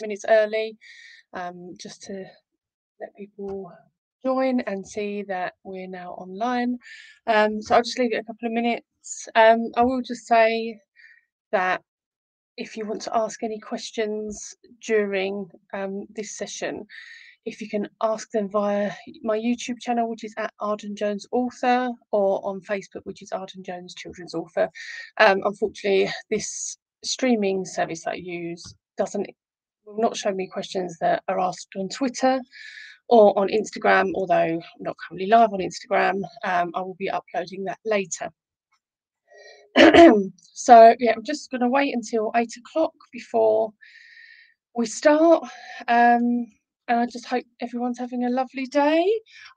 minutes 0.00 0.24
early, 0.28 0.76
um, 1.32 1.74
just 1.80 2.02
to 2.02 2.24
let 3.00 3.14
people 3.16 3.72
join 4.24 4.60
and 4.60 4.86
see 4.86 5.22
that 5.22 5.54
we're 5.64 5.88
now 5.88 6.10
online. 6.12 6.78
Um, 7.26 7.62
so 7.62 7.74
I'll 7.74 7.82
just 7.82 7.98
leave 7.98 8.12
it 8.12 8.20
a 8.20 8.24
couple 8.24 8.46
of 8.46 8.52
minutes. 8.52 9.28
Um, 9.34 9.70
I 9.76 9.82
will 9.82 10.02
just 10.02 10.26
say 10.26 10.78
that 11.52 11.82
if 12.56 12.76
you 12.76 12.86
want 12.86 13.02
to 13.02 13.16
ask 13.16 13.42
any 13.42 13.58
questions 13.58 14.54
during 14.86 15.48
um, 15.72 16.06
this 16.14 16.36
session, 16.36 16.86
if 17.46 17.60
you 17.60 17.68
can 17.68 17.88
ask 18.02 18.30
them 18.32 18.50
via 18.50 18.92
my 19.22 19.38
YouTube 19.38 19.80
channel, 19.80 20.08
which 20.10 20.24
is 20.24 20.34
at 20.36 20.52
Arden 20.60 20.94
Jones 20.94 21.26
Author, 21.32 21.88
or 22.12 22.40
on 22.44 22.60
Facebook, 22.60 23.00
which 23.04 23.22
is 23.22 23.32
Arden 23.32 23.62
Jones 23.62 23.94
Children's 23.94 24.34
Author. 24.34 24.68
Um, 25.16 25.40
unfortunately, 25.44 26.12
this 26.30 26.76
streaming 27.02 27.64
service 27.64 28.04
that 28.04 28.12
I 28.12 28.16
use 28.16 28.74
doesn't 28.98 29.30
will 29.84 30.00
not 30.00 30.16
show 30.16 30.32
me 30.32 30.46
questions 30.46 30.96
that 31.00 31.22
are 31.28 31.38
asked 31.38 31.68
on 31.76 31.88
Twitter 31.88 32.40
or 33.08 33.36
on 33.38 33.48
Instagram, 33.48 34.12
although 34.14 34.34
I'm 34.34 34.60
not 34.78 34.96
currently 34.96 35.28
live 35.28 35.52
on 35.52 35.60
Instagram. 35.60 36.22
Um, 36.44 36.70
I 36.74 36.80
will 36.80 36.96
be 36.98 37.10
uploading 37.10 37.64
that 37.64 37.78
later. 37.84 38.30
so 40.52 40.94
yeah, 40.98 41.12
I'm 41.16 41.24
just 41.24 41.50
going 41.50 41.60
to 41.60 41.68
wait 41.68 41.94
until 41.94 42.30
eight 42.36 42.54
o'clock 42.56 42.92
before 43.12 43.72
we 44.76 44.86
start. 44.86 45.44
Um, 45.88 46.46
and 46.88 46.98
I 46.98 47.06
just 47.06 47.26
hope 47.26 47.44
everyone's 47.60 47.98
having 47.98 48.24
a 48.24 48.30
lovely 48.30 48.66
day. 48.66 49.04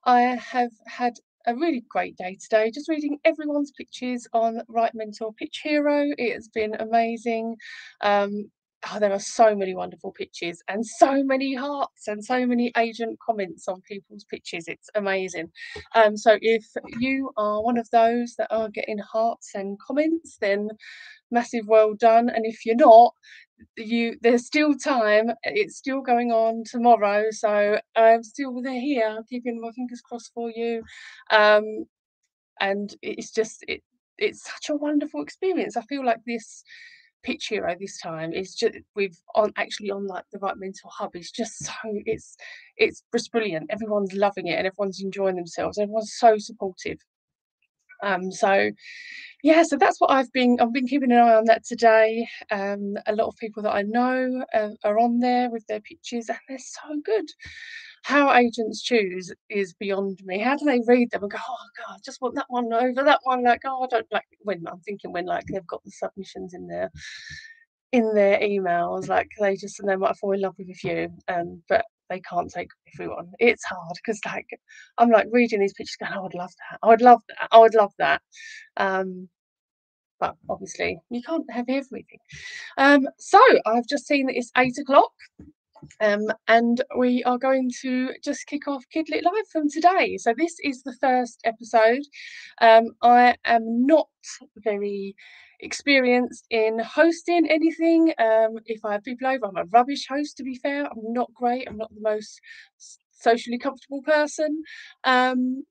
I 0.06 0.22
have 0.22 0.72
had 0.88 1.14
a 1.46 1.56
really 1.56 1.84
great 1.90 2.16
day 2.16 2.38
today, 2.42 2.72
just 2.72 2.90
reading 2.90 3.20
everyone's 3.26 3.72
pictures 3.72 4.28
on 4.34 4.62
Write 4.68 4.96
Mentor 4.96 5.34
Pitch 5.34 5.62
Hero. 5.64 6.10
It 6.18 6.34
has 6.34 6.48
been 6.48 6.76
amazing. 6.76 7.56
Um, 8.02 8.52
oh, 8.92 9.00
there 9.00 9.12
are 9.12 9.20
so 9.20 9.56
many 9.56 9.76
wonderful 9.76 10.12
pictures 10.12 10.62
and 10.68 10.86
so 10.86 11.24
many 11.24 11.54
hearts 11.56 12.08
and 12.08 12.24
so 12.24 12.46
many 12.46 12.72
agent 12.78 13.18
comments 13.26 13.68
on 13.68 13.82
people's 13.82 14.26
pictures. 14.26 14.68
It's 14.68 14.90
amazing. 14.96 15.52
Um, 15.96 16.18
so 16.18 16.38
if 16.42 16.66
you 17.00 17.32
are 17.38 17.62
one 17.62 17.78
of 17.78 17.90
those 17.92 18.36
that 18.38 18.48
are 18.52 18.70
getting 18.70 19.00
hearts 19.00 19.52
and 19.56 19.78
comments, 19.80 20.38
then 20.42 20.70
massive 21.32 21.68
well 21.68 21.94
done. 21.94 22.30
And 22.30 22.46
if 22.46 22.66
you're 22.66 22.76
not, 22.76 23.14
you 23.78 24.16
there's 24.22 24.46
still 24.46 24.76
time 24.76 25.32
it's 25.44 25.78
still 25.78 26.02
going 26.02 26.32
on 26.32 26.64
tomorrow 26.70 27.26
so 27.32 27.80
i'm 27.96 28.22
still 28.22 28.62
there 28.62 28.80
here 28.80 29.18
keeping 29.30 29.62
my 29.62 29.72
fingers 29.72 30.02
crossed 30.02 30.32
for 30.34 30.52
you 30.54 30.84
um 31.32 31.86
and 32.60 32.96
it's 33.02 33.32
just 33.32 33.64
it 33.68 33.82
it's 34.18 34.44
such 34.44 34.70
a 34.70 34.76
wonderful 34.76 35.22
experience 35.22 35.78
i 35.78 35.82
feel 35.84 36.06
like 36.06 36.20
this 36.26 36.64
pitch 37.24 37.48
hero 37.48 37.76
this 37.80 38.00
time 38.00 38.34
is 38.34 38.54
just 38.56 38.76
we've 38.96 39.18
on 39.36 39.52
actually 39.58 39.92
on 39.92 40.06
like 40.08 40.26
the 40.32 40.40
Write 40.40 40.58
Mentor 40.58 40.92
hub 40.92 41.16
it's 41.16 41.32
just 41.32 41.64
so 41.66 41.74
it's 41.84 42.36
it's 42.78 43.04
just 43.14 43.32
brilliant 43.32 43.70
everyone's 43.70 44.14
loving 44.14 44.48
it 44.48 44.58
and 44.58 44.68
everyone's 44.68 45.02
enjoying 45.02 45.36
themselves 45.36 45.78
everyone's 45.78 46.16
so 46.18 46.38
supportive 46.38 46.98
um 48.04 48.32
so 48.32 48.72
yeah, 49.44 49.64
so 49.64 49.76
that's 49.76 50.00
what 50.00 50.10
I've 50.10 50.32
been. 50.32 50.58
I've 50.62 50.72
been 50.72 50.88
keeping 50.88 51.12
an 51.12 51.18
eye 51.18 51.36
on 51.36 51.44
that 51.46 51.66
today. 51.66 52.26
Um, 52.50 52.96
a 53.08 53.14
lot 53.14 53.28
of 53.28 53.36
people 53.36 53.62
that 53.64 53.76
I 53.76 53.82
know 53.82 54.42
uh, 54.54 54.70
are 54.86 54.98
on 54.98 55.20
there 55.20 55.50
with 55.50 55.68
their 55.68 55.82
pictures, 55.82 56.30
and 56.30 56.40
they're 56.48 56.58
so 56.60 57.02
good. 57.04 57.26
How 58.04 58.34
agents 58.34 58.82
choose 58.82 59.34
is 59.50 59.74
beyond 59.74 60.20
me. 60.26 60.40
How 60.40 60.58
do 60.58 60.66
they 60.66 60.82
read 60.86 61.12
them 61.12 61.24
and 61.24 61.32
go, 61.32 61.38
"Oh 61.40 61.68
God, 61.78 61.96
I 61.96 62.00
just 62.04 62.22
want 62.22 62.36
that 62.36 62.46
one 62.50 62.72
over 62.74 63.04
that 63.04 63.22
one"? 63.24 63.44
Like, 63.44 63.62
oh, 63.66 63.84
I 63.84 63.88
don't 63.88 64.12
like 64.12 64.26
when 64.42 64.64
I'm 64.68 64.82
thinking 64.82 65.14
when 65.14 65.26
like 65.26 65.46
they've 65.48 65.66
got 65.68 65.84
the 65.84 65.92
submissions 65.92 66.54
in 66.54 66.68
there 66.68 66.92
in 67.94 68.14
their 68.16 68.40
emails, 68.40 69.08
like 69.08 69.30
they 69.40 69.56
just 69.56 69.80
and 69.80 69.88
they 69.88 69.96
might 69.96 70.18
fall 70.18 70.34
in 70.34 70.42
love 70.42 70.56
with 70.58 70.70
a 70.70 70.74
few, 70.74 71.10
um, 71.30 71.62
but 71.70 71.86
they 72.10 72.20
can't 72.22 72.52
take 72.52 72.70
everyone. 72.94 73.32
It's 73.40 73.64
hard 73.66 73.98
because 74.04 74.20
like 74.26 74.48
I'm 74.98 75.10
like 75.12 75.28
reading 75.32 75.60
these 75.62 75.74
pictures, 75.74 75.96
going, 75.98 76.12
oh, 76.14 76.20
I 76.20 76.22
would 76.24 76.34
love 76.34 76.52
that. 76.72 76.80
I 76.84 76.88
would 76.88 77.02
love 77.02 77.22
that. 77.30 77.48
I 77.52 77.60
would 77.60 77.76
love 77.76 77.94
that. 78.00 78.22
Um, 78.78 79.30
but 80.20 80.36
obviously 80.50 81.00
you 81.10 81.22
can't 81.22 81.50
have 81.52 81.66
everything. 81.70 82.20
Um, 82.78 83.08
so 83.20 83.40
I've 83.66 83.88
just 83.88 84.08
seen 84.08 84.28
that 84.28 84.38
it's 84.38 84.52
eight 84.58 84.78
o'clock. 84.80 85.12
Um, 86.00 86.28
and 86.48 86.84
we 86.98 87.24
are 87.24 87.38
going 87.38 87.72
to 87.82 88.12
just 88.24 88.48
kick 88.48 88.68
off 88.68 88.84
Kidlit 88.94 89.24
Live 89.24 89.48
from 89.52 89.70
today. 89.70 90.18
So 90.18 90.34
this 90.38 90.56
is 90.64 90.84
the 90.84 90.96
first 91.00 91.42
episode. 91.44 92.04
Um, 92.62 92.90
I 93.02 93.36
am 93.46 93.86
not 93.86 94.08
very 94.58 95.16
experienced 95.60 96.46
in 96.50 96.80
hosting 96.80 97.50
anything. 97.50 98.14
Um, 98.20 98.58
if 98.66 98.84
I 98.84 98.94
have 98.94 99.04
people 99.04 99.28
over, 99.28 99.46
I'm 99.46 99.58
a 99.58 99.66
rubbish 99.66 100.08
host, 100.08 100.38
to 100.38 100.44
be 100.44 100.56
fair. 100.56 100.86
I'm 100.86 101.14
not 101.14 101.34
great. 101.34 101.68
I'm 101.68 101.78
not 101.78 101.94
the 101.94 102.02
most 102.02 102.40
socially 103.12 103.58
comfortable 103.58 104.02
person. 104.02 104.64
Um, 105.04 105.64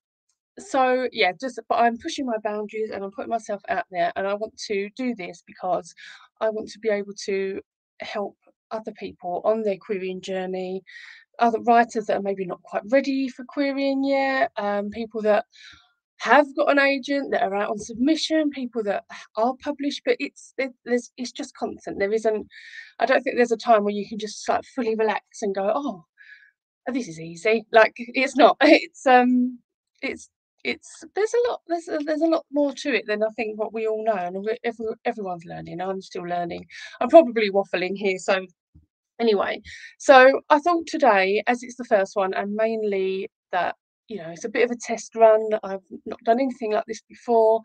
so 0.58 1.08
yeah, 1.12 1.32
just 1.40 1.58
but 1.68 1.76
I'm 1.76 1.98
pushing 1.98 2.26
my 2.26 2.36
boundaries 2.44 2.90
and 2.92 3.02
I'm 3.02 3.10
putting 3.10 3.30
myself 3.30 3.62
out 3.68 3.84
there, 3.90 4.12
and 4.16 4.26
I 4.26 4.34
want 4.34 4.56
to 4.68 4.90
do 4.96 5.14
this 5.14 5.42
because 5.46 5.94
I 6.40 6.50
want 6.50 6.68
to 6.70 6.78
be 6.78 6.90
able 6.90 7.14
to 7.26 7.60
help 8.00 8.36
other 8.72 8.92
people 8.92 9.40
on 9.44 9.62
their 9.62 9.76
querying 9.76 10.20
journey, 10.20 10.82
other 11.38 11.60
writers 11.60 12.06
that 12.06 12.16
are 12.18 12.22
maybe 12.22 12.44
not 12.46 12.62
quite 12.62 12.82
ready 12.90 13.28
for 13.28 13.44
querying 13.44 14.04
yet, 14.04 14.50
um, 14.56 14.90
people 14.90 15.22
that 15.22 15.44
have 16.18 16.46
got 16.56 16.70
an 16.70 16.78
agent 16.78 17.32
that 17.32 17.42
are 17.42 17.54
out 17.54 17.70
on 17.70 17.78
submission, 17.78 18.48
people 18.50 18.82
that 18.84 19.04
are 19.36 19.54
published, 19.62 20.02
but 20.04 20.16
it's 20.20 20.54
there's 20.84 21.10
it's 21.16 21.32
just 21.32 21.56
constant. 21.56 21.98
There 21.98 22.12
isn't. 22.12 22.46
I 23.00 23.06
don't 23.06 23.22
think 23.22 23.36
there's 23.36 23.52
a 23.52 23.56
time 23.56 23.82
where 23.84 23.94
you 23.94 24.08
can 24.08 24.18
just 24.18 24.48
like 24.48 24.64
fully 24.76 24.94
relax 24.94 25.24
and 25.42 25.54
go, 25.54 25.72
oh, 25.74 26.04
this 26.92 27.08
is 27.08 27.20
easy. 27.20 27.66
Like 27.72 27.94
it's 27.96 28.36
not. 28.36 28.56
It's 28.62 29.06
um, 29.06 29.58
it's 30.00 30.30
it's 30.64 31.02
there's 31.16 31.34
a 31.34 31.50
lot 31.50 31.60
there's 31.66 31.88
a, 31.88 31.98
there's 32.06 32.22
a 32.22 32.26
lot 32.26 32.46
more 32.52 32.72
to 32.72 32.94
it 32.94 33.04
than 33.08 33.22
I 33.24 33.28
think 33.36 33.58
what 33.58 33.72
we 33.72 33.88
all 33.88 34.04
know, 34.04 34.14
and 34.14 34.36
every, 34.64 34.86
everyone's 35.04 35.44
learning. 35.44 35.80
I'm 35.80 36.00
still 36.00 36.22
learning. 36.22 36.66
I'm 37.00 37.08
probably 37.08 37.50
waffling 37.50 37.96
here, 37.96 38.18
so 38.18 38.46
anyway. 39.20 39.60
So 39.98 40.40
I 40.50 40.58
thought 40.58 40.86
today, 40.86 41.42
as 41.46 41.62
it's 41.62 41.76
the 41.76 41.84
first 41.84 42.16
one, 42.16 42.34
and 42.34 42.54
mainly 42.54 43.30
that 43.52 43.76
you 44.08 44.18
know, 44.18 44.30
it's 44.30 44.44
a 44.44 44.48
bit 44.50 44.64
of 44.64 44.70
a 44.70 44.76
test 44.76 45.14
run. 45.14 45.48
I've 45.62 45.80
not 46.04 46.20
done 46.24 46.40
anything 46.40 46.72
like 46.72 46.84
this 46.86 47.02
before. 47.08 47.60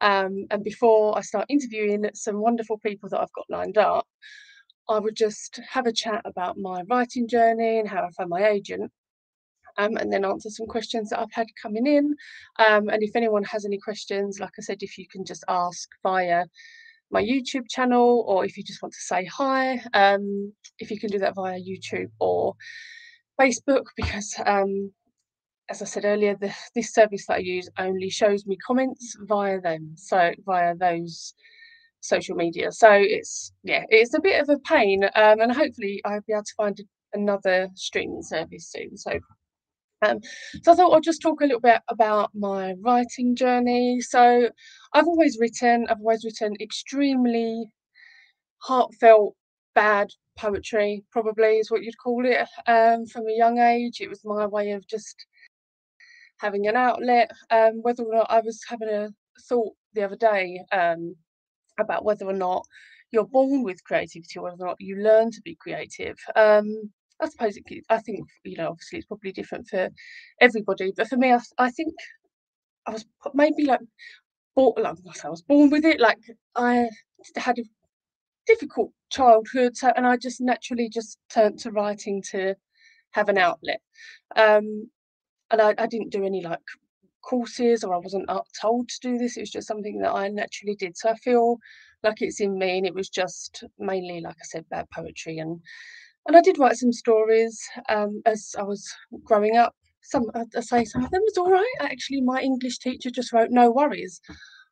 Um, 0.00 0.46
and 0.50 0.64
before 0.64 1.16
I 1.16 1.20
start 1.20 1.46
interviewing 1.48 2.04
some 2.14 2.40
wonderful 2.40 2.78
people 2.78 3.08
that 3.10 3.20
I've 3.20 3.32
got 3.32 3.50
lined 3.50 3.78
up, 3.78 4.06
I 4.88 4.98
would 4.98 5.16
just 5.16 5.60
have 5.68 5.86
a 5.86 5.92
chat 5.92 6.22
about 6.24 6.58
my 6.58 6.82
writing 6.88 7.28
journey 7.28 7.78
and 7.78 7.88
how 7.88 8.02
I 8.04 8.10
found 8.10 8.30
my 8.30 8.48
agent. 8.48 8.90
Um, 9.78 9.96
and 9.96 10.12
then 10.12 10.24
answer 10.24 10.50
some 10.50 10.66
questions 10.66 11.10
that 11.10 11.20
I've 11.20 11.32
had 11.32 11.46
coming 11.60 11.86
in. 11.86 12.14
Um, 12.58 12.88
and 12.88 13.02
if 13.02 13.14
anyone 13.14 13.44
has 13.44 13.64
any 13.64 13.78
questions, 13.78 14.38
like 14.40 14.52
I 14.58 14.62
said, 14.62 14.78
if 14.80 14.98
you 14.98 15.06
can 15.10 15.24
just 15.24 15.44
ask 15.48 15.88
via 16.02 16.44
my 17.12 17.22
YouTube 17.22 17.68
channel 17.68 18.24
or 18.26 18.44
if 18.44 18.56
you 18.56 18.64
just 18.64 18.82
want 18.82 18.94
to 18.94 19.00
say 19.00 19.24
hi, 19.26 19.80
um, 19.94 20.52
if 20.78 20.90
you 20.90 20.98
can 20.98 21.10
do 21.10 21.18
that 21.18 21.34
via 21.34 21.60
YouTube 21.60 22.10
or 22.18 22.54
Facebook, 23.40 23.84
because 23.96 24.34
um, 24.46 24.92
as 25.68 25.82
I 25.82 25.84
said 25.84 26.04
earlier, 26.04 26.36
the, 26.36 26.54
this 26.74 26.92
service 26.92 27.26
that 27.26 27.34
I 27.34 27.38
use 27.38 27.68
only 27.78 28.10
shows 28.10 28.46
me 28.46 28.56
comments 28.66 29.16
via 29.20 29.60
them, 29.60 29.92
so 29.96 30.32
via 30.44 30.74
those 30.74 31.34
social 32.00 32.34
media. 32.34 32.72
So 32.72 32.90
it's 32.90 33.52
yeah, 33.62 33.84
it's 33.88 34.14
a 34.14 34.20
bit 34.20 34.40
of 34.40 34.48
a 34.48 34.58
pain, 34.60 35.04
um, 35.14 35.40
and 35.40 35.52
hopefully 35.52 36.00
I'll 36.04 36.20
be 36.26 36.32
able 36.32 36.44
to 36.44 36.54
find 36.56 36.80
another 37.12 37.68
streaming 37.74 38.22
service 38.22 38.70
soon. 38.70 38.96
So. 38.96 39.12
Um, 40.02 40.20
so 40.62 40.72
I 40.72 40.74
thought 40.74 40.92
I'll 40.92 41.00
just 41.00 41.22
talk 41.22 41.40
a 41.40 41.44
little 41.44 41.60
bit 41.60 41.80
about 41.88 42.30
my 42.34 42.74
writing 42.80 43.36
journey. 43.36 44.00
So 44.00 44.50
I've 44.92 45.06
always 45.06 45.38
written, 45.40 45.86
I've 45.88 46.00
always 46.00 46.24
written 46.24 46.54
extremely 46.60 47.66
heartfelt, 48.58 49.34
bad 49.74 50.08
poetry, 50.36 51.04
probably 51.10 51.58
is 51.58 51.70
what 51.70 51.82
you'd 51.82 51.98
call 51.98 52.24
it. 52.26 52.46
Um, 52.66 53.06
from 53.06 53.26
a 53.28 53.36
young 53.36 53.58
age, 53.58 54.00
it 54.00 54.08
was 54.08 54.24
my 54.24 54.46
way 54.46 54.72
of 54.72 54.86
just 54.86 55.26
having 56.40 56.66
an 56.66 56.76
outlet. 56.76 57.30
Um, 57.50 57.80
whether 57.82 58.02
or 58.02 58.14
not 58.14 58.30
I 58.30 58.40
was 58.40 58.60
having 58.68 58.88
a 58.88 59.10
thought 59.48 59.74
the 59.94 60.02
other 60.02 60.16
day 60.16 60.60
um, 60.72 61.14
about 61.78 62.04
whether 62.04 62.26
or 62.26 62.32
not 62.32 62.66
you're 63.12 63.26
born 63.26 63.62
with 63.62 63.84
creativity 63.84 64.38
whether 64.38 64.56
or 64.58 64.66
not 64.66 64.80
you 64.80 64.96
learn 64.96 65.30
to 65.30 65.40
be 65.42 65.54
creative. 65.54 66.16
Um, 66.34 66.90
I 67.22 67.28
suppose 67.28 67.56
it, 67.56 67.64
I 67.88 67.98
think 68.00 68.28
you 68.44 68.56
know 68.56 68.70
obviously 68.70 68.98
it's 68.98 69.06
probably 69.06 69.32
different 69.32 69.68
for 69.68 69.88
everybody, 70.40 70.92
but 70.96 71.08
for 71.08 71.16
me, 71.16 71.32
I, 71.32 71.38
I 71.58 71.70
think 71.70 71.94
I 72.86 72.92
was 72.92 73.04
maybe 73.34 73.64
like 73.64 73.80
born 74.56 74.74
like 74.82 74.96
I 75.24 75.28
was 75.30 75.42
born 75.42 75.70
with 75.70 75.84
it. 75.84 76.00
Like 76.00 76.18
I 76.56 76.88
had 77.36 77.58
a 77.58 77.64
difficult 78.46 78.92
childhood, 79.10 79.76
so, 79.76 79.92
and 79.96 80.06
I 80.06 80.16
just 80.16 80.40
naturally 80.40 80.88
just 80.88 81.18
turned 81.32 81.58
to 81.60 81.70
writing 81.70 82.22
to 82.32 82.54
have 83.12 83.28
an 83.28 83.38
outlet. 83.38 83.80
Um, 84.36 84.90
and 85.50 85.60
I, 85.60 85.74
I 85.78 85.86
didn't 85.86 86.10
do 86.10 86.24
any 86.24 86.42
like 86.42 86.60
courses 87.22 87.84
or 87.84 87.94
I 87.94 87.98
wasn't 87.98 88.28
told 88.60 88.88
to 88.88 89.00
do 89.00 89.18
this. 89.18 89.36
It 89.36 89.42
was 89.42 89.50
just 89.50 89.68
something 89.68 90.00
that 90.00 90.12
I 90.12 90.28
naturally 90.28 90.74
did. 90.76 90.96
So 90.96 91.10
I 91.10 91.14
feel 91.16 91.58
like 92.02 92.20
it's 92.22 92.40
in 92.40 92.58
me, 92.58 92.78
and 92.78 92.86
it 92.86 92.94
was 92.94 93.08
just 93.08 93.64
mainly, 93.78 94.20
like 94.20 94.36
I 94.36 94.44
said, 94.44 94.68
bad 94.70 94.88
poetry 94.90 95.38
and 95.38 95.60
and 96.26 96.36
I 96.36 96.40
did 96.40 96.58
write 96.58 96.76
some 96.76 96.92
stories 96.92 97.60
um, 97.88 98.22
as 98.26 98.54
I 98.58 98.62
was 98.62 98.88
growing 99.24 99.56
up. 99.56 99.74
Some, 100.02 100.30
I 100.34 100.60
say 100.60 100.84
some 100.84 101.04
of 101.04 101.10
them 101.10 101.22
was 101.22 101.38
all 101.38 101.50
right. 101.50 101.74
Actually, 101.80 102.22
my 102.22 102.40
English 102.40 102.78
teacher 102.78 103.10
just 103.10 103.32
wrote 103.32 103.50
"No 103.50 103.70
worries" 103.70 104.20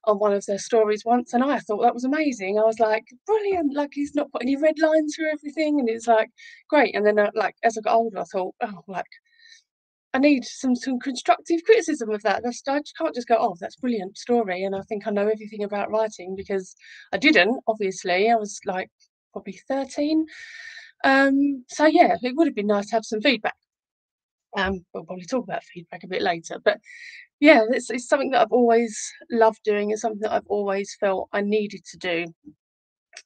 on 0.05 0.19
one 0.19 0.33
of 0.33 0.45
their 0.47 0.59
stories 0.59 1.05
once, 1.05 1.33
and 1.35 1.45
I 1.45 1.59
thought 1.61 1.83
that 1.83 1.95
was 1.95 2.05
amazing. 2.05 2.59
I 2.59 2.63
was 2.65 2.81
like, 2.81 3.05
brilliant! 3.27 3.75
Like 3.75 3.91
he's 3.93 4.15
not 4.15 4.31
put 4.33 4.43
any 4.43 4.57
red 4.57 4.79
lines 4.81 5.15
through 5.15 5.31
everything, 5.31 5.79
and 5.79 5.89
it's 5.89 6.07
like 6.09 6.31
great. 6.69 6.95
And 6.97 7.07
then, 7.07 7.19
uh, 7.19 7.31
like 7.35 7.55
as 7.65 7.79
I 7.79 7.83
got 7.83 7.95
older, 7.97 8.19
I 8.21 8.25
thought, 8.25 8.55
oh, 8.63 8.83
like 8.89 9.07
I 10.15 10.19
need 10.19 10.45
some 10.45 10.75
some 10.75 10.99
constructive 10.99 11.61
criticism 11.65 12.11
of 12.11 12.23
that. 12.23 12.43
That's, 12.43 12.63
I 12.69 12.79
just 12.81 12.97
can't 12.99 13.15
just 13.15 13.29
go, 13.29 13.37
oh, 13.39 13.57
that's 13.61 13.77
brilliant 13.77 14.19
story, 14.19 14.65
and 14.65 14.75
I 14.75 14.83
think 14.89 15.07
I 15.07 15.11
know 15.11 15.29
everything 15.29 15.63
about 15.65 15.91
writing 15.91 16.35
because 16.37 16.75
I 17.13 17.19
didn't. 17.19 17.61
Obviously, 17.69 18.31
I 18.31 18.35
was 18.37 18.61
like 18.67 18.91
probably 19.33 19.61
thirteen. 19.69 20.27
Um, 21.05 21.65
so 21.69 21.87
yeah, 21.87 22.17
it 22.23 22.37
would 22.37 22.47
have 22.47 22.55
been 22.55 22.67
nice 22.67 22.89
to 22.91 22.97
have 22.97 23.05
some 23.05 23.21
feedback. 23.21 23.57
Um, 24.57 24.85
we'll 24.93 25.05
probably 25.05 25.25
talk 25.27 25.45
about 25.45 25.65
feedback 25.65 26.03
a 26.05 26.09
bit 26.09 26.23
later, 26.23 26.59
but 26.65 26.79
yeah, 27.41 27.63
it's, 27.71 27.91
it's 27.91 28.09
something 28.09 28.31
that 28.33 28.43
I've 28.43 28.53
always 28.53 29.13
loved 29.31 29.61
doing. 29.65 29.91
It's 29.91 30.03
something 30.03 30.21
that 30.23 30.33
I've 30.33 30.47
always 30.49 30.97
felt 31.01 31.29
I 31.33 31.43
needed 31.43 31.85
to 31.93 31.99
do. 31.99 32.27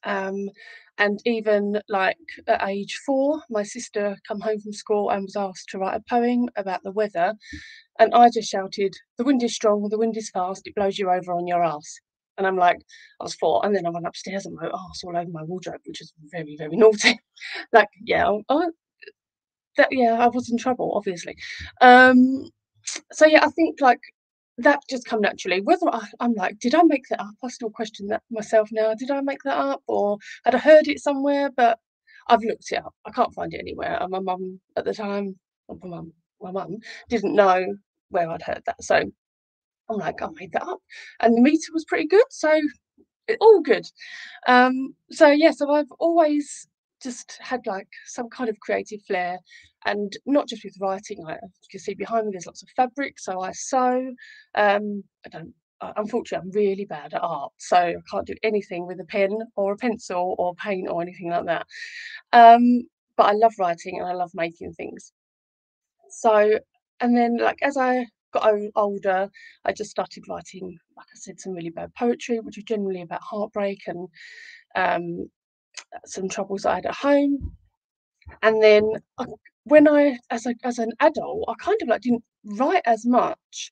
Um, 0.03 0.49
and 0.97 1.19
even 1.25 1.81
like 1.89 2.17
at 2.47 2.67
age 2.69 2.99
four, 3.05 3.41
my 3.49 3.63
sister 3.63 4.17
come 4.27 4.39
home 4.39 4.59
from 4.61 4.71
school 4.73 5.09
and 5.09 5.23
was 5.23 5.35
asked 5.35 5.67
to 5.69 5.77
write 5.79 5.95
a 5.97 6.03
poem 6.09 6.47
about 6.55 6.83
the 6.83 6.91
weather, 6.91 7.33
and 7.99 8.13
I 8.13 8.29
just 8.29 8.49
shouted, 8.49 8.93
"The 9.17 9.25
wind 9.25 9.43
is 9.43 9.55
strong, 9.55 9.89
the 9.89 9.97
wind 9.97 10.17
is 10.17 10.29
fast, 10.29 10.67
it 10.67 10.75
blows 10.75 10.97
you 10.99 11.09
over 11.11 11.33
on 11.33 11.47
your 11.47 11.63
ass." 11.63 11.99
And 12.37 12.45
I'm 12.45 12.57
like, 12.57 12.77
I 13.19 13.23
was 13.23 13.35
four, 13.35 13.65
and 13.65 13.75
then 13.75 13.85
I 13.85 13.89
went 13.89 14.07
upstairs 14.07 14.45
and 14.45 14.57
wrote 14.59 14.73
ass 14.73 15.03
all 15.03 15.15
over 15.15 15.29
my 15.31 15.43
wardrobe, 15.43 15.81
which 15.85 16.01
is 16.01 16.13
very, 16.31 16.55
very 16.57 16.75
naughty. 16.77 17.19
like, 17.71 17.87
yeah, 18.03 18.29
I, 18.49 18.67
that, 19.77 19.89
yeah, 19.91 20.13
I 20.13 20.27
was 20.27 20.49
in 20.49 20.57
trouble, 20.57 20.93
obviously. 20.95 21.35
Um, 21.81 22.49
so 23.11 23.25
yeah, 23.25 23.43
I 23.43 23.49
think 23.49 23.81
like 23.81 23.99
that 24.57 24.79
just 24.89 25.05
come 25.05 25.21
naturally. 25.21 25.61
Whether 25.61 25.87
I, 25.89 26.07
I'm 26.19 26.33
like, 26.33 26.59
did 26.59 26.75
I 26.75 26.83
make 26.83 27.03
that 27.09 27.21
up? 27.21 27.33
I 27.43 27.49
still 27.49 27.69
question 27.69 28.07
that 28.07 28.23
myself 28.29 28.69
now. 28.71 28.93
Did 28.93 29.11
I 29.11 29.21
make 29.21 29.43
that 29.43 29.57
up, 29.57 29.81
or 29.87 30.17
had 30.45 30.55
I 30.55 30.59
heard 30.59 30.87
it 30.87 30.99
somewhere? 30.99 31.49
But 31.55 31.79
I've 32.27 32.43
looked 32.43 32.71
it 32.71 32.77
up. 32.77 32.93
I 33.05 33.11
can't 33.11 33.33
find 33.33 33.53
it 33.53 33.59
anywhere. 33.59 33.97
And 34.01 34.11
my 34.11 34.19
mum 34.19 34.59
at 34.77 34.85
the 34.85 34.93
time, 34.93 35.37
my 35.69 35.75
mum, 35.87 36.13
my 36.41 36.51
mum 36.51 36.77
didn't 37.09 37.35
know 37.35 37.65
where 38.09 38.29
I'd 38.29 38.41
heard 38.41 38.61
that. 38.65 38.83
So 38.83 39.03
I'm 39.89 39.97
like, 39.97 40.21
I 40.21 40.27
made 40.39 40.51
that 40.53 40.63
up, 40.63 40.79
and 41.21 41.35
the 41.37 41.41
meter 41.41 41.71
was 41.73 41.85
pretty 41.85 42.07
good. 42.07 42.25
So 42.29 42.59
it, 43.27 43.37
all 43.41 43.61
good. 43.61 43.85
Um, 44.47 44.95
so 45.11 45.29
yeah, 45.29 45.51
so 45.51 45.71
I've 45.71 45.91
always 45.99 46.67
just 47.01 47.37
had 47.41 47.65
like 47.67 47.87
some 48.05 48.29
kind 48.29 48.49
of 48.49 48.59
creative 48.59 49.01
flair 49.07 49.37
and 49.85 50.13
not 50.25 50.47
just 50.47 50.63
with 50.63 50.75
writing 50.81 51.23
I, 51.27 51.33
you 51.33 51.67
can 51.69 51.79
see 51.79 51.93
behind 51.93 52.25
me 52.25 52.31
there's 52.31 52.47
lots 52.47 52.63
of 52.63 52.69
fabric 52.75 53.19
so 53.19 53.41
I 53.41 53.51
sew 53.51 54.11
um, 54.55 55.03
I 55.25 55.29
don't 55.29 55.53
uh, 55.81 55.91
unfortunately 55.97 56.47
I'm 56.47 56.51
really 56.55 56.85
bad 56.85 57.13
at 57.13 57.21
art 57.21 57.51
so 57.57 57.77
I 57.77 57.95
can't 58.09 58.25
do 58.25 58.35
anything 58.43 58.87
with 58.87 58.99
a 58.99 59.05
pen 59.05 59.37
or 59.55 59.73
a 59.73 59.77
pencil 59.77 60.35
or 60.39 60.55
paint 60.55 60.89
or 60.89 61.01
anything 61.01 61.29
like 61.29 61.45
that 61.45 61.67
um, 62.33 62.83
but 63.17 63.23
I 63.27 63.33
love 63.33 63.53
writing 63.59 63.99
and 63.99 64.07
I 64.07 64.13
love 64.13 64.31
making 64.33 64.73
things 64.73 65.13
so 66.09 66.59
and 67.01 67.15
then 67.15 67.37
like 67.37 67.59
as 67.61 67.77
I 67.77 68.07
got 68.35 68.53
older 68.75 69.29
I 69.65 69.71
just 69.71 69.91
started 69.91 70.23
writing 70.29 70.77
like 70.97 71.07
I 71.13 71.15
said 71.15 71.39
some 71.39 71.53
really 71.53 71.69
bad 71.69 71.93
poetry 71.95 72.39
which 72.39 72.57
was 72.57 72.65
generally 72.65 73.01
about 73.01 73.21
heartbreak 73.21 73.81
and 73.87 74.07
um, 74.75 75.29
some 76.05 76.29
troubles 76.29 76.65
I 76.65 76.75
had 76.75 76.85
at 76.85 76.95
home. 76.95 77.55
And 78.41 78.61
then 78.61 78.91
I, 79.17 79.25
when 79.63 79.87
I, 79.87 80.17
as 80.29 80.45
a, 80.45 80.55
as 80.63 80.79
an 80.79 80.91
adult, 80.99 81.45
I 81.47 81.53
kind 81.55 81.77
of 81.81 81.87
like 81.87 82.01
didn't 82.01 82.23
write 82.43 82.83
as 82.85 83.05
much. 83.05 83.71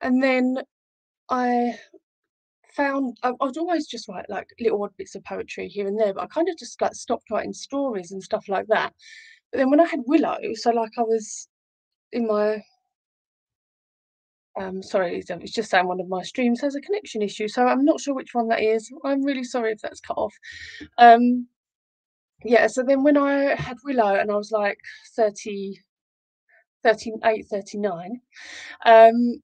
And 0.00 0.22
then 0.22 0.58
I 1.30 1.78
found 2.74 3.16
I, 3.22 3.30
I 3.30 3.44
would 3.44 3.58
always 3.58 3.86
just 3.86 4.08
write 4.08 4.28
like 4.28 4.48
little 4.60 4.82
odd 4.82 4.96
bits 4.96 5.14
of 5.14 5.24
poetry 5.24 5.68
here 5.68 5.86
and 5.88 5.98
there, 5.98 6.14
but 6.14 6.24
I 6.24 6.26
kind 6.26 6.48
of 6.48 6.56
just 6.56 6.80
like 6.80 6.94
stopped 6.94 7.30
writing 7.30 7.52
stories 7.52 8.12
and 8.12 8.22
stuff 8.22 8.48
like 8.48 8.66
that. 8.68 8.92
But 9.50 9.58
then 9.58 9.70
when 9.70 9.80
I 9.80 9.86
had 9.86 10.00
Willow, 10.06 10.38
so 10.54 10.70
like 10.70 10.92
I 10.98 11.02
was 11.02 11.48
in 12.12 12.26
my 12.26 12.62
um 14.58 14.82
sorry, 14.82 15.22
it's 15.28 15.52
just 15.52 15.70
saying 15.70 15.86
one 15.86 16.00
of 16.00 16.08
my 16.08 16.22
streams 16.22 16.60
has 16.60 16.74
a 16.74 16.80
connection 16.80 17.22
issue, 17.22 17.48
so 17.48 17.66
I'm 17.66 17.84
not 17.84 18.00
sure 18.00 18.14
which 18.14 18.34
one 18.34 18.48
that 18.48 18.62
is. 18.62 18.90
I'm 19.04 19.22
really 19.22 19.44
sorry 19.44 19.72
if 19.72 19.80
that's 19.80 20.00
cut 20.00 20.16
off. 20.18 20.34
Um 20.98 21.48
yeah, 22.44 22.66
so 22.68 22.82
then 22.82 23.02
when 23.02 23.16
I 23.16 23.54
had 23.56 23.76
Willow 23.84 24.14
and 24.14 24.30
I 24.30 24.36
was 24.36 24.52
like 24.52 24.78
30, 25.16 25.80
38, 26.84 27.46
39, 27.50 28.20
um, 28.86 29.42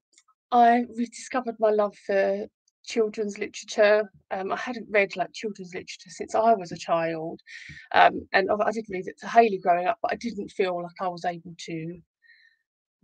I 0.51 0.85
rediscovered 0.95 1.55
my 1.59 1.71
love 1.71 1.95
for 2.05 2.45
children's 2.85 3.37
literature. 3.37 4.09
Um, 4.31 4.51
I 4.51 4.57
hadn't 4.57 4.87
read 4.89 5.15
like 5.17 5.33
children's 5.33 5.73
literature 5.73 6.09
since 6.09 6.35
I 6.35 6.53
was 6.53 6.71
a 6.71 6.77
child, 6.77 7.41
um, 7.93 8.27
and 8.31 8.49
I, 8.49 8.55
I 8.65 8.71
did 8.71 8.85
read 8.89 9.07
it 9.07 9.19
to 9.19 9.27
Haley 9.27 9.59
growing 9.61 9.87
up, 9.87 9.97
but 10.01 10.13
I 10.13 10.15
didn't 10.15 10.51
feel 10.51 10.81
like 10.81 11.01
I 11.01 11.07
was 11.09 11.25
able 11.25 11.53
to 11.57 11.99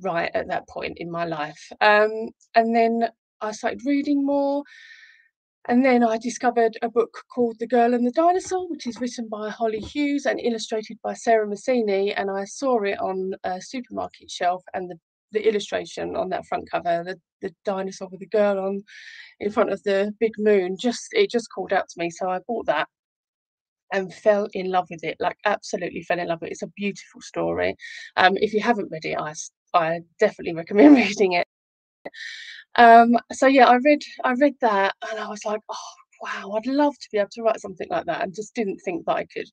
write 0.02 0.32
at 0.34 0.48
that 0.48 0.68
point 0.68 0.98
in 0.98 1.10
my 1.12 1.26
life. 1.26 1.72
Um, 1.82 2.30
and 2.56 2.76
then 2.76 3.10
I 3.42 3.52
started 3.52 3.82
reading 3.86 4.26
more, 4.26 4.64
and 5.68 5.86
then 5.86 6.04
I 6.04 6.18
discovered 6.18 6.78
a 6.82 6.90
book 6.90 7.24
called 7.34 7.58
The 7.60 7.68
Girl 7.68 7.94
and 7.94 8.06
the 8.06 8.12
Dinosaur, 8.12 8.68
which 8.70 8.88
is 8.88 9.00
written 9.00 9.30
by 9.30 9.50
Hollie 9.50 9.80
Hughes 9.80 10.26
and 10.26 10.40
illustrated 10.40 10.98
by 11.04 11.14
Sarah 11.14 11.48
Massini. 11.48 12.14
And 12.14 12.32
I 12.32 12.46
saw 12.46 12.82
it 12.82 13.00
on 13.00 13.34
a 13.44 13.62
supermarket 13.62 14.30
shelf, 14.32 14.64
and 14.74 14.90
the, 14.90 14.98
the 15.32 15.48
illustration 15.48 16.16
on 16.16 16.30
that 16.30 16.46
front 16.46 16.70
cover, 16.70 17.04
the, 17.04 17.20
the 17.42 17.54
dinosaur 17.64 18.10
with 18.10 18.22
the 18.22 18.28
girl 18.28 18.60
on 18.60 18.84
in 19.40 19.52
front 19.52 19.72
of 19.72 19.82
the 19.84 20.14
big 20.20 20.34
moon, 20.38 20.78
just 20.80 21.08
it 21.12 21.32
just 21.32 21.50
called 21.54 21.74
out 21.74 21.88
to 21.90 21.96
me. 21.98 22.10
So 22.10 22.30
I 22.30 22.40
bought 22.48 22.66
that 22.68 22.88
and 23.94 24.14
fell 24.14 24.48
in 24.54 24.72
love 24.72 24.88
with 24.90 25.04
it. 25.04 25.18
Like 25.20 25.38
absolutely 25.46 26.04
fell 26.04 26.20
in 26.20 26.28
love 26.28 26.42
with 26.42 26.50
it. 26.50 26.54
It's 26.54 26.62
a 26.64 26.68
beautiful 26.76 27.22
story. 27.22 27.76
Um, 28.18 28.38
if 28.38 28.54
you 28.54 28.62
haven't 28.62 28.90
read 28.92 29.06
it, 29.06 29.18
I 29.20 29.34
I 29.74 30.02
definitely 30.20 30.56
recommend 30.56 30.96
reading 30.98 31.34
it. 31.34 31.48
Um, 32.76 33.18
so 33.32 33.48
yeah, 33.48 33.68
I 33.68 33.76
read 33.78 34.02
I 34.24 34.34
read 34.34 34.56
that 34.62 34.96
and 35.10 35.20
I 35.20 35.28
was 35.28 35.46
like, 35.46 35.62
oh 35.70 35.76
wow, 36.22 36.52
I'd 36.56 36.68
love 36.68 36.94
to 37.00 37.08
be 37.12 37.18
able 37.18 37.30
to 37.34 37.42
write 37.44 37.60
something 37.60 37.88
like 37.90 38.06
that, 38.06 38.24
and 38.24 38.34
just 38.36 38.56
didn't 38.56 38.80
think 38.86 39.06
that 39.06 39.16
I 39.16 39.26
could. 39.26 39.48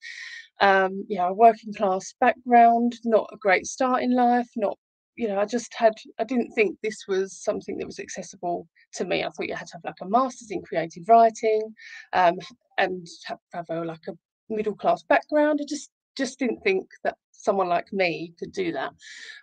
Um, 0.60 1.04
yeah, 1.08 1.28
a 1.28 1.32
working 1.32 1.72
class 1.74 2.14
background, 2.20 2.96
not 3.04 3.30
a 3.32 3.36
great 3.38 3.66
start 3.66 4.02
in 4.02 4.14
life, 4.14 4.48
not 4.56 4.78
you 5.16 5.26
know, 5.28 5.38
I 5.40 5.46
just 5.46 5.74
had 5.74 5.94
I 6.20 6.24
didn't 6.24 6.52
think 6.52 6.78
this 6.82 7.04
was 7.08 7.42
something 7.42 7.76
that 7.78 7.86
was 7.86 7.98
accessible 7.98 8.68
to 8.94 9.04
me. 9.04 9.24
I 9.24 9.28
thought 9.30 9.48
you 9.48 9.56
had 9.56 9.66
to 9.68 9.74
have 9.74 9.84
like 9.84 10.00
a 10.00 10.08
master's 10.08 10.50
in 10.50 10.62
creative 10.62 11.04
writing, 11.08 11.74
um, 12.12 12.38
and 12.78 13.06
have, 13.26 13.38
have 13.52 13.66
a, 13.70 13.84
like 13.84 14.06
a 14.08 14.12
middle 14.48 14.76
class 14.76 15.02
background. 15.02 15.60
I 15.60 15.66
just 15.68 15.90
just 16.18 16.38
didn't 16.38 16.60
think 16.62 16.88
that 17.04 17.16
someone 17.32 17.68
like 17.68 17.92
me 17.92 18.34
could 18.38 18.52
do 18.52 18.72
that. 18.72 18.92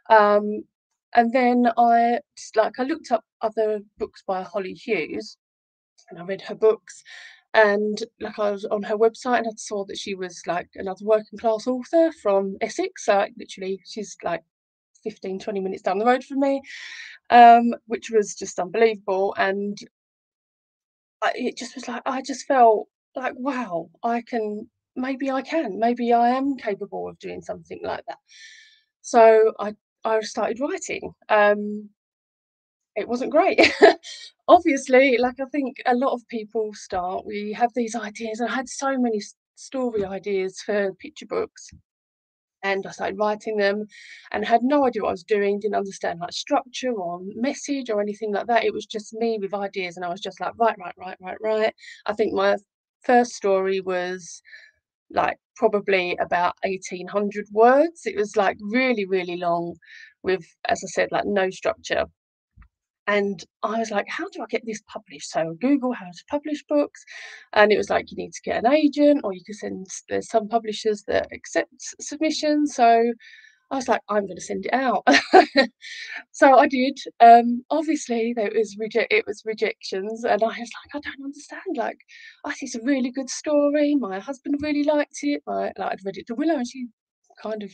Um, 0.10 0.64
and 1.16 1.32
then 1.34 1.68
I 1.78 2.20
like 2.56 2.80
I 2.80 2.84
looked 2.84 3.12
up 3.12 3.24
other 3.42 3.80
books 3.98 4.22
by 4.28 4.44
Hollie 4.44 4.74
Hughes 4.74 5.38
and 6.10 6.20
I 6.20 6.24
read 6.26 6.42
her 6.42 6.56
books 6.56 7.04
and 7.54 8.04
like 8.20 8.38
I 8.38 8.52
was 8.52 8.66
on 8.66 8.84
her 8.84 8.98
website 8.98 9.40
and 9.40 9.48
I 9.48 9.52
saw 9.56 9.86
that 9.86 9.98
she 9.98 10.14
was 10.14 10.42
like 10.46 10.68
another 10.76 11.06
working 11.06 11.40
class 11.40 11.68
author 11.68 12.12
from 12.22 12.58
Essex. 12.62 13.06
So 13.06 13.16
like, 13.16 13.34
literally 13.38 13.80
she's 13.86 14.18
like 14.24 14.44
15, 15.04 15.40
20 15.40 15.60
minutes 15.62 15.82
down 15.82 16.00
the 16.00 16.06
road 16.06 16.24
from 16.24 16.42
me, 16.42 16.62
um, 17.30 17.74
which 17.88 18.12
was 18.12 18.36
just 18.36 18.60
unbelievable. 18.60 19.34
And 19.38 19.78
I, 21.24 21.32
it 21.36 21.58
just 21.58 21.76
was 21.76 21.88
like 21.88 22.02
I 22.06 22.22
just 22.22 22.46
felt 22.46 22.88
like 23.16 23.34
wow, 23.38 23.90
I 24.04 24.22
can 24.22 24.70
maybe 24.96 25.32
I 25.32 25.42
can, 25.42 25.80
maybe 25.80 26.14
I 26.14 26.30
am 26.32 26.58
capable 26.58 27.08
of 27.10 27.20
doing 27.20 27.42
something 27.42 27.80
like 27.84 28.06
that. 28.08 28.20
So 29.02 29.54
I 29.60 29.76
I 30.04 30.22
started 30.22 30.60
writing. 30.60 31.14
Um, 31.30 31.90
it 32.96 33.08
wasn't 33.08 33.32
great. 33.32 33.60
Obviously, 34.48 35.18
like 35.18 35.40
I 35.40 35.46
think 35.52 35.78
a 35.86 35.96
lot 35.96 36.14
of 36.14 36.28
people 36.28 36.74
start, 36.74 37.26
we 37.26 37.52
have 37.54 37.72
these 37.76 37.96
ideas. 37.96 38.42
I 38.42 38.50
had 38.54 38.70
so 38.70 38.98
many 38.98 39.22
story 39.56 40.06
ideas 40.06 40.62
for 40.62 40.94
picture 40.94 41.26
books, 41.26 41.70
and 42.64 42.86
I 42.88 42.92
started 42.92 43.20
writing 43.20 43.58
them 43.58 43.86
and 44.32 44.46
had 44.46 44.64
no 44.64 44.86
idea 44.86 45.04
what 45.04 45.10
I 45.10 45.14
was 45.14 45.24
doing, 45.24 45.60
didn't 45.60 45.76
understand 45.76 46.20
like 46.22 46.34
structure 46.34 46.94
or 46.94 47.22
message 47.36 47.90
or 47.90 48.02
anything 48.02 48.34
like 48.34 48.48
that. 48.48 48.66
It 48.66 48.74
was 48.74 48.86
just 48.86 49.14
me 49.14 49.38
with 49.42 49.54
ideas, 49.54 49.98
and 49.98 50.06
I 50.06 50.10
was 50.10 50.22
just 50.22 50.42
like, 50.42 50.54
right, 50.60 50.78
right, 50.80 50.96
right, 50.98 51.18
right, 51.22 51.38
right. 51.42 51.76
I 52.06 52.14
think 52.14 52.34
my 52.34 52.58
first 53.04 53.34
story 53.34 53.82
was 53.82 54.42
like 55.16 55.38
probably 55.56 56.18
about 56.22 56.56
1800 56.64 57.48
words. 57.52 58.02
It 58.06 58.16
was 58.18 58.36
like 58.38 58.58
really, 58.62 59.06
really 59.06 59.38
long 59.38 59.76
with, 60.24 60.46
as 60.68 60.82
I 60.84 60.88
said, 60.88 61.10
like 61.12 61.26
no 61.26 61.50
structure. 61.50 62.06
and 63.08 63.44
I 63.64 63.80
was 63.80 63.92
like, 63.92 64.08
how 64.10 64.28
do 64.30 64.42
I 64.42 64.46
get 64.50 64.66
this 64.66 64.82
published? 64.88 65.30
So 65.30 65.56
Google 65.62 65.94
how 65.94 66.06
to 66.06 66.26
publish 66.30 66.64
books, 66.68 67.04
and 67.54 67.72
it 67.72 67.78
was 67.78 67.90
like 67.90 68.10
you 68.12 68.18
need 68.18 68.32
to 68.34 68.42
get 68.44 68.64
an 68.66 68.72
agent, 68.72 69.22
or 69.24 69.34
you 69.34 69.44
can 69.46 69.54
send. 69.56 69.88
There's 70.10 70.30
some 70.30 70.48
publishers 70.48 71.04
that 71.08 71.28
accept 71.32 71.74
submissions, 72.02 72.76
so 72.76 73.14
I 73.72 73.76
was 73.76 73.88
like, 73.88 74.02
I'm 74.10 74.26
going 74.26 74.38
to 74.38 74.42
send 74.42 74.66
it 74.66 74.74
out. 74.74 75.04
so 76.32 76.58
I 76.58 76.68
did. 76.68 77.00
Um, 77.20 77.64
obviously, 77.72 78.34
there 78.36 78.52
was 78.56 78.76
reject. 78.80 79.12
It 79.12 79.26
was 79.26 79.42
rejections, 79.46 80.24
and 80.24 80.44
I 80.44 80.48
was 80.48 80.58
like, 80.58 80.94
I 80.94 81.00
don't 81.00 81.26
understand. 81.26 81.76
Like, 81.76 81.98
I 82.46 82.50
think 82.50 82.64
it's 82.64 82.76
a 82.76 82.86
really 82.86 83.12
good 83.12 83.30
story. 83.30 83.96
My 83.96 84.20
husband 84.20 84.56
really 84.62 84.84
liked 84.84 85.18
it. 85.24 85.42
My, 85.48 85.72
like, 85.78 85.94
I'd 85.94 86.06
read 86.06 86.18
it 86.18 86.28
to 86.28 86.36
Willow, 86.36 86.56
and 86.56 86.68
she 86.68 86.88
kind 87.42 87.64
of 87.64 87.72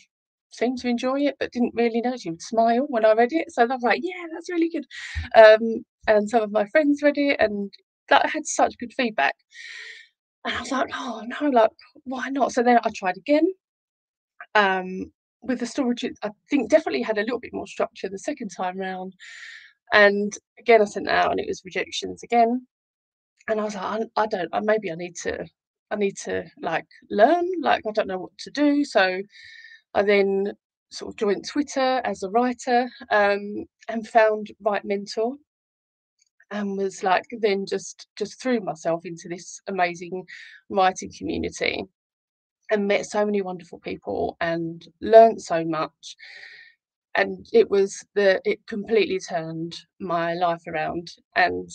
seemed 0.52 0.80
to 0.80 0.88
enjoy 0.88 1.22
it, 1.22 1.36
but 1.40 1.52
didn't 1.52 1.74
really 1.76 2.02
know. 2.02 2.16
She 2.18 2.30
would 2.30 2.42
smile 2.42 2.86
when 2.90 3.06
I 3.06 3.14
read 3.14 3.34
it. 3.34 3.52
So 3.52 3.64
I 3.64 3.66
was 3.66 3.82
like, 3.82 4.00
yeah, 4.04 4.26
that's 4.34 4.50
really 4.50 4.70
good. 4.70 4.86
Um, 5.36 5.84
and 6.08 6.30
some 6.30 6.42
of 6.42 6.52
my 6.52 6.66
friends 6.68 7.02
read 7.04 7.18
it, 7.18 7.38
and 7.40 7.72
that 8.10 8.30
had 8.30 8.46
such 8.46 8.78
good 8.78 8.94
feedback. 8.94 9.36
And 10.46 10.56
I 10.56 10.62
was 10.62 10.72
like, 10.72 10.90
oh 10.94 11.24
no, 11.26 11.50
like 11.50 11.70
why 12.04 12.30
not? 12.30 12.52
So 12.52 12.64
then 12.64 12.80
I 12.84 12.90
tried 12.96 13.18
again. 13.18 13.48
Um, 14.56 15.12
with 15.42 15.60
the 15.60 15.66
storage, 15.66 16.06
I 16.24 16.30
think 16.50 16.70
definitely 16.70 17.02
had 17.02 17.18
a 17.18 17.22
little 17.22 17.40
bit 17.40 17.54
more 17.54 17.68
structure 17.68 18.10
the 18.10 18.20
second 18.20 18.50
time 18.50 18.78
round. 18.78 19.14
And 19.94 20.34
again, 20.60 20.82
I 20.82 20.86
sent 20.86 21.10
out, 21.10 21.32
and 21.32 21.40
it 21.40 21.48
was 21.48 21.66
rejections 21.66 22.24
again. 22.24 22.66
And 23.50 23.60
I 23.60 23.64
was 23.64 23.76
like, 23.76 23.84
I, 23.84 24.22
I 24.22 24.28
don't, 24.28 24.50
I, 24.54 24.60
maybe 24.60 24.92
I 24.92 24.96
need 24.96 25.16
to, 25.24 25.46
I 25.90 25.96
need 25.96 26.18
to 26.24 26.46
like 26.62 26.88
learn. 27.10 27.48
Like 27.62 27.84
I 27.88 27.92
don't 27.92 28.08
know 28.08 28.20
what 28.20 28.38
to 28.40 28.52
do. 28.52 28.86
So 28.86 29.22
I 29.94 30.04
then 30.04 30.54
sort 30.92 31.14
of 31.14 31.18
joined 31.18 31.48
Twitter 31.48 32.02
as 32.06 32.24
a 32.24 32.30
writer 32.30 32.90
um, 33.12 33.66
and 33.90 34.08
found 34.08 34.52
Write 34.62 34.86
Mentor 34.86 35.36
and 36.52 36.78
was 36.78 37.02
like 37.02 37.24
then 37.40 37.66
just 37.66 38.08
just 38.18 38.42
threw 38.42 38.60
myself 38.60 39.06
into 39.06 39.28
this 39.30 39.60
amazing 39.68 40.24
writing 40.70 41.12
community 41.18 41.86
and 42.72 42.88
met 42.88 43.06
so 43.06 43.26
many 43.26 43.42
wonderful 43.42 43.80
people 43.80 44.38
and 44.42 44.88
learned 45.02 45.42
so 45.42 45.64
much 45.64 46.16
and 47.16 47.46
it 47.54 47.70
was 47.70 48.04
the 48.16 48.42
it 48.46 48.66
completely 48.68 49.20
turned 49.20 49.78
my 50.00 50.34
life 50.34 50.64
around 50.68 51.12
and 51.36 51.70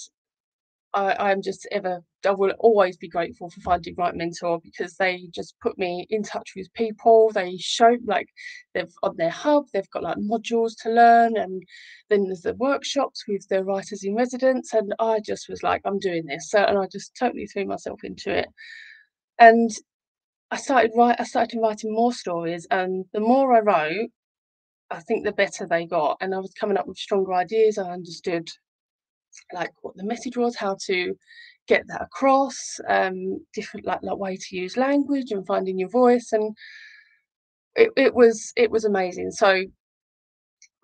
I, 0.97 1.31
I'm 1.31 1.43
just 1.43 1.69
ever, 1.73 2.01
I 2.27 2.31
will 2.31 2.53
always 2.59 2.97
be 2.97 3.07
grateful 3.07 3.51
for 3.51 3.61
finding 3.61 3.95
Write 3.97 4.17
Mentor 4.17 4.59
because 4.65 4.97
they 4.97 5.29
just 5.31 5.55
put 5.61 5.77
me 5.77 6.07
in 6.09 6.23
touch 6.23 6.53
with 6.57 6.73
people. 6.73 7.31
They 7.35 7.59
show 7.59 7.99
like 8.07 8.29
they've 8.73 8.93
on 9.03 9.15
their 9.19 9.31
hub, 9.31 9.67
they've 9.73 9.91
got 9.91 10.05
like 10.05 10.17
modules 10.17 10.73
to 10.83 10.91
learn, 10.91 11.37
and 11.37 11.63
then 12.09 12.25
there's 12.25 12.41
the 12.41 12.55
workshops 12.55 13.25
with 13.29 13.47
the 13.49 13.63
writers 13.63 14.05
in 14.05 14.15
residence. 14.15 14.73
And 14.73 14.95
I 14.99 15.21
just 15.21 15.51
was 15.51 15.63
like, 15.63 15.83
I'm 15.85 15.99
doing 15.99 16.25
this. 16.25 16.51
So, 16.51 16.61
and 16.61 16.79
I 16.79 16.87
just 16.91 17.15
totally 17.15 17.47
threw 17.47 17.67
myself 17.67 18.03
into 18.03 18.35
it. 18.35 18.49
And 19.39 19.71
I 20.51 20.57
started 20.57 20.93
write, 20.97 21.21
I 21.21 21.25
started 21.25 21.61
writing 21.61 21.93
more 21.95 22.13
stories, 22.13 22.67
and 22.71 23.05
the 23.13 23.21
more 23.21 23.55
I 23.55 23.61
wrote, 23.61 24.11
I 24.91 25.01
think 25.01 25.25
the 25.25 25.33
better 25.33 25.67
they 25.67 25.87
got. 25.87 26.19
And 26.21 26.35
I 26.35 26.39
was 26.39 26.53
coming 26.59 26.77
up 26.77 26.87
with 26.87 26.99
stronger 26.99 27.35
ideas. 27.35 27.79
I 27.79 27.91
understood 27.91 28.49
like 29.53 29.73
what 29.83 29.97
the 29.97 30.05
message 30.05 30.37
was, 30.37 30.57
how 30.57 30.77
to 30.87 31.15
get 31.69 31.83
that 31.89 32.03
across, 32.03 32.79
um, 32.89 33.45
different 33.55 33.87
like 33.87 34.03
like 34.03 34.19
way 34.19 34.37
to 34.37 34.57
use 34.57 34.77
language 34.77 35.33
and 35.33 35.47
finding 35.47 35.79
your 35.79 35.89
voice, 35.91 36.31
and 36.33 36.57
it, 37.75 37.91
it 37.97 38.15
was 38.15 38.53
it 38.57 38.71
was 38.71 38.85
amazing. 38.85 39.31
So 39.33 39.65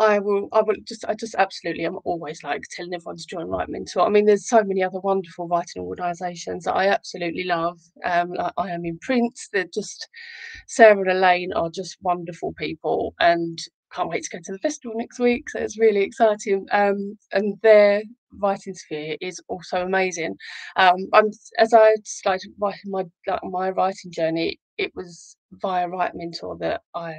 I 0.02 0.18
will 0.18 0.48
I 0.52 0.62
will 0.62 0.74
just 0.84 1.04
I 1.08 1.14
just 1.14 1.36
absolutely 1.36 1.84
I'm 1.84 1.98
always 2.04 2.42
like 2.42 2.62
telling 2.72 2.92
everyone 2.92 3.16
to 3.16 3.26
join 3.26 3.46
Write 3.46 3.68
Mentor. 3.68 4.02
I 4.02 4.08
mean, 4.08 4.26
there's 4.26 4.48
so 4.48 4.64
many 4.64 4.82
other 4.82 4.98
wonderful 4.98 5.46
writing 5.46 5.82
organisations 5.82 6.64
that 6.64 6.74
I 6.74 6.88
absolutely 6.88 7.44
love. 7.44 7.78
Um, 8.04 8.32
like 8.32 8.52
I 8.56 8.70
am 8.70 8.84
in 8.84 8.98
Print. 8.98 9.38
They're 9.52 9.64
just 9.72 10.08
Sarah 10.66 11.00
and 11.00 11.10
Elaine 11.10 11.52
are 11.52 11.70
just 11.70 11.98
wonderful 12.02 12.52
people, 12.54 13.14
and 13.20 13.58
can't 13.92 14.08
wait 14.08 14.24
to 14.24 14.36
go 14.36 14.40
to 14.42 14.52
the 14.52 14.58
festival 14.58 14.96
next 14.98 15.20
week. 15.20 15.48
So 15.50 15.60
it's 15.60 15.78
really 15.78 16.00
exciting. 16.02 16.66
Um, 16.72 17.16
and 17.32 17.54
their 17.62 18.02
writing 18.40 18.74
sphere 18.74 19.16
is 19.20 19.40
also 19.48 19.82
amazing. 19.82 20.34
Um, 20.76 20.96
I'm 21.12 21.30
as 21.58 21.72
I 21.72 21.94
started 22.04 22.50
writing 22.60 22.90
my 22.90 23.04
my 23.44 23.70
writing 23.70 24.10
journey, 24.10 24.58
it 24.78 24.90
was 24.96 25.36
via 25.52 25.88
Write 25.88 26.16
Mentor 26.16 26.56
that 26.58 26.80
I 26.92 27.14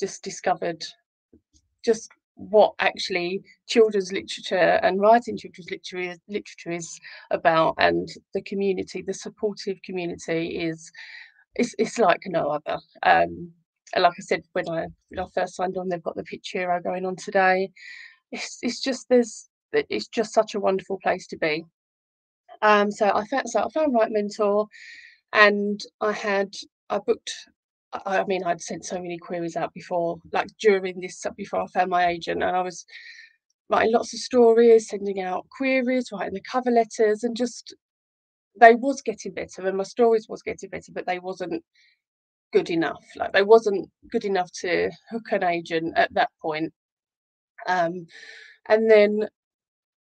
just 0.00 0.24
discovered 0.24 0.82
just 1.84 2.10
what 2.34 2.72
actually 2.78 3.42
children's 3.68 4.10
literature 4.12 4.80
and 4.82 5.00
writing 5.00 5.36
children's 5.36 5.70
literature 5.70 6.16
literature 6.28 6.70
is 6.70 6.98
about 7.30 7.74
and 7.78 8.08
the 8.34 8.42
community 8.42 9.02
the 9.02 9.12
supportive 9.12 9.76
community 9.84 10.58
is 10.58 10.90
it's, 11.54 11.74
it's 11.78 11.98
like 11.98 12.22
no 12.26 12.48
other 12.48 12.80
um, 13.02 13.52
like 14.00 14.14
I 14.18 14.22
said 14.22 14.42
when 14.52 14.68
I 14.68 14.86
when 15.08 15.20
I 15.20 15.26
first 15.34 15.56
signed 15.56 15.76
on, 15.76 15.88
they've 15.88 16.02
got 16.02 16.16
the 16.16 16.24
pitch 16.24 16.50
hero 16.52 16.80
going 16.80 17.04
on 17.04 17.16
today. 17.16 17.70
It's 18.30 18.58
it's 18.62 18.80
just 18.80 19.08
there's 19.08 19.48
it's 19.72 20.08
just 20.08 20.32
such 20.32 20.54
a 20.54 20.60
wonderful 20.60 20.98
place 21.02 21.26
to 21.28 21.36
be. 21.36 21.64
Um, 22.62 22.90
so 22.90 23.10
I 23.14 23.26
found 23.26 23.48
so 23.48 23.60
I 23.60 23.68
found 23.70 23.94
Write 23.94 24.12
Mentor, 24.12 24.66
and 25.32 25.80
I 26.00 26.12
had 26.12 26.54
I 26.90 26.98
booked. 26.98 27.32
I 28.06 28.24
mean, 28.24 28.44
I'd 28.44 28.60
sent 28.62 28.84
so 28.84 28.96
many 29.00 29.18
queries 29.18 29.56
out 29.56 29.72
before, 29.74 30.18
like 30.32 30.48
during 30.60 31.00
this 31.00 31.24
before 31.36 31.62
I 31.62 31.66
found 31.66 31.90
my 31.90 32.06
agent, 32.08 32.42
and 32.42 32.56
I 32.56 32.62
was 32.62 32.86
writing 33.68 33.92
lots 33.92 34.14
of 34.14 34.20
stories, 34.20 34.88
sending 34.88 35.20
out 35.20 35.46
queries, 35.56 36.10
writing 36.12 36.34
the 36.34 36.42
cover 36.50 36.70
letters, 36.70 37.24
and 37.24 37.36
just 37.36 37.74
they 38.60 38.74
was 38.74 39.02
getting 39.02 39.32
better, 39.32 39.66
and 39.66 39.76
my 39.76 39.84
stories 39.84 40.26
was 40.28 40.42
getting 40.42 40.70
better, 40.70 40.92
but 40.92 41.06
they 41.06 41.18
wasn't 41.18 41.62
good 42.52 42.70
enough. 42.70 43.02
Like 43.16 43.32
they 43.32 43.42
wasn't 43.42 43.90
good 44.10 44.24
enough 44.24 44.50
to 44.62 44.90
hook 45.10 45.32
an 45.32 45.44
agent 45.44 45.94
at 45.96 46.12
that 46.14 46.30
point. 46.40 46.72
Um, 47.68 48.06
and 48.68 48.90
then 48.90 49.28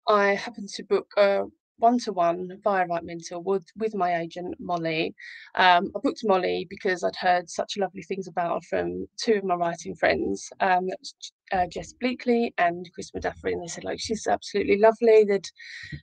I 0.08 0.34
happened 0.34 0.68
to 0.70 0.84
book 0.84 1.08
a 1.16 1.44
one-to-one 1.80 2.60
via 2.62 2.86
Write 2.86 3.04
Mentor 3.04 3.40
with, 3.40 3.66
with 3.76 3.94
my 3.94 4.16
agent 4.20 4.54
Molly. 4.60 5.14
Um, 5.56 5.90
I 5.96 5.98
booked 6.02 6.24
Molly 6.24 6.66
because 6.70 7.02
I'd 7.02 7.16
heard 7.16 7.50
such 7.50 7.76
lovely 7.76 8.02
things 8.02 8.28
about 8.28 8.54
her 8.54 8.60
from 8.68 9.06
two 9.16 9.34
of 9.34 9.44
my 9.44 9.54
writing 9.54 9.94
friends, 9.96 10.48
um, 10.60 10.88
uh, 11.52 11.66
Jess 11.66 11.92
Bleakley 12.02 12.52
and 12.58 12.88
Chris 12.94 13.10
Modafferi, 13.10 13.52
and 13.52 13.62
they 13.62 13.66
said 13.66 13.84
like 13.84 13.98
she's 14.00 14.26
absolutely 14.26 14.78
lovely. 14.78 15.24
That 15.24 15.50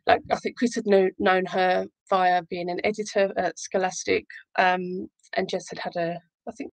like 0.06 0.22
I 0.32 0.36
think 0.36 0.58
Chris 0.58 0.76
had 0.76 0.86
know, 0.86 1.10
known 1.20 1.46
her 1.46 1.86
via 2.10 2.42
being 2.44 2.70
an 2.70 2.82
editor 2.84 3.32
at 3.38 3.58
Scholastic, 3.58 4.26
um, 4.58 5.08
and 5.36 5.50
Jess 5.50 5.70
had 5.70 5.80
had 5.80 5.96
a 5.96 6.20
I 6.48 6.52
think 6.52 6.72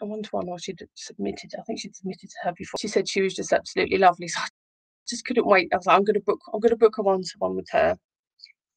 a 0.00 0.06
one 0.06 0.22
to 0.22 0.30
one 0.30 0.48
or 0.48 0.58
she'd 0.58 0.82
submitted. 0.94 1.52
I 1.58 1.62
think 1.62 1.80
she'd 1.80 1.96
submitted 1.96 2.30
to 2.30 2.36
her 2.44 2.52
before. 2.56 2.78
She 2.80 2.88
said 2.88 3.08
she 3.08 3.22
was 3.22 3.34
just 3.34 3.52
absolutely 3.52 3.98
lovely. 3.98 4.28
So 4.28 4.40
I 4.40 4.48
just 5.10 5.24
couldn't 5.26 5.46
wait. 5.46 5.68
I 5.72 5.76
was 5.76 5.86
like, 5.86 5.96
I'm 5.96 6.04
gonna 6.04 6.20
book 6.20 6.40
I'm 6.52 6.60
gonna 6.60 6.76
book 6.76 6.98
a 6.98 7.02
one 7.02 7.22
to 7.22 7.34
one 7.38 7.56
with 7.56 7.68
her. 7.72 7.96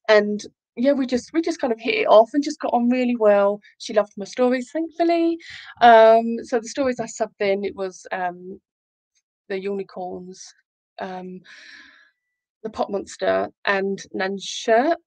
And 0.08 0.44
yeah, 0.76 0.92
we 0.92 1.06
just 1.06 1.32
we 1.32 1.40
just 1.42 1.60
kind 1.60 1.72
of 1.72 1.80
hit 1.80 1.94
it 1.94 2.06
off 2.06 2.30
and 2.34 2.42
just 2.42 2.60
got 2.60 2.74
on 2.74 2.90
really 2.90 3.16
well. 3.16 3.60
She 3.78 3.94
loved 3.94 4.12
my 4.16 4.24
stories, 4.24 4.70
thankfully. 4.72 5.38
Um, 5.80 6.36
so 6.42 6.60
the 6.60 6.68
stories 6.68 7.00
I 7.00 7.06
subbed 7.06 7.40
in, 7.40 7.64
it 7.64 7.76
was 7.76 8.06
um, 8.12 8.60
the 9.48 9.58
unicorns, 9.58 10.52
um, 11.00 11.40
the 12.62 12.70
pot 12.70 12.90
monster, 12.90 13.48
and 13.64 14.02
Nan's 14.12 14.44
shirt 14.44 14.98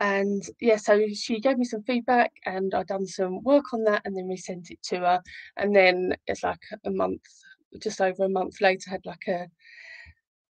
and 0.00 0.42
yeah 0.60 0.76
so 0.76 1.00
she 1.14 1.40
gave 1.40 1.56
me 1.56 1.64
some 1.64 1.82
feedback 1.82 2.30
and 2.44 2.74
i 2.74 2.82
done 2.82 3.06
some 3.06 3.42
work 3.42 3.64
on 3.72 3.82
that 3.84 4.02
and 4.04 4.16
then 4.16 4.28
we 4.28 4.36
sent 4.36 4.70
it 4.70 4.78
to 4.82 4.98
her 4.98 5.22
and 5.56 5.74
then 5.74 6.14
it's 6.26 6.42
like 6.42 6.60
a 6.84 6.90
month 6.90 7.22
just 7.80 8.00
over 8.00 8.24
a 8.24 8.28
month 8.28 8.60
later 8.60 8.90
had 8.90 9.04
like 9.06 9.26
a 9.28 9.46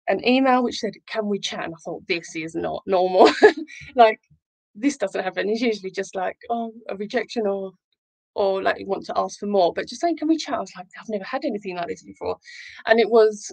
an 0.10 0.28
email 0.28 0.64
which 0.64 0.80
said 0.80 0.94
can 1.08 1.28
we 1.28 1.40
chat? 1.40 1.66
And 1.66 1.74
i 1.74 1.78
thought 1.84 2.08
this 2.08 2.36
is 2.36 2.56
not 2.56 2.84
normal. 2.86 3.30
Like 3.96 4.20
this 4.76 4.98
doesn't 4.98 5.24
happen. 5.24 5.50
It's 5.50 5.62
usually 5.62 5.92
just 5.92 6.16
like 6.16 6.38
oh 6.50 6.74
a 6.90 6.96
rejection 6.96 7.48
or 7.48 7.72
or 8.36 8.62
like 8.62 8.80
you 8.80 8.88
want 8.88 9.06
to 9.06 9.14
ask 9.18 9.40
for 9.40 9.48
more 9.48 9.74
but 9.74 9.88
just 9.88 10.02
saying 10.02 10.16
can 10.16 10.28
we 10.28 10.38
chat 10.38 10.54
i 10.54 10.60
was 10.60 10.72
like 10.78 10.86
i've 11.02 11.10
never 11.10 11.24
had 11.24 11.44
anything 11.46 11.76
like 11.76 11.88
this 11.88 12.04
before. 12.04 12.38
And 12.86 13.00
it 13.00 13.10
was 13.10 13.52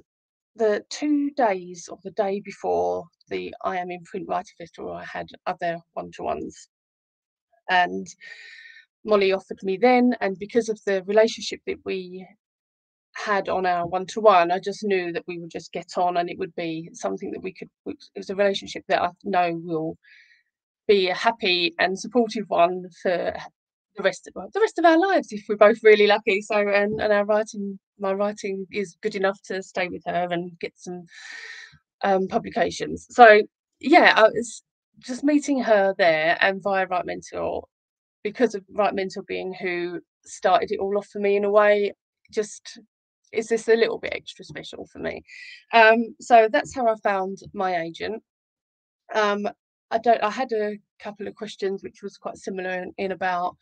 the 0.56 0.84
two 0.90 1.30
days 1.30 1.88
or 1.90 1.98
the 2.02 2.10
day 2.12 2.40
before 2.40 3.04
the 3.28 3.54
I 3.62 3.76
Am 3.76 3.90
in 3.90 4.02
Print 4.04 4.26
Writer 4.28 4.52
Festival, 4.58 4.92
I 4.92 5.04
had 5.04 5.28
other 5.46 5.78
one 5.92 6.10
to 6.12 6.22
ones. 6.22 6.68
And 7.68 8.06
Molly 9.04 9.32
offered 9.32 9.58
me 9.62 9.76
then, 9.76 10.14
and 10.20 10.38
because 10.38 10.68
of 10.68 10.80
the 10.86 11.02
relationship 11.04 11.60
that 11.66 11.78
we 11.84 12.26
had 13.26 13.48
on 13.48 13.66
our 13.66 13.86
one 13.86 14.06
to 14.06 14.20
one, 14.20 14.52
I 14.52 14.58
just 14.60 14.84
knew 14.84 15.12
that 15.12 15.24
we 15.26 15.38
would 15.38 15.50
just 15.50 15.72
get 15.72 15.90
on 15.96 16.16
and 16.16 16.30
it 16.30 16.38
would 16.38 16.54
be 16.54 16.90
something 16.92 17.32
that 17.32 17.42
we 17.42 17.52
could, 17.52 17.68
it 17.86 17.98
was 18.16 18.30
a 18.30 18.36
relationship 18.36 18.84
that 18.88 19.02
I 19.02 19.08
know 19.24 19.60
will 19.64 19.96
be 20.86 21.08
a 21.08 21.14
happy 21.14 21.74
and 21.78 21.98
supportive 21.98 22.44
one 22.48 22.84
for 23.02 23.34
the 23.96 24.02
rest 24.02 24.28
of 24.28 24.52
the 24.52 24.60
rest 24.60 24.78
of 24.78 24.84
our 24.84 24.98
lives 24.98 25.28
if 25.30 25.44
we're 25.48 25.56
both 25.56 25.78
really 25.82 26.06
lucky. 26.06 26.40
So 26.40 26.56
and, 26.56 27.00
and 27.00 27.12
our 27.12 27.24
writing 27.24 27.78
my 27.98 28.12
writing 28.12 28.66
is 28.70 28.96
good 29.02 29.16
enough 29.16 29.40
to 29.46 29.62
stay 29.62 29.88
with 29.88 30.02
her 30.06 30.28
and 30.30 30.52
get 30.60 30.74
some 30.76 31.04
um, 32.04 32.28
publications. 32.28 33.06
So 33.10 33.42
yeah, 33.80 34.12
I 34.16 34.22
was 34.22 34.62
just 35.00 35.24
meeting 35.24 35.62
her 35.62 35.94
there 35.98 36.38
and 36.40 36.62
via 36.62 36.86
Write 36.86 37.06
Mentor 37.06 37.64
because 38.22 38.54
of 38.54 38.62
Write 38.72 38.94
Mentor 38.94 39.24
being 39.26 39.52
who 39.54 40.00
started 40.24 40.70
it 40.72 40.78
all 40.78 40.98
off 40.98 41.08
for 41.08 41.18
me 41.20 41.36
in 41.36 41.44
a 41.44 41.50
way, 41.50 41.92
just 42.30 42.78
is 43.32 43.48
this 43.48 43.68
a 43.68 43.76
little 43.76 43.98
bit 43.98 44.14
extra 44.14 44.44
special 44.44 44.86
for 44.86 44.98
me. 44.98 45.22
Um, 45.72 46.14
so 46.20 46.48
that's 46.50 46.74
how 46.74 46.86
I 46.88 46.94
found 47.02 47.38
my 47.52 47.80
agent. 47.82 48.22
Um, 49.14 49.48
I 49.90 49.98
don't. 49.98 50.22
I 50.22 50.30
had 50.30 50.52
a 50.52 50.78
couple 51.00 51.28
of 51.28 51.34
questions 51.34 51.82
which 51.82 52.02
was 52.02 52.16
quite 52.16 52.36
similar 52.36 52.82
in, 52.82 52.92
in 52.98 53.12
about 53.12 53.56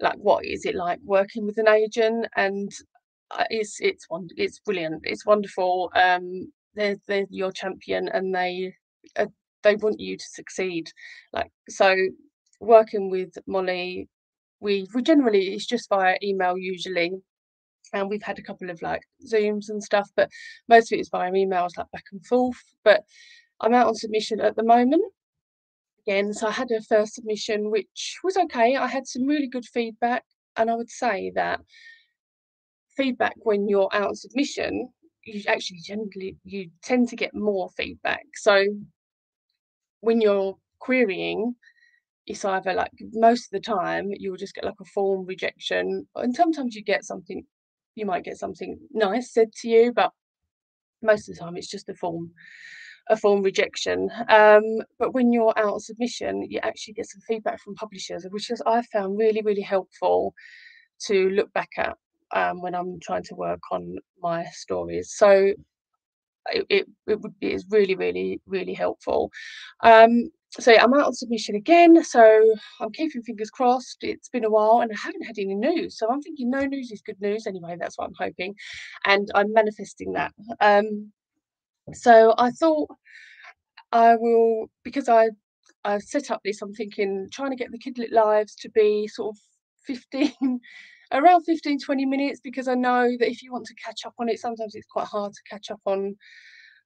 like 0.00 0.16
what 0.18 0.44
is 0.44 0.64
it 0.64 0.74
like 0.74 1.00
working 1.04 1.46
with 1.46 1.58
an 1.58 1.68
agent 1.68 2.26
and 2.36 2.70
uh, 3.30 3.44
it's 3.50 3.80
it's 3.80 4.06
one 4.08 4.28
it's 4.36 4.60
brilliant 4.60 5.00
it's 5.04 5.26
wonderful 5.26 5.90
um 5.94 6.50
they're 6.74 6.96
they're 7.06 7.26
your 7.30 7.52
champion 7.52 8.08
and 8.08 8.34
they 8.34 8.72
uh, 9.16 9.26
they 9.62 9.74
want 9.76 9.98
you 9.98 10.16
to 10.16 10.24
succeed 10.24 10.90
like 11.32 11.50
so 11.68 11.94
working 12.60 13.10
with 13.10 13.30
molly 13.46 14.08
we 14.60 14.86
we 14.94 15.02
generally 15.02 15.48
it's 15.48 15.66
just 15.66 15.88
via 15.88 16.16
email 16.22 16.56
usually 16.56 17.12
and 17.92 18.08
we've 18.08 18.22
had 18.22 18.38
a 18.38 18.42
couple 18.42 18.70
of 18.70 18.80
like 18.82 19.02
zooms 19.26 19.68
and 19.68 19.82
stuff 19.82 20.08
but 20.16 20.30
most 20.68 20.92
of 20.92 20.96
it 20.96 21.00
is 21.00 21.08
via 21.08 21.30
emails 21.30 21.76
like 21.76 21.90
back 21.92 22.04
and 22.12 22.24
forth 22.26 22.62
but 22.84 23.02
i'm 23.60 23.74
out 23.74 23.86
on 23.88 23.94
submission 23.94 24.40
at 24.40 24.56
the 24.56 24.62
moment. 24.62 25.02
Again 26.06 26.32
so 26.32 26.46
i 26.46 26.50
had 26.50 26.70
a 26.70 26.80
first 26.82 27.14
submission 27.14 27.70
which 27.70 28.18
was 28.24 28.36
okay. 28.36 28.76
I 28.76 28.86
had 28.86 29.06
some 29.06 29.26
really 29.26 29.48
good 29.48 29.66
feedback 29.66 30.24
and 30.56 30.70
i 30.70 30.74
would 30.74 30.90
say 30.90 31.32
that 31.34 31.60
feedback 32.96 33.34
when 33.38 33.68
you're 33.68 33.88
out 33.92 34.08
on 34.08 34.14
submission 34.14 34.88
you 35.24 35.42
actually 35.46 35.78
generally 35.84 36.36
you 36.44 36.70
tend 36.82 37.08
to 37.08 37.16
get 37.16 37.34
more 37.34 37.68
feedback. 37.76 38.24
So 38.34 38.64
when 40.00 40.20
you're 40.20 40.56
querying 40.78 41.54
it's 42.26 42.44
either 42.44 42.74
like 42.74 42.92
most 43.12 43.46
of 43.46 43.50
the 43.52 43.60
time 43.60 44.10
you'll 44.18 44.36
just 44.36 44.54
get 44.54 44.64
like 44.64 44.80
a 44.80 44.84
form 44.84 45.24
rejection 45.26 46.06
and 46.14 46.34
sometimes 46.34 46.74
you 46.74 46.82
get 46.82 47.04
something 47.04 47.44
you 47.98 48.06
might 48.06 48.24
get 48.24 48.38
something 48.38 48.78
nice 48.92 49.32
said 49.32 49.52
to 49.52 49.68
you 49.68 49.92
but 49.92 50.12
most 51.02 51.28
of 51.28 51.34
the 51.34 51.40
time 51.40 51.56
it's 51.56 51.68
just 51.70 51.88
a 51.88 51.94
form 51.94 52.30
a 53.10 53.16
form 53.16 53.42
rejection. 53.42 54.10
Um, 54.28 54.82
but 54.98 55.14
when 55.14 55.32
you're 55.32 55.58
out 55.58 55.80
submission 55.80 56.46
you 56.50 56.60
actually 56.62 56.94
get 56.94 57.08
some 57.08 57.22
feedback 57.26 57.60
from 57.60 57.74
publishers 57.74 58.26
which 58.30 58.50
is 58.50 58.62
i 58.66 58.82
found 58.92 59.18
really 59.18 59.40
really 59.42 59.62
helpful 59.62 60.34
to 61.06 61.30
look 61.30 61.52
back 61.52 61.70
at 61.78 61.96
um, 62.34 62.60
when 62.60 62.74
i'm 62.74 62.98
trying 63.00 63.22
to 63.24 63.34
work 63.34 63.60
on 63.70 63.96
my 64.22 64.44
stories. 64.52 65.12
So 65.16 65.52
it, 66.50 66.66
it, 66.68 66.86
it 67.06 67.20
would 67.20 67.38
be 67.40 67.52
is 67.52 67.66
really 67.70 67.94
really 67.94 68.40
really 68.46 68.74
helpful. 68.74 69.30
Um, 69.82 70.30
so 70.50 70.74
I'm 70.74 70.94
out 70.94 71.06
on 71.06 71.14
submission 71.14 71.54
again. 71.54 72.02
So 72.02 72.54
I'm 72.80 72.90
keeping 72.92 73.22
fingers 73.22 73.50
crossed. 73.50 73.98
It's 74.00 74.28
been 74.28 74.44
a 74.44 74.50
while 74.50 74.80
and 74.80 74.90
I 74.90 74.96
haven't 74.96 75.22
had 75.24 75.38
any 75.38 75.54
news. 75.54 75.98
So 75.98 76.10
I'm 76.10 76.22
thinking 76.22 76.50
no 76.50 76.64
news 76.64 76.90
is 76.90 77.02
good 77.02 77.20
news 77.20 77.46
anyway. 77.46 77.76
That's 77.78 77.98
what 77.98 78.06
I'm 78.06 78.14
hoping. 78.18 78.54
And 79.04 79.28
I'm 79.34 79.52
manifesting 79.52 80.12
that. 80.14 80.32
Um, 80.60 81.12
so 81.92 82.34
I 82.38 82.50
thought 82.50 82.88
I 83.92 84.16
will, 84.16 84.70
because 84.84 85.08
I, 85.08 85.28
I've 85.84 86.02
set 86.02 86.30
up 86.30 86.40
this, 86.44 86.62
I'm 86.62 86.74
thinking 86.74 87.28
trying 87.32 87.50
to 87.50 87.56
get 87.56 87.70
the 87.70 87.78
Kidlit 87.78 88.12
Lives 88.12 88.54
to 88.56 88.70
be 88.70 89.06
sort 89.06 89.36
of 89.36 89.40
15, 89.86 90.60
around 91.12 91.44
15, 91.44 91.78
20 91.78 92.06
minutes, 92.06 92.40
because 92.42 92.68
I 92.68 92.74
know 92.74 93.08
that 93.18 93.30
if 93.30 93.42
you 93.42 93.52
want 93.52 93.66
to 93.66 93.74
catch 93.74 94.04
up 94.06 94.14
on 94.18 94.28
it, 94.28 94.40
sometimes 94.40 94.74
it's 94.74 94.86
quite 94.86 95.06
hard 95.06 95.32
to 95.32 95.40
catch 95.50 95.70
up 95.70 95.80
on 95.86 96.16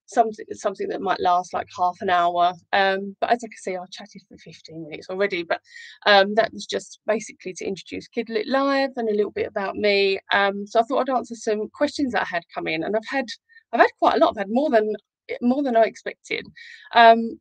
something 0.06 0.44
something 0.52 0.88
that 0.88 1.00
might 1.00 1.20
last 1.20 1.52
like 1.54 1.68
half 1.76 1.96
an 2.00 2.10
hour. 2.10 2.52
Um, 2.72 3.16
but 3.20 3.30
as 3.30 3.42
I 3.44 3.48
can 3.48 3.58
see, 3.58 3.76
I've 3.76 3.90
chatted 3.90 4.22
for 4.28 4.36
15 4.38 4.82
minutes 4.88 5.08
already. 5.08 5.42
But 5.42 5.60
um, 6.06 6.34
that 6.34 6.52
was 6.52 6.66
just 6.66 7.00
basically 7.06 7.54
to 7.54 7.64
introduce 7.64 8.08
Kidlit 8.08 8.46
Live 8.46 8.90
and 8.96 9.08
a 9.08 9.14
little 9.14 9.32
bit 9.32 9.46
about 9.46 9.76
me. 9.76 10.18
Um, 10.32 10.66
so 10.66 10.80
I 10.80 10.82
thought 10.84 11.08
I'd 11.08 11.16
answer 11.16 11.34
some 11.34 11.68
questions 11.74 12.12
that 12.12 12.22
I 12.22 12.36
had 12.36 12.42
come 12.54 12.66
in, 12.66 12.84
and 12.84 12.96
I've 12.96 13.08
had 13.08 13.26
I've 13.72 13.80
had 13.80 13.90
quite 13.98 14.16
a 14.16 14.18
lot. 14.18 14.30
I've 14.30 14.42
had 14.42 14.50
more 14.50 14.70
than 14.70 14.94
more 15.40 15.62
than 15.62 15.76
I 15.76 15.84
expected. 15.84 16.46
Um, 16.94 17.38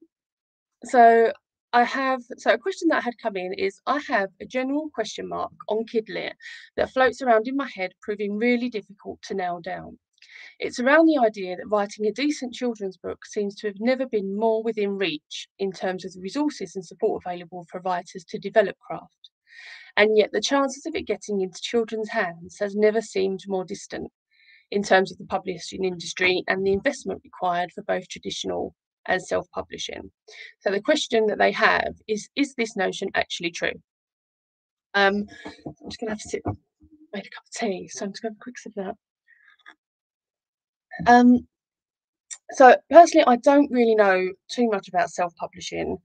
so 0.86 1.32
I 1.74 1.84
have 1.84 2.22
so 2.38 2.52
a 2.52 2.58
question 2.58 2.90
that 2.90 3.04
had 3.04 3.18
come 3.22 3.38
in 3.38 3.54
is 3.54 3.80
I 3.86 4.00
have 4.10 4.30
a 4.42 4.46
general 4.46 4.90
question 4.94 5.30
mark 5.30 5.52
on 5.70 5.86
Kidlit 5.86 6.34
that 6.76 6.92
floats 6.92 7.22
around 7.22 7.48
in 7.48 7.56
my 7.56 7.70
head, 7.74 7.94
proving 8.02 8.38
really 8.38 8.70
difficult 8.70 9.22
to 9.24 9.34
nail 9.34 9.62
down. 9.62 9.98
It's 10.60 10.80
around 10.80 11.08
the 11.08 11.20
idea 11.26 11.56
that 11.58 11.70
writing 11.70 12.08
a 12.08 12.12
decent 12.12 12.54
children's 12.54 12.98
book 12.98 13.26
seems 13.26 13.56
to 13.56 13.68
have 13.68 13.80
never 13.80 14.06
been 14.06 14.38
more 14.38 14.64
within 14.64 14.98
reach 14.98 15.48
in 15.60 15.72
terms 15.72 16.06
of 16.06 16.14
the 16.14 16.22
resources 16.22 16.76
and 16.76 16.86
support 16.86 17.24
available 17.26 17.66
for 17.70 17.82
writers 17.82 18.24
to 18.30 18.40
develop 18.40 18.78
craft. 18.80 19.30
And 19.98 20.18
yet 20.18 20.32
the 20.32 20.42
chances 20.42 20.86
of 20.86 20.96
it 20.96 21.08
getting 21.08 21.42
into 21.42 21.60
children's 21.62 22.10
hands 22.10 22.58
has 22.60 22.76
never 22.76 23.02
seemed 23.02 23.42
more 23.48 23.66
distant 23.66 24.12
in 24.72 24.84
terms 24.84 25.12
of 25.12 25.18
the 25.18 25.26
publishing 25.26 25.84
industry 25.84 26.44
and 26.48 26.66
the 26.66 26.72
investment 26.72 27.22
required 27.24 27.72
for 27.74 27.84
both 27.84 28.08
traditional 28.08 28.74
and 29.08 29.22
self-publishing. 29.22 30.12
So 30.60 30.72
the 30.72 30.82
question 30.82 31.28
that 31.28 31.40
they 31.40 31.52
have 31.52 31.94
is, 32.08 32.30
is 32.36 32.54
this 32.56 32.78
notion 32.78 33.10
actually 33.16 33.52
true? 33.52 33.74
Um, 34.94 35.26
I'm 35.46 35.90
just 35.90 36.00
gonna 36.00 36.12
have 36.12 36.22
to 36.22 36.30
sit, 36.30 36.42
a 36.46 36.52
cup 36.52 37.44
of 37.44 37.52
tea, 37.54 37.88
so 37.88 38.06
I'm 38.06 38.12
just 38.12 38.22
gonna 38.22 38.34
have 38.34 38.40
a 38.40 38.44
quick 38.44 38.58
sip 38.58 38.74
of 38.78 38.86
that. 38.86 38.96
Um, 41.08 41.48
so 42.52 42.76
personally, 42.90 43.26
I 43.28 43.38
don't 43.38 43.72
really 43.72 43.96
know 43.96 44.32
too 44.50 44.70
much 44.70 44.88
about 44.88 45.10
self-publishing. 45.10 45.98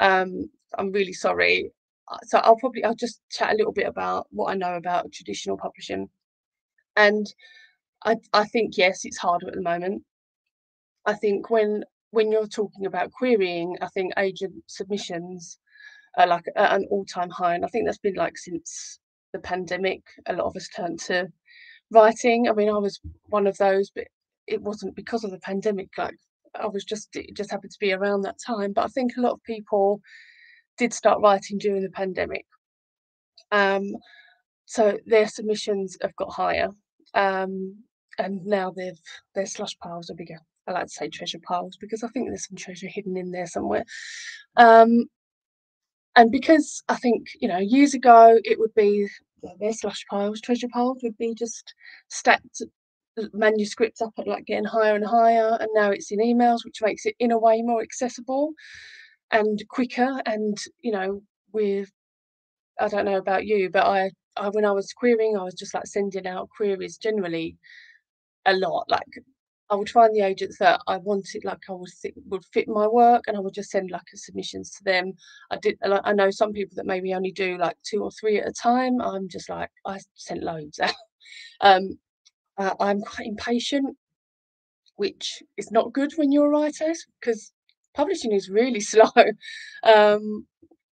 Um, 0.00 0.50
I'm 0.78 0.90
really 0.92 1.12
sorry. 1.12 1.70
Uh, 2.10 2.18
so 2.24 2.38
I'll 2.38 2.56
probably 2.56 2.84
I'll 2.84 2.94
just 2.94 3.20
chat 3.30 3.52
a 3.52 3.56
little 3.56 3.72
bit 3.72 3.86
about 3.86 4.26
what 4.30 4.50
I 4.50 4.54
know 4.54 4.74
about 4.74 5.12
traditional 5.12 5.56
publishing. 5.56 6.08
And 6.96 7.26
I 8.04 8.16
I 8.32 8.44
think 8.46 8.76
yes, 8.76 9.04
it's 9.04 9.18
harder 9.18 9.48
at 9.48 9.54
the 9.54 9.62
moment. 9.62 10.02
I 11.06 11.14
think 11.14 11.50
when 11.50 11.84
when 12.10 12.30
you're 12.32 12.46
talking 12.46 12.86
about 12.86 13.12
querying, 13.12 13.76
I 13.80 13.88
think 13.88 14.12
agent 14.18 14.54
submissions 14.66 15.58
are 16.18 16.26
like 16.26 16.44
at 16.56 16.72
an 16.74 16.86
all-time 16.90 17.30
high, 17.30 17.54
and 17.54 17.64
I 17.64 17.68
think 17.68 17.86
that's 17.86 17.98
been 17.98 18.14
like 18.16 18.36
since 18.38 18.98
the 19.32 19.38
pandemic. 19.38 20.02
A 20.26 20.34
lot 20.34 20.46
of 20.46 20.56
us 20.56 20.68
turned 20.68 21.00
to 21.00 21.28
writing. 21.90 22.48
I 22.48 22.52
mean, 22.52 22.68
I 22.68 22.78
was 22.78 23.00
one 23.26 23.46
of 23.46 23.56
those, 23.58 23.90
but 23.94 24.06
it 24.46 24.60
wasn't 24.60 24.96
because 24.96 25.24
of 25.24 25.30
the 25.30 25.38
pandemic. 25.38 25.88
Like 25.96 26.16
I 26.54 26.66
was 26.66 26.84
just 26.84 27.14
it 27.16 27.34
just 27.36 27.50
happened 27.50 27.72
to 27.72 27.78
be 27.80 27.92
around 27.92 28.22
that 28.22 28.38
time. 28.44 28.72
But 28.72 28.84
I 28.84 28.88
think 28.88 29.12
a 29.16 29.20
lot 29.20 29.32
of 29.32 29.42
people 29.44 30.00
did 30.78 30.92
start 30.92 31.20
writing 31.20 31.58
during 31.58 31.82
the 31.82 31.90
pandemic. 31.90 32.44
Um, 33.50 33.94
so 34.64 34.98
their 35.06 35.28
submissions 35.28 35.96
have 36.02 36.16
got 36.16 36.32
higher. 36.32 36.68
Um, 37.14 37.76
and 38.18 38.44
now 38.44 38.70
they've 38.70 39.00
their 39.34 39.46
slush 39.46 39.76
piles 39.78 40.10
are 40.10 40.14
bigger. 40.14 40.38
I 40.66 40.72
like 40.72 40.86
to 40.86 40.92
say 40.92 41.08
treasure 41.08 41.40
piles 41.42 41.76
because 41.80 42.02
I 42.02 42.08
think 42.08 42.28
there's 42.28 42.48
some 42.48 42.56
treasure 42.56 42.88
hidden 42.88 43.16
in 43.16 43.30
there 43.30 43.46
somewhere. 43.46 43.84
Um, 44.56 45.06
and 46.14 46.30
because 46.30 46.82
I 46.88 46.96
think 46.96 47.26
you 47.40 47.48
know 47.48 47.58
years 47.58 47.94
ago 47.94 48.38
it 48.44 48.58
would 48.58 48.74
be 48.74 49.08
their 49.60 49.72
slush 49.72 50.04
piles, 50.08 50.40
treasure 50.40 50.68
piles 50.72 50.98
would 51.02 51.16
be 51.18 51.34
just 51.34 51.74
stacked 52.08 52.62
manuscripts 53.32 54.00
up 54.00 54.12
at 54.18 54.26
like 54.26 54.46
getting 54.46 54.64
higher 54.64 54.94
and 54.94 55.04
higher 55.04 55.56
and 55.60 55.68
now 55.74 55.90
it's 55.90 56.10
in 56.10 56.18
emails 56.18 56.64
which 56.64 56.82
makes 56.82 57.06
it 57.06 57.14
in 57.18 57.32
a 57.32 57.38
way 57.38 57.62
more 57.62 57.82
accessible 57.82 58.52
and 59.30 59.62
quicker. 59.68 60.20
And 60.26 60.56
you 60.80 60.92
know 60.92 61.22
with 61.52 61.90
i 62.80 62.88
don't 62.88 63.04
know 63.04 63.18
about 63.18 63.46
you 63.46 63.68
but 63.70 63.84
I, 63.86 64.10
I 64.36 64.48
when 64.48 64.64
i 64.64 64.72
was 64.72 64.92
querying 64.94 65.36
i 65.36 65.42
was 65.42 65.54
just 65.54 65.74
like 65.74 65.86
sending 65.86 66.26
out 66.26 66.48
queries 66.56 66.96
generally 66.96 67.56
a 68.46 68.54
lot. 68.54 68.84
Like 68.88 69.02
i 69.70 69.74
would 69.74 69.90
find 69.90 70.14
the 70.14 70.20
agents 70.20 70.58
that 70.58 70.80
i 70.86 70.96
wanted 70.98 71.44
like 71.44 71.60
i 71.68 71.72
would 71.72 71.88
would 72.26 72.44
fit 72.52 72.68
my 72.68 72.86
work 72.86 73.24
and 73.26 73.36
i 73.36 73.40
would 73.40 73.54
just 73.54 73.70
send 73.70 73.90
like 73.90 74.02
submissions 74.14 74.70
to 74.70 74.84
them. 74.84 75.12
I 75.50 75.56
did 75.58 75.78
i 75.82 76.12
know 76.12 76.30
some 76.30 76.52
people 76.52 76.76
that 76.76 76.86
maybe 76.86 77.14
only 77.14 77.32
do 77.32 77.58
like 77.58 77.76
two 77.84 78.02
or 78.02 78.10
three 78.10 78.38
at 78.40 78.48
a 78.48 78.52
time. 78.52 79.00
I'm 79.00 79.28
just 79.28 79.48
like 79.50 79.70
i 79.86 79.98
sent 80.14 80.42
loads. 80.42 80.80
Out 80.80 80.94
um 81.60 81.98
uh, 82.58 82.74
I'm 82.80 83.00
quite 83.02 83.26
impatient, 83.26 83.96
which 84.96 85.42
is 85.56 85.70
not 85.70 85.92
good 85.92 86.12
when 86.16 86.32
you're 86.32 86.46
a 86.46 86.50
writer 86.50 86.92
because 87.20 87.52
publishing 87.94 88.32
is 88.32 88.48
really 88.50 88.80
slow. 88.92 89.10
Um, 89.84 90.46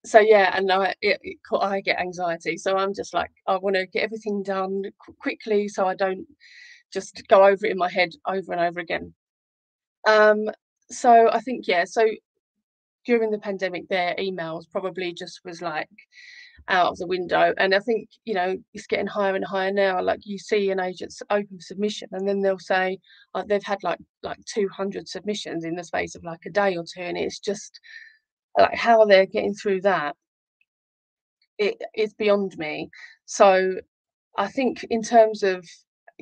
so 0.04 0.20
yeah, 0.20 0.56
and 0.56 0.70
I 0.72 0.94
it, 1.02 1.18
it, 1.22 1.38
I 1.60 1.80
get 1.80 2.00
anxiety, 2.00 2.56
so 2.56 2.76
I'm 2.76 2.94
just 2.94 3.14
like 3.14 3.30
I 3.46 3.56
want 3.58 3.76
to 3.76 3.86
get 3.86 4.04
everything 4.04 4.42
done 4.42 4.82
qu- 5.04 5.14
quickly, 5.20 5.68
so 5.68 5.86
I 5.86 5.94
don't 5.94 6.26
just 6.92 7.22
go 7.28 7.44
over 7.44 7.66
it 7.66 7.72
in 7.72 7.78
my 7.78 7.90
head 7.90 8.10
over 8.26 8.52
and 8.52 8.60
over 8.62 8.80
again. 8.80 9.14
Um, 10.08 10.50
so 10.90 11.30
I 11.32 11.40
think 11.40 11.66
yeah, 11.68 11.84
so 11.84 12.06
during 13.06 13.30
the 13.30 13.38
pandemic, 13.38 13.88
their 13.88 14.14
emails 14.16 14.64
probably 14.70 15.12
just 15.14 15.40
was 15.44 15.62
like 15.62 15.88
out 16.68 16.92
of 16.92 16.98
the 16.98 17.06
window. 17.06 17.52
And 17.58 17.74
I 17.74 17.80
think, 17.80 18.08
you 18.24 18.34
know, 18.34 18.56
it's 18.74 18.86
getting 18.86 19.06
higher 19.06 19.34
and 19.34 19.44
higher 19.44 19.72
now. 19.72 20.02
Like 20.02 20.20
you 20.24 20.38
see 20.38 20.70
an 20.70 20.80
agent's 20.80 21.22
open 21.30 21.60
submission 21.60 22.08
and 22.12 22.28
then 22.28 22.40
they'll 22.40 22.58
say 22.58 22.98
uh, 23.34 23.44
they've 23.46 23.64
had 23.64 23.82
like 23.82 23.98
like 24.22 24.38
200 24.46 25.08
submissions 25.08 25.64
in 25.64 25.74
the 25.74 25.84
space 25.84 26.14
of 26.14 26.24
like 26.24 26.40
a 26.46 26.50
day 26.50 26.76
or 26.76 26.84
two. 26.84 27.02
And 27.02 27.16
it's 27.16 27.38
just 27.38 27.80
like 28.56 28.74
how 28.74 29.04
they're 29.04 29.26
getting 29.26 29.54
through 29.54 29.82
that. 29.82 30.14
It 31.58 31.82
is 31.94 32.14
beyond 32.14 32.56
me. 32.56 32.88
So 33.24 33.76
I 34.36 34.48
think 34.48 34.84
in 34.90 35.02
terms 35.02 35.42
of 35.42 35.66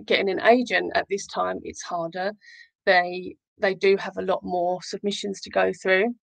getting 0.05 0.31
an 0.31 0.41
agent 0.41 0.93
at 0.95 1.07
this 1.11 1.27
time, 1.27 1.59
it's 1.63 1.83
harder. 1.83 2.33
They 2.87 3.37
they 3.59 3.75
do 3.75 3.97
have 3.97 4.17
a 4.19 4.23
lot 4.23 4.41
more 4.43 4.83
submissions 4.83 5.41
to 5.41 5.51
go 5.51 5.73
through. 5.83 6.15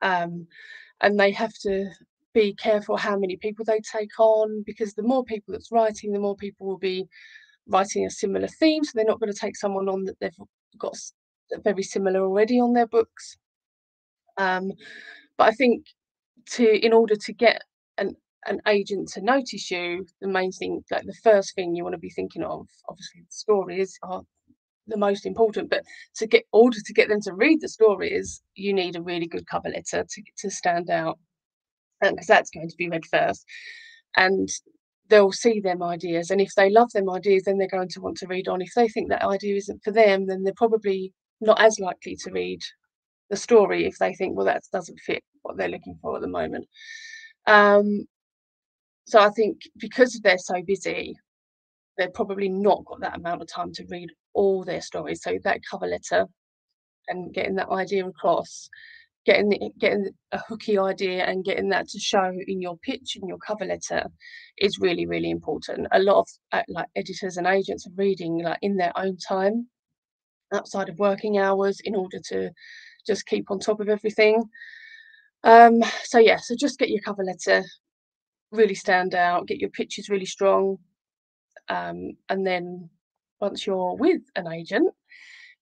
Um, 0.00 0.46
and 1.00 1.18
they 1.18 1.32
have 1.32 1.52
to 1.62 1.90
be 2.34 2.54
careful 2.54 2.96
how 2.96 3.16
many 3.18 3.36
people 3.36 3.64
they 3.64 3.80
take 3.80 4.18
on 4.18 4.62
because 4.66 4.94
the 4.94 5.02
more 5.02 5.24
people 5.24 5.52
that's 5.52 5.72
writing, 5.72 6.12
the 6.12 6.18
more 6.18 6.36
people 6.36 6.66
will 6.66 6.78
be 6.78 7.06
writing 7.68 8.06
a 8.06 8.10
similar 8.10 8.48
theme. 8.48 8.84
So 8.84 8.92
they're 8.94 9.04
not 9.04 9.20
going 9.20 9.32
to 9.32 9.38
take 9.38 9.56
someone 9.56 9.88
on 9.88 10.04
that 10.04 10.18
they've 10.20 10.36
got 10.78 10.96
very 11.64 11.82
similar 11.82 12.20
already 12.20 12.60
on 12.60 12.72
their 12.72 12.86
books. 12.86 13.36
Um, 14.36 14.72
but 15.36 15.48
I 15.48 15.52
think 15.52 15.86
to 16.52 16.84
in 16.84 16.92
order 16.92 17.14
to 17.16 17.32
get 17.32 17.62
an 17.98 18.16
an 18.46 18.60
agent 18.66 19.08
to 19.10 19.20
notice 19.22 19.70
you, 19.70 20.06
the 20.20 20.28
main 20.28 20.50
thing, 20.50 20.82
like 20.90 21.04
the 21.04 21.14
first 21.22 21.54
thing 21.54 21.74
you 21.74 21.84
want 21.84 21.94
to 21.94 21.98
be 21.98 22.10
thinking 22.10 22.42
of, 22.42 22.66
obviously 22.88 23.20
the 23.20 23.26
stories 23.30 23.96
are 24.02 24.22
the 24.88 24.96
most 24.96 25.26
important. 25.26 25.70
But 25.70 25.84
to 26.16 26.26
get 26.26 26.44
order 26.52 26.78
to 26.84 26.92
get 26.92 27.08
them 27.08 27.20
to 27.22 27.34
read 27.34 27.60
the 27.60 27.68
stories, 27.68 28.42
you 28.54 28.72
need 28.72 28.96
a 28.96 29.02
really 29.02 29.26
good 29.26 29.46
cover 29.46 29.68
letter 29.68 30.04
to 30.08 30.22
to 30.38 30.50
stand 30.50 30.90
out 30.90 31.18
because 32.10 32.26
that's 32.26 32.50
going 32.50 32.68
to 32.68 32.76
be 32.76 32.88
read 32.88 33.06
first. 33.06 33.44
And 34.16 34.48
they'll 35.08 35.32
see 35.32 35.60
them 35.60 35.82
ideas. 35.82 36.30
And 36.30 36.40
if 36.40 36.54
they 36.54 36.70
love 36.70 36.90
them 36.92 37.10
ideas, 37.10 37.44
then 37.44 37.58
they're 37.58 37.68
going 37.68 37.88
to 37.90 38.00
want 38.00 38.16
to 38.18 38.26
read 38.26 38.48
on. 38.48 38.62
If 38.62 38.72
they 38.74 38.88
think 38.88 39.08
that 39.08 39.24
idea 39.24 39.56
isn't 39.56 39.82
for 39.84 39.90
them, 39.90 40.26
then 40.26 40.42
they're 40.42 40.52
probably 40.56 41.12
not 41.40 41.60
as 41.60 41.78
likely 41.78 42.16
to 42.16 42.30
read 42.30 42.60
the 43.30 43.36
story 43.36 43.86
if 43.86 43.98
they 43.98 44.14
think, 44.14 44.36
well, 44.36 44.46
that 44.46 44.62
doesn't 44.72 45.00
fit 45.00 45.22
what 45.42 45.56
they're 45.56 45.68
looking 45.68 45.98
for 46.00 46.16
at 46.16 46.22
the 46.22 46.28
moment. 46.28 46.66
Um, 47.46 48.06
so 49.06 49.20
I 49.20 49.30
think 49.30 49.62
because 49.78 50.20
they're 50.20 50.38
so 50.38 50.62
busy, 50.66 51.14
they've 51.98 52.12
probably 52.14 52.48
not 52.48 52.84
got 52.84 53.00
that 53.00 53.16
amount 53.16 53.42
of 53.42 53.48
time 53.48 53.72
to 53.74 53.86
read 53.90 54.10
all 54.34 54.64
their 54.64 54.80
stories. 54.80 55.22
So 55.22 55.38
that 55.44 55.60
cover 55.68 55.86
letter 55.86 56.26
and 57.08 57.34
getting 57.34 57.56
that 57.56 57.68
idea 57.68 58.06
across 58.06 58.68
getting 59.24 59.72
getting 59.78 60.10
a 60.32 60.38
hooky 60.48 60.78
idea 60.78 61.24
and 61.24 61.44
getting 61.44 61.68
that 61.68 61.88
to 61.88 61.98
show 61.98 62.32
in 62.46 62.60
your 62.60 62.76
pitch 62.78 63.16
and 63.20 63.28
your 63.28 63.38
cover 63.38 63.64
letter 63.64 64.04
is 64.58 64.78
really 64.78 65.06
really 65.06 65.30
important. 65.30 65.86
A 65.92 66.00
lot 66.00 66.20
of 66.20 66.28
uh, 66.52 66.62
like 66.68 66.88
editors 66.96 67.36
and 67.36 67.46
agents 67.46 67.86
are 67.86 67.94
reading 67.96 68.42
like 68.42 68.58
in 68.62 68.76
their 68.76 68.92
own 68.96 69.16
time 69.16 69.68
outside 70.54 70.88
of 70.88 70.98
working 70.98 71.38
hours 71.38 71.80
in 71.84 71.94
order 71.94 72.18
to 72.28 72.50
just 73.06 73.26
keep 73.26 73.50
on 73.50 73.58
top 73.58 73.80
of 73.80 73.88
everything. 73.88 74.42
Um 75.44 75.82
so 76.04 76.18
yeah 76.18 76.36
so 76.36 76.54
just 76.56 76.78
get 76.78 76.90
your 76.90 77.00
cover 77.00 77.24
letter 77.24 77.64
really 78.52 78.74
stand 78.74 79.14
out 79.14 79.46
get 79.48 79.58
your 79.58 79.70
pitches 79.70 80.08
really 80.08 80.26
strong 80.26 80.76
um 81.68 82.12
and 82.28 82.46
then 82.46 82.88
once 83.40 83.66
you're 83.66 83.96
with 83.96 84.22
an 84.36 84.46
agent 84.46 84.94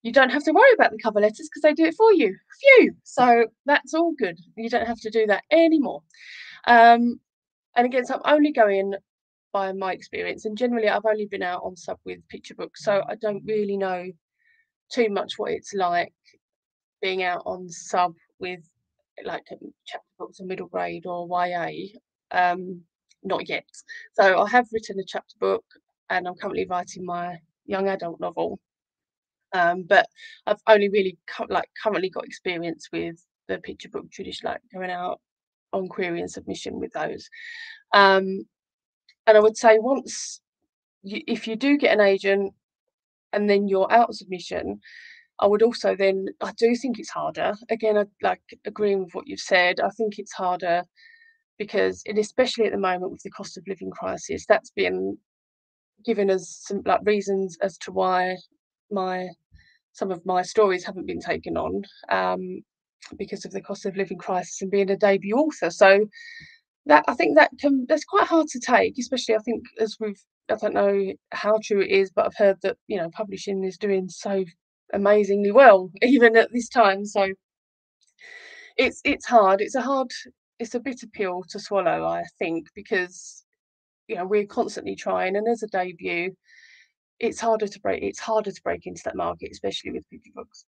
you 0.03 0.13
don't 0.13 0.31
have 0.31 0.45
to 0.45 0.53
worry 0.53 0.73
about 0.75 0.93
the 0.93 0.99
cover 1.03 1.21
letters 1.21 1.49
because 1.49 1.63
they 1.63 1.75
do 1.75 1.85
it 1.85 1.95
for 1.95 2.13
you. 2.13 2.35
Phew! 2.61 2.95
So 3.05 3.47
that's 3.67 3.95
all 3.95 4.13
good. 4.19 4.39
You 4.57 4.71
don't 4.71 4.87
have 4.87 5.01
to 5.01 5.11
do 5.11 5.27
that 5.27 5.45
anymore. 5.51 6.03
Um, 6.67 7.21
and 7.77 7.87
again, 7.87 8.05
so 8.07 8.21
I'm 8.25 8.37
only 8.37 8.53
going 8.53 8.95
by 9.53 9.73
my 9.73 9.93
experience, 9.93 10.45
and 10.45 10.57
generally 10.57 10.89
I've 10.89 11.05
only 11.05 11.27
been 11.27 11.43
out 11.43 11.63
on 11.65 11.77
sub 11.77 11.99
with 12.05 12.27
picture 12.29 12.55
books, 12.55 12.85
so 12.85 13.03
I 13.09 13.17
don't 13.17 13.43
really 13.45 13.77
know 13.77 14.07
too 14.93 15.09
much 15.11 15.35
what 15.37 15.53
it's 15.53 15.73
like 15.75 16.13
being 17.03 17.23
out 17.23 17.43
on 17.47 17.69
sub 17.69 18.15
with 18.39 18.61
like 19.25 19.45
um, 19.53 19.73
chapter 19.87 20.07
books 20.19 20.41
or 20.41 20.47
middle 20.47 20.67
grade 20.69 21.07
or 21.07 21.27
YA. 21.29 21.71
Um, 22.31 22.83
not 23.23 23.49
yet. 23.49 23.67
So 24.15 24.41
I 24.41 24.49
have 24.49 24.67
written 24.73 24.99
a 24.99 25.05
chapter 25.07 25.35
book, 25.39 25.65
and 26.09 26.27
I'm 26.27 26.37
currently 26.37 26.67
writing 26.69 27.05
my 27.05 27.37
young 27.67 27.89
adult 27.89 28.21
novel 28.21 28.59
um, 29.53 29.83
but 29.83 30.07
I've 30.47 30.63
only 30.67 30.89
really 30.89 31.19
like 31.49 31.71
currently 31.83 32.11
got 32.11 32.25
experience 32.25 32.89
with 32.93 33.17
the 33.49 33.59
picture 33.59 33.89
book 33.89 34.11
tradition, 34.11 34.47
like 34.47 34.61
going 34.73 34.91
out 34.91 35.21
on 35.73 35.89
query 35.89 36.21
and 36.21 36.31
submission 36.31 36.79
with 36.79 36.93
those. 36.93 37.29
Um, 37.93 38.47
and 39.27 39.37
I 39.37 39.41
would 39.41 39.57
say 39.57 39.79
once, 39.79 40.41
you, 41.03 41.23
if 41.27 41.47
you 41.47 41.57
do 41.57 41.77
get 41.77 41.95
an 41.95 42.01
agent 42.01 42.53
and 43.33 43.49
then 43.49 43.69
you're 43.69 43.91
out 43.93 44.11
of 44.11 44.17
submission, 44.17 44.81
I 45.41 45.47
would 45.47 45.63
also 45.63 45.97
then 45.97 46.27
I 46.43 46.53
do 46.59 46.75
think 46.77 46.99
it's 46.99 47.11
harder. 47.11 47.55
Again, 47.71 47.97
I 47.97 48.05
like 48.23 48.43
agreeing 48.67 49.05
with 49.05 49.15
what 49.15 49.27
you've 49.27 49.41
said. 49.41 49.81
I 49.81 49.89
think 49.91 50.19
it's 50.19 50.33
harder 50.33 50.85
because, 51.59 52.03
and 52.07 52.19
especially 52.19 52.67
at 52.67 52.73
the 52.73 52.79
moment 52.79 53.13
with 53.13 53.23
the 53.23 53.31
cost 53.31 53.57
of 53.57 53.65
living 53.67 53.91
crisis, 53.91 54.45
that's 54.47 54.71
been 54.71 55.17
given 56.05 56.31
us 56.31 56.63
some 56.67 56.83
like 56.85 57.01
reasons 57.05 57.59
as 57.63 57.79
to 57.79 57.93
why 57.93 58.37
my 58.91 59.29
some 60.01 60.11
of 60.11 60.25
my 60.25 60.41
stories 60.41 60.85
haven't 60.85 61.07
been 61.07 61.21
taken 61.21 61.59
on 61.59 61.83
um, 62.09 62.63
because 63.19 63.45
of 63.45 63.53
the 63.53 63.61
cost 63.61 63.85
of 63.85 63.97
living 63.97 64.17
crisis 64.17 64.63
and 64.63 64.71
being 64.71 64.91
a 64.91 64.97
debut 64.97 65.37
author. 65.37 65.71
So 65.71 66.07
that 66.87 67.05
I 67.07 67.15
think 67.15 67.37
that 67.37 67.51
can 67.61 67.85
that's 67.87 68.05
quite 68.05 68.27
hard 68.27 68.47
to 68.49 68.61
take, 68.61 68.95
especially 68.99 69.37
I 69.37 69.41
think 69.41 69.63
as 69.79 69.97
we've 70.01 70.21
I 70.51 70.57
don't 70.57 70.75
know 70.75 71.13
how 71.33 71.59
true 71.63 71.83
it 71.83 71.91
is, 71.91 72.11
but 72.11 72.25
I've 72.25 72.45
heard 72.45 72.57
that 72.63 72.79
you 72.89 72.97
know 72.97 73.11
publishing 73.11 73.63
is 73.63 73.77
doing 73.77 74.09
so 74.09 74.45
amazingly 74.95 75.53
well 75.53 75.91
even 76.03 76.35
at 76.37 76.51
this 76.53 76.69
time. 76.69 77.05
So 77.05 77.29
it's 78.79 79.01
it's 79.05 79.27
hard. 79.27 79.61
It's 79.61 79.75
a 79.75 79.83
hard 79.83 80.09
it's 80.59 80.75
a 80.75 80.81
bitter 80.81 81.09
pill 81.13 81.45
to 81.51 81.61
swallow, 81.61 82.05
I 82.05 82.25
think, 82.39 82.69
because 82.75 83.45
you 84.09 84.17
know 84.17 84.27
we're 84.27 84.47
constantly 84.47 84.97
trying 84.97 85.37
and 85.37 85.47
as 85.47 85.63
a 85.63 85.69
debut 85.69 86.35
it's 87.21 87.41
harder 87.41 87.69
to 87.69 87.81
break 87.81 88.03
it's 88.03 88.19
harder 88.19 88.51
to 88.51 88.63
break 88.63 88.87
into 88.87 89.03
that 89.05 89.17
market 89.17 89.51
especially 89.53 89.93
with 89.93 90.09
picture 90.11 90.31
books 90.35 90.65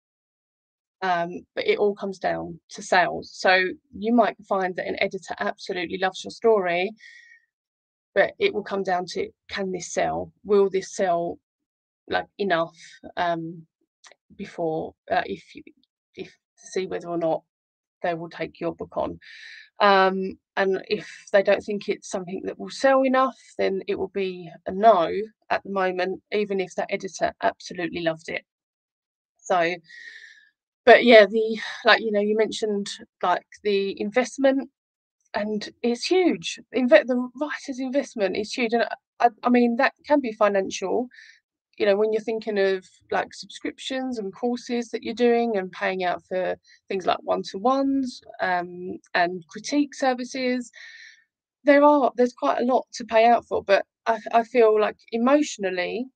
um, 1.00 1.46
but 1.54 1.64
it 1.64 1.78
all 1.78 1.94
comes 1.94 2.18
down 2.18 2.58
to 2.70 2.82
sales. 2.82 3.30
So 3.32 3.66
you 3.96 4.12
might 4.12 4.36
find 4.48 4.74
that 4.74 4.88
an 4.88 4.96
editor 5.00 5.36
absolutely 5.38 5.98
loves 5.98 6.24
your 6.24 6.32
story 6.32 6.90
but 8.18 8.32
it 8.40 8.52
will 8.52 8.64
come 8.64 8.82
down 8.82 9.06
to 9.06 9.28
can 9.48 9.70
this 9.70 9.92
sell? 9.92 10.32
Will 10.44 10.68
this 10.68 10.94
sell 10.94 11.38
like 12.08 12.26
enough 12.38 12.76
um, 13.16 13.64
before 14.36 14.94
uh, 15.08 15.22
if 15.24 15.54
you 15.54 15.62
if 16.16 16.26
to 16.26 16.66
see 16.72 16.86
whether 16.86 17.08
or 17.08 17.18
not 17.18 17.42
they 18.02 18.14
will 18.14 18.28
take 18.28 18.60
your 18.60 18.74
book 18.74 18.96
on? 18.96 19.20
Um, 19.78 20.36
and 20.58 20.82
if 20.88 21.08
they 21.32 21.42
don't 21.42 21.62
think 21.62 21.88
it's 21.88 22.10
something 22.10 22.42
that 22.44 22.58
will 22.58 22.68
sell 22.70 23.02
enough, 23.04 23.38
then 23.58 23.80
it 23.86 23.96
will 23.96 24.08
be 24.08 24.50
a 24.66 24.72
no 24.72 25.08
at 25.50 25.62
the 25.62 25.70
moment, 25.70 26.20
even 26.32 26.60
if 26.60 26.74
that 26.74 26.88
editor 26.90 27.32
absolutely 27.42 28.00
loved 28.00 28.28
it. 28.28 28.44
So, 29.38 29.76
but 30.84 31.04
yeah, 31.04 31.26
the 31.26 31.58
like 31.84 32.00
you 32.00 32.10
know, 32.10 32.20
you 32.20 32.36
mentioned 32.36 32.88
like 33.22 33.46
the 33.62 34.00
investment, 34.00 34.68
and 35.34 35.70
it's 35.82 36.06
huge. 36.06 36.58
Inve- 36.74 37.06
the 37.06 37.30
writer's 37.40 37.78
investment 37.78 38.36
is 38.36 38.52
huge, 38.52 38.72
and 38.72 38.84
I, 39.20 39.28
I 39.44 39.50
mean 39.50 39.76
that 39.76 39.94
can 40.06 40.20
be 40.20 40.32
financial, 40.32 41.08
you 41.78 41.86
know 41.86 41.96
when 41.96 42.12
you're 42.12 42.22
thinking 42.22 42.58
of 42.58 42.84
like 43.10 43.32
subscriptions 43.32 44.18
and 44.18 44.34
courses 44.34 44.90
that 44.90 45.02
you're 45.02 45.14
doing 45.14 45.56
and 45.56 45.72
paying 45.72 46.04
out 46.04 46.22
for 46.28 46.56
things 46.88 47.06
like 47.06 47.18
one-to-ones 47.22 48.20
um, 48.40 48.98
and 49.14 49.44
critique 49.48 49.94
services 49.94 50.70
there 51.64 51.84
are 51.84 52.10
there's 52.16 52.32
quite 52.32 52.60
a 52.60 52.64
lot 52.64 52.86
to 52.92 53.04
pay 53.04 53.26
out 53.26 53.44
for 53.46 53.62
but 53.62 53.84
I, 54.06 54.18
I 54.32 54.44
feel 54.44 54.80
like 54.80 54.96
emotionally 55.12 56.06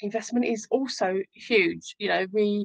investment 0.00 0.44
is 0.44 0.66
also 0.70 1.16
huge 1.32 1.94
you 1.98 2.08
know 2.08 2.26
we 2.32 2.64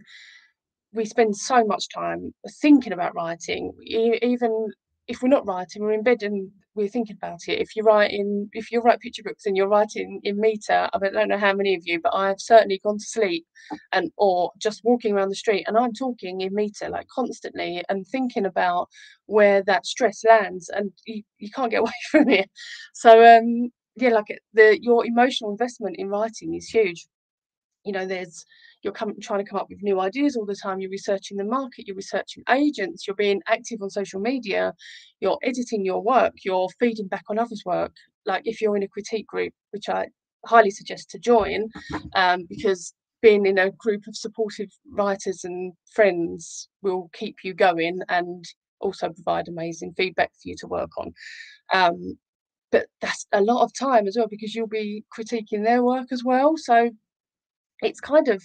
we 0.93 1.05
spend 1.05 1.35
so 1.37 1.63
much 1.65 1.87
time 1.89 2.33
thinking 2.61 2.93
about 2.93 3.15
writing 3.15 3.71
even 3.81 4.67
if 5.07 5.21
we're 5.21 5.29
not 5.29 5.47
writing 5.47 5.81
we're 5.81 5.93
in 5.93 6.03
bed 6.03 6.23
and 6.23 6.51
we're 6.75 6.87
thinking 6.87 7.17
about 7.21 7.39
it. 7.47 7.59
If 7.59 7.75
you 7.75 7.83
write 7.83 8.11
in, 8.11 8.49
if 8.53 8.71
you 8.71 8.81
write 8.81 8.99
picture 8.99 9.23
books 9.23 9.45
and 9.45 9.57
you're 9.57 9.67
writing 9.67 10.21
in 10.23 10.39
meter, 10.39 10.89
I 10.93 10.97
don't 10.99 11.27
know 11.27 11.37
how 11.37 11.53
many 11.53 11.75
of 11.75 11.81
you, 11.85 11.99
but 12.01 12.15
I've 12.15 12.39
certainly 12.39 12.79
gone 12.83 12.97
to 12.97 13.03
sleep 13.05 13.45
and 13.91 14.11
or 14.17 14.51
just 14.57 14.81
walking 14.83 15.13
around 15.13 15.29
the 15.29 15.35
street 15.35 15.65
and 15.67 15.77
I'm 15.77 15.93
talking 15.93 16.41
in 16.41 16.53
meter 16.55 16.89
like 16.89 17.07
constantly 17.13 17.83
and 17.89 18.05
thinking 18.07 18.45
about 18.45 18.87
where 19.25 19.63
that 19.63 19.85
stress 19.85 20.23
lands 20.23 20.69
and 20.69 20.91
you, 21.05 21.23
you 21.39 21.49
can't 21.53 21.71
get 21.71 21.79
away 21.81 21.91
from 22.09 22.29
it. 22.29 22.49
So 22.93 23.37
um 23.37 23.71
yeah, 23.97 24.09
like 24.09 24.39
the 24.53 24.79
your 24.81 25.05
emotional 25.05 25.51
investment 25.51 25.97
in 25.97 26.07
writing 26.09 26.55
is 26.55 26.67
huge. 26.69 27.07
You 27.85 27.93
know, 27.93 28.05
there's 28.05 28.45
you're 28.81 28.93
come, 28.93 29.13
trying 29.21 29.43
to 29.43 29.49
come 29.49 29.59
up 29.59 29.69
with 29.69 29.83
new 29.83 29.99
ideas 29.99 30.35
all 30.35 30.45
the 30.45 30.55
time. 30.55 30.79
You're 30.79 30.91
researching 30.91 31.37
the 31.37 31.43
market. 31.43 31.87
You're 31.87 31.95
researching 31.95 32.43
agents. 32.49 33.05
You're 33.05 33.15
being 33.15 33.41
active 33.47 33.81
on 33.81 33.89
social 33.89 34.19
media. 34.19 34.73
You're 35.19 35.37
editing 35.43 35.85
your 35.85 36.01
work. 36.01 36.33
You're 36.43 36.69
feeding 36.79 37.07
back 37.07 37.23
on 37.29 37.37
others' 37.37 37.63
work. 37.65 37.93
Like 38.25 38.43
if 38.45 38.61
you're 38.61 38.75
in 38.75 38.83
a 38.83 38.87
critique 38.87 39.27
group, 39.27 39.53
which 39.71 39.89
I 39.89 40.07
highly 40.45 40.71
suggest 40.71 41.09
to 41.11 41.19
join, 41.19 41.69
um, 42.15 42.45
because 42.49 42.93
being 43.21 43.45
in 43.45 43.59
a 43.59 43.71
group 43.71 44.07
of 44.07 44.15
supportive 44.15 44.69
writers 44.91 45.43
and 45.43 45.73
friends 45.93 46.69
will 46.81 47.09
keep 47.13 47.37
you 47.43 47.53
going 47.53 48.01
and 48.09 48.43
also 48.79 49.09
provide 49.09 49.47
amazing 49.47 49.93
feedback 49.95 50.31
for 50.31 50.49
you 50.49 50.55
to 50.59 50.67
work 50.67 50.89
on. 50.97 51.13
Um, 51.71 52.17
but 52.71 52.87
that's 53.01 53.27
a 53.33 53.41
lot 53.41 53.63
of 53.63 53.73
time 53.73 54.07
as 54.07 54.15
well 54.17 54.27
because 54.27 54.55
you'll 54.55 54.67
be 54.67 55.03
critiquing 55.15 55.63
their 55.63 55.83
work 55.83 56.07
as 56.11 56.23
well. 56.23 56.55
So 56.57 56.89
it's 57.81 57.99
kind 57.99 58.27
of 58.27 58.43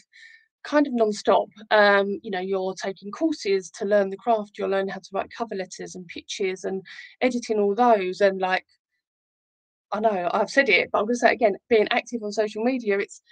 kind 0.64 0.86
of 0.86 0.94
non-stop. 0.94 1.48
Um, 1.70 2.18
you 2.22 2.30
know, 2.30 2.40
you're 2.40 2.74
taking 2.74 3.10
courses 3.10 3.70
to 3.78 3.84
learn 3.84 4.10
the 4.10 4.16
craft, 4.16 4.58
you'll 4.58 4.70
learn 4.70 4.88
how 4.88 4.98
to 4.98 5.10
write 5.12 5.30
cover 5.36 5.54
letters 5.54 5.94
and 5.94 6.06
pitches 6.08 6.64
and 6.64 6.82
editing 7.20 7.60
all 7.60 7.74
those 7.74 8.20
and 8.20 8.40
like 8.40 8.64
I 9.92 10.00
know 10.00 10.28
I've 10.32 10.50
said 10.50 10.68
it, 10.68 10.90
but 10.92 10.98
I'm 10.98 11.06
gonna 11.06 11.16
say 11.16 11.30
it 11.30 11.34
again, 11.34 11.56
being 11.68 11.88
active 11.90 12.22
on 12.22 12.32
social 12.32 12.64
media, 12.64 12.98
it's 12.98 13.22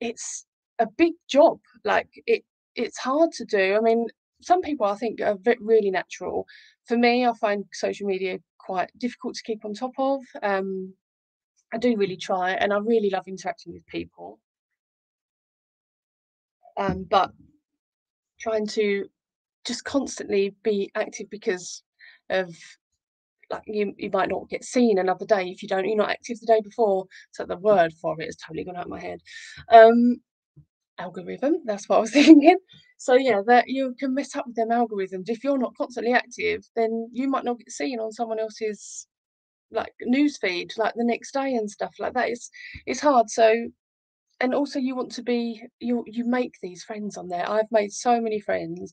it's 0.00 0.46
a 0.78 0.86
big 0.98 1.12
job. 1.28 1.58
Like 1.84 2.08
it 2.26 2.44
it's 2.74 2.98
hard 2.98 3.32
to 3.32 3.44
do. 3.44 3.76
I 3.76 3.80
mean, 3.80 4.06
some 4.40 4.62
people 4.62 4.86
I 4.86 4.96
think 4.96 5.20
are 5.20 5.38
really 5.60 5.90
natural. 5.90 6.46
For 6.86 6.96
me, 6.96 7.26
I 7.26 7.32
find 7.34 7.64
social 7.72 8.06
media 8.06 8.38
quite 8.58 8.90
difficult 8.98 9.34
to 9.36 9.42
keep 9.44 9.64
on 9.64 9.74
top 9.74 9.92
of. 9.98 10.20
Um, 10.42 10.94
I 11.72 11.78
do 11.78 11.96
really 11.96 12.16
try, 12.16 12.52
and 12.52 12.72
I 12.72 12.78
really 12.78 13.10
love 13.10 13.28
interacting 13.28 13.72
with 13.72 13.86
people. 13.86 14.38
Um, 16.76 17.06
but 17.08 17.30
trying 18.40 18.66
to 18.66 19.06
just 19.64 19.84
constantly 19.84 20.54
be 20.62 20.90
active 20.94 21.28
because 21.30 21.82
of 22.30 22.54
like 23.50 23.62
you, 23.66 23.94
you 23.98 24.10
might 24.12 24.28
not 24.28 24.48
get 24.48 24.64
seen 24.64 24.98
another 24.98 25.26
day 25.26 25.44
if 25.48 25.62
you 25.62 25.68
don't 25.68 25.86
you're 25.86 25.96
not 25.96 26.10
active 26.10 26.40
the 26.40 26.46
day 26.46 26.60
before 26.62 27.04
so 27.32 27.44
the 27.44 27.56
word 27.58 27.92
for 28.00 28.18
it 28.20 28.24
has 28.26 28.36
totally 28.36 28.64
gone 28.64 28.76
out 28.76 28.84
of 28.84 28.90
my 28.90 29.00
head. 29.00 29.20
Um 29.70 30.16
algorithm 30.98 31.56
that's 31.64 31.88
what 31.88 31.96
i 31.96 32.00
was 32.00 32.10
thinking. 32.12 32.58
So 32.98 33.14
yeah 33.14 33.42
that 33.46 33.68
you 33.68 33.94
can 33.98 34.14
mess 34.14 34.34
up 34.36 34.46
with 34.46 34.56
them 34.56 34.70
algorithms. 34.70 35.28
If 35.28 35.44
you're 35.44 35.58
not 35.58 35.76
constantly 35.76 36.12
active 36.12 36.62
then 36.76 37.08
you 37.12 37.28
might 37.28 37.44
not 37.44 37.58
get 37.58 37.70
seen 37.70 38.00
on 38.00 38.12
someone 38.12 38.38
else's 38.38 39.06
like 39.70 39.92
news 40.02 40.38
feed 40.38 40.72
like 40.76 40.94
the 40.96 41.04
next 41.04 41.32
day 41.32 41.54
and 41.54 41.70
stuff 41.70 41.94
like 41.98 42.14
that. 42.14 42.28
It's 42.28 42.50
it's 42.86 43.00
hard. 43.00 43.30
So 43.30 43.54
and 44.42 44.54
also 44.54 44.78
you 44.78 44.94
want 44.94 45.12
to 45.12 45.22
be 45.22 45.62
you 45.80 46.04
you 46.06 46.24
make 46.24 46.54
these 46.60 46.84
friends 46.84 47.16
on 47.16 47.28
there 47.28 47.48
i've 47.48 47.70
made 47.70 47.92
so 47.92 48.20
many 48.20 48.40
friends 48.40 48.92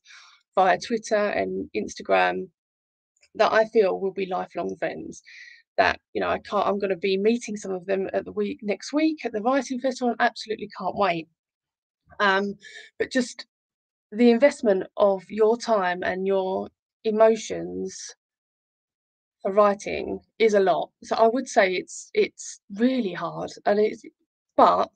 via 0.55 0.77
twitter 0.79 1.15
and 1.15 1.69
instagram 1.75 2.47
that 3.35 3.51
i 3.51 3.65
feel 3.65 3.99
will 3.99 4.13
be 4.13 4.25
lifelong 4.27 4.75
friends 4.77 5.21
that 5.77 5.99
you 6.13 6.21
know 6.21 6.29
i 6.29 6.39
can't 6.39 6.67
i'm 6.67 6.79
going 6.79 6.89
to 6.89 6.97
be 6.97 7.17
meeting 7.17 7.57
some 7.57 7.71
of 7.71 7.85
them 7.85 8.09
at 8.13 8.25
the 8.25 8.31
week 8.31 8.59
next 8.61 8.93
week 8.93 9.25
at 9.25 9.31
the 9.33 9.41
writing 9.41 9.79
festival 9.79 10.09
and 10.09 10.21
absolutely 10.21 10.69
can't 10.77 10.95
wait 10.95 11.27
um 12.19 12.53
but 12.97 13.11
just 13.11 13.45
the 14.11 14.31
investment 14.31 14.83
of 14.97 15.23
your 15.29 15.57
time 15.57 16.01
and 16.03 16.25
your 16.25 16.67
emotions 17.03 18.15
for 19.41 19.51
writing 19.53 20.19
is 20.37 20.53
a 20.53 20.59
lot. 20.59 20.89
So 21.03 21.15
I 21.15 21.27
would 21.27 21.47
say 21.47 21.73
it's 21.73 22.09
it's 22.13 22.59
really 22.75 23.13
hard 23.13 23.51
and 23.65 23.79
it's 23.79 24.03
but 24.57 24.89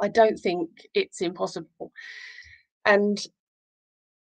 I 0.00 0.08
don't 0.08 0.38
think 0.38 0.70
it's 0.94 1.20
impossible. 1.20 1.92
And 2.84 3.24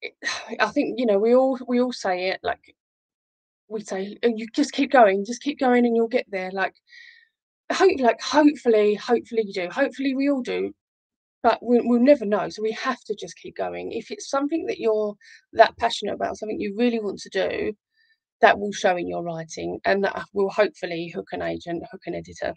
I 0.59 0.67
think 0.67 0.99
you 0.99 1.05
know 1.05 1.19
we 1.19 1.35
all 1.35 1.59
we 1.67 1.81
all 1.81 1.93
say 1.93 2.29
it 2.29 2.39
like 2.43 2.61
we 3.69 3.81
say 3.81 4.17
oh, 4.23 4.31
you 4.35 4.47
just 4.55 4.71
keep 4.71 4.91
going, 4.91 5.25
just 5.25 5.41
keep 5.43 5.59
going 5.59 5.85
and 5.85 5.95
you'll 5.95 6.07
get 6.07 6.25
there. 6.29 6.51
Like 6.51 6.75
hope 7.71 7.99
like 7.99 8.21
hopefully 8.21 8.95
hopefully 8.95 9.43
you 9.45 9.53
do. 9.53 9.69
Hopefully 9.69 10.15
we 10.15 10.29
all 10.29 10.41
do. 10.41 10.73
But 11.43 11.59
we, 11.63 11.79
we'll 11.81 12.01
never 12.01 12.25
know. 12.25 12.49
So 12.49 12.61
we 12.63 12.71
have 12.71 12.99
to 13.05 13.15
just 13.15 13.37
keep 13.37 13.55
going. 13.55 13.91
If 13.91 14.11
it's 14.11 14.29
something 14.29 14.65
that 14.65 14.79
you're 14.79 15.15
that 15.53 15.77
passionate 15.77 16.15
about, 16.15 16.37
something 16.37 16.59
you 16.59 16.75
really 16.77 16.99
want 16.99 17.19
to 17.19 17.29
do, 17.29 17.73
that 18.41 18.59
will 18.59 18.71
show 18.71 18.95
in 18.97 19.07
your 19.07 19.23
writing 19.23 19.79
and 19.85 20.03
that 20.03 20.23
will 20.33 20.49
hopefully 20.49 21.11
hook 21.13 21.27
an 21.31 21.41
agent, 21.41 21.83
hook 21.91 22.01
an 22.05 22.15
editor. 22.15 22.53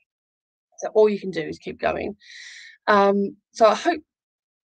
So 0.79 0.89
all 0.95 1.09
you 1.09 1.21
can 1.21 1.31
do 1.31 1.43
is 1.43 1.59
keep 1.59 1.79
going. 1.81 2.17
Um, 2.87 3.37
so 3.53 3.67
I 3.67 3.75
hope 3.75 4.03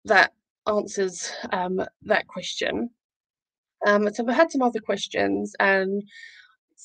that 0.06 0.34
answers 0.68 1.32
um, 1.52 1.82
that 2.04 2.28
question. 2.28 2.90
Um, 3.86 4.12
so 4.14 4.26
I've 4.28 4.36
had 4.36 4.52
some 4.52 4.62
other 4.62 4.80
questions 4.80 5.54
and 5.60 6.04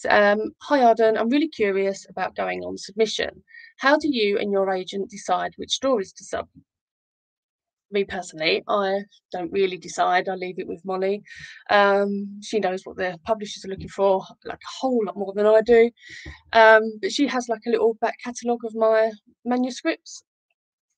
um, 0.08 0.52
hi 0.60 0.82
Arden, 0.82 1.16
I'm 1.16 1.28
really 1.28 1.48
curious 1.48 2.06
about 2.08 2.36
going 2.36 2.62
on 2.62 2.78
submission. 2.78 3.42
How 3.78 3.96
do 3.96 4.08
you 4.08 4.38
and 4.38 4.52
your 4.52 4.70
agent 4.70 5.10
decide 5.10 5.52
which 5.56 5.70
stories 5.70 6.12
to 6.14 6.24
sub? 6.24 6.46
me 7.92 8.04
personally, 8.04 8.62
I 8.68 9.00
don't 9.32 9.52
really 9.52 9.76
decide. 9.76 10.28
I 10.28 10.34
leave 10.34 10.58
it 10.58 10.68
with 10.68 10.84
Molly. 10.84 11.22
Um, 11.70 12.40
she 12.42 12.60
knows 12.60 12.82
what 12.84 12.96
the 12.96 13.18
publishers 13.24 13.64
are 13.64 13.68
looking 13.68 13.88
for, 13.88 14.24
like 14.44 14.58
a 14.58 14.80
whole 14.80 15.02
lot 15.04 15.16
more 15.16 15.32
than 15.34 15.46
I 15.46 15.60
do. 15.60 15.90
Um, 16.52 16.82
but 17.00 17.12
she 17.12 17.26
has 17.26 17.48
like 17.48 17.62
a 17.66 17.70
little 17.70 17.94
back 18.00 18.16
catalogue 18.24 18.64
of 18.64 18.74
my 18.74 19.10
manuscripts. 19.44 20.22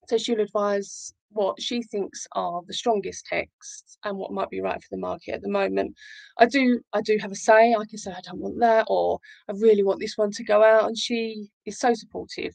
So 0.09 0.19
she'll 0.19 0.41
advise 0.41 1.15
what 1.31 1.61
she 1.61 1.83
thinks 1.83 2.27
are 2.33 2.63
the 2.67 2.75
strongest 2.75 3.27
texts 3.27 3.97
and 4.05 4.19
what 4.19 4.33
might 4.33 4.51
be 4.51 4.61
right 4.61 4.81
for 4.81 4.89
the 4.91 4.99
market 5.01 5.35
at 5.35 5.43
the 5.43 5.49
moment. 5.49 5.95
I 6.39 6.47
do 6.47 6.81
I 6.93 7.01
do 7.01 7.17
have 7.21 7.33
a 7.33 7.37
say. 7.37 7.75
I 7.75 7.85
can 7.89 7.99
say 7.99 8.13
I 8.13 8.21
don't 8.23 8.41
want 8.41 8.61
that 8.61 8.87
or 8.89 9.19
I 9.49 9.53
really 9.53 9.83
want 9.83 10.01
this 10.01 10.17
one 10.17 10.31
to 10.33 10.45
go 10.45 10.63
out 10.63 10.85
and 10.87 10.99
she 10.99 11.49
is 11.67 11.79
so 11.79 11.95
supportive 11.95 12.55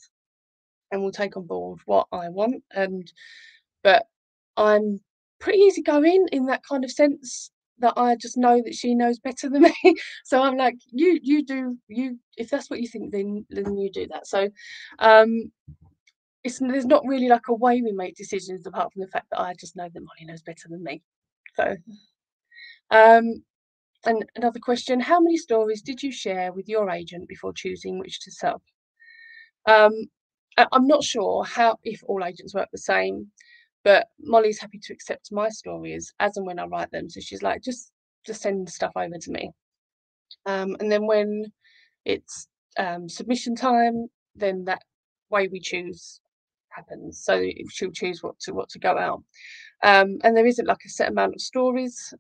and 0.92 1.02
will 1.02 1.12
take 1.12 1.36
on 1.38 1.46
board 1.46 1.80
what 1.86 2.08
I 2.12 2.30
want 2.30 2.64
and 2.72 3.12
but 3.84 4.06
I'm 4.58 5.00
pretty 5.40 5.60
easygoing 5.60 6.28
in 6.32 6.46
that 6.48 6.62
kind 6.68 6.84
of 6.84 6.92
sense 6.92 7.52
that 7.80 7.94
I 7.96 8.16
just 8.16 8.38
know 8.38 8.62
that 8.64 8.74
she 8.74 8.96
knows 8.96 9.20
better 9.20 9.50
than 9.50 9.62
me. 9.84 9.96
so 10.26 10.42
I'm 10.42 10.58
like, 10.58 10.76
you 10.92 11.20
you 11.22 11.46
do 11.46 11.78
you 11.88 12.20
if 12.38 12.50
that's 12.50 12.70
what 12.70 12.82
you 12.82 12.88
think, 12.88 13.12
then 13.12 13.46
then 13.50 13.78
you 13.78 13.92
do 13.92 14.08
that. 14.12 14.28
So 14.28 14.50
um 15.00 15.52
it's 16.48 16.60
there's 16.60 16.86
not 16.86 17.06
really 17.06 17.28
like 17.28 17.48
a 17.50 17.54
way 17.54 17.82
we 17.82 17.92
make 17.92 18.16
decisions 18.16 18.66
apart 18.66 18.94
from 18.94 19.02
the 19.02 19.08
fact 19.08 19.28
that 19.32 19.42
I 19.42 19.54
just 19.54 19.76
know 19.76 19.90
that 19.94 20.02
Molly 20.02 20.26
knows 20.26 20.42
better 20.42 20.68
than 20.70 20.84
me. 20.84 21.02
So 21.56 21.76
um 22.92 23.44
and 24.06 24.24
another 24.36 24.60
question, 24.60 25.00
how 25.00 25.20
many 25.20 25.38
stories 25.38 25.82
did 25.82 26.02
you 26.02 26.12
share 26.12 26.54
with 26.54 26.70
your 26.70 26.90
agent 26.90 27.28
before 27.28 27.52
choosing 27.54 28.00
which 28.00 28.20
to 28.22 28.32
sub? 28.32 28.62
Um 29.68 29.92
I'm 30.58 30.88
not 30.88 31.04
sure 31.04 31.44
how 31.44 31.78
if 31.84 32.02
all 32.06 32.24
agents 32.24 32.56
work 32.56 32.70
the 32.72 32.80
same. 32.80 33.28
But 33.84 34.08
Molly's 34.20 34.60
happy 34.60 34.80
to 34.84 34.94
accept 34.94 35.32
my 35.32 35.50
stories 35.50 36.12
as 36.20 36.36
and 36.36 36.46
when 36.46 36.60
I 36.60 36.66
write 36.66 36.92
them. 36.92 37.10
So 37.10 37.20
she's 37.22 37.44
like, 37.44 37.62
just 37.64 37.92
just 38.26 38.42
send 38.42 38.70
stuff 38.70 38.92
over 38.96 39.18
to 39.22 39.32
me. 39.32 39.52
Um, 40.46 40.76
and 40.80 40.92
then 40.92 41.06
when 41.06 41.46
it's 42.06 42.48
um, 42.78 43.08
submission 43.08 43.56
time, 43.56 44.08
then 44.36 44.66
that 44.66 44.82
way 45.30 45.48
we 45.48 45.60
choose 45.60 46.20
happens. 46.78 47.24
So 47.24 47.44
she'll 47.70 47.92
choose 47.92 48.24
what 48.24 48.40
to 48.42 48.54
what 48.54 48.70
to 48.70 48.80
go 48.80 48.98
out. 48.98 49.24
Um, 49.84 50.18
and 50.24 50.36
there 50.36 50.46
isn't 50.46 50.68
like 50.68 50.86
a 50.86 50.90
set 50.90 51.10
amount 51.10 51.36
of 51.36 51.42
stories 51.42 52.14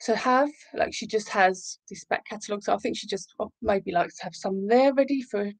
to 0.00 0.16
have. 0.16 0.50
Like 0.74 0.94
she 0.94 1.06
just 1.06 1.28
has 1.30 1.78
this 1.90 2.04
back 2.04 2.24
catalogue. 2.26 2.62
So 2.62 2.74
I 2.74 2.78
think 2.78 2.96
she 2.96 3.06
just 3.06 3.34
maybe 3.62 3.92
likes 3.92 4.16
to 4.18 4.24
have 4.24 4.34
some 4.34 4.66
there 4.66 4.94
ready 4.94 5.22
for 5.22 5.50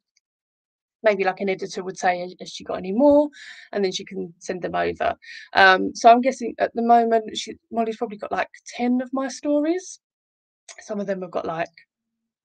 maybe 1.02 1.24
like 1.24 1.40
an 1.40 1.48
editor 1.48 1.84
would 1.84 1.98
say, 1.98 2.34
has 2.40 2.50
she 2.50 2.64
got 2.64 2.78
any 2.78 2.92
more? 2.92 3.28
And 3.72 3.84
then 3.84 3.92
she 3.92 4.04
can 4.04 4.34
send 4.38 4.62
them 4.62 4.74
over. 4.74 5.14
Um, 5.52 5.94
so 5.94 6.10
I'm 6.10 6.20
guessing 6.20 6.54
at 6.58 6.74
the 6.74 6.82
moment, 6.82 7.36
she, 7.36 7.54
Molly's 7.70 7.96
probably 7.96 8.18
got 8.18 8.32
like 8.32 8.48
10 8.76 9.00
of 9.00 9.10
my 9.12 9.28
stories. 9.28 10.00
Some 10.80 10.98
of 11.00 11.06
them 11.06 11.22
have 11.22 11.30
got 11.30 11.46
like 11.46 11.68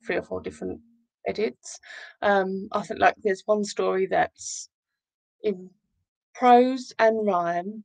three 0.05 0.17
or 0.17 0.21
four 0.21 0.41
different 0.41 0.79
edits. 1.27 1.79
Um, 2.21 2.67
I 2.71 2.83
think 2.83 2.99
like 2.99 3.15
there's 3.23 3.43
one 3.45 3.63
story 3.63 4.07
that's 4.09 4.69
in 5.43 5.69
prose 6.35 6.93
and 6.99 7.25
rhyme 7.25 7.83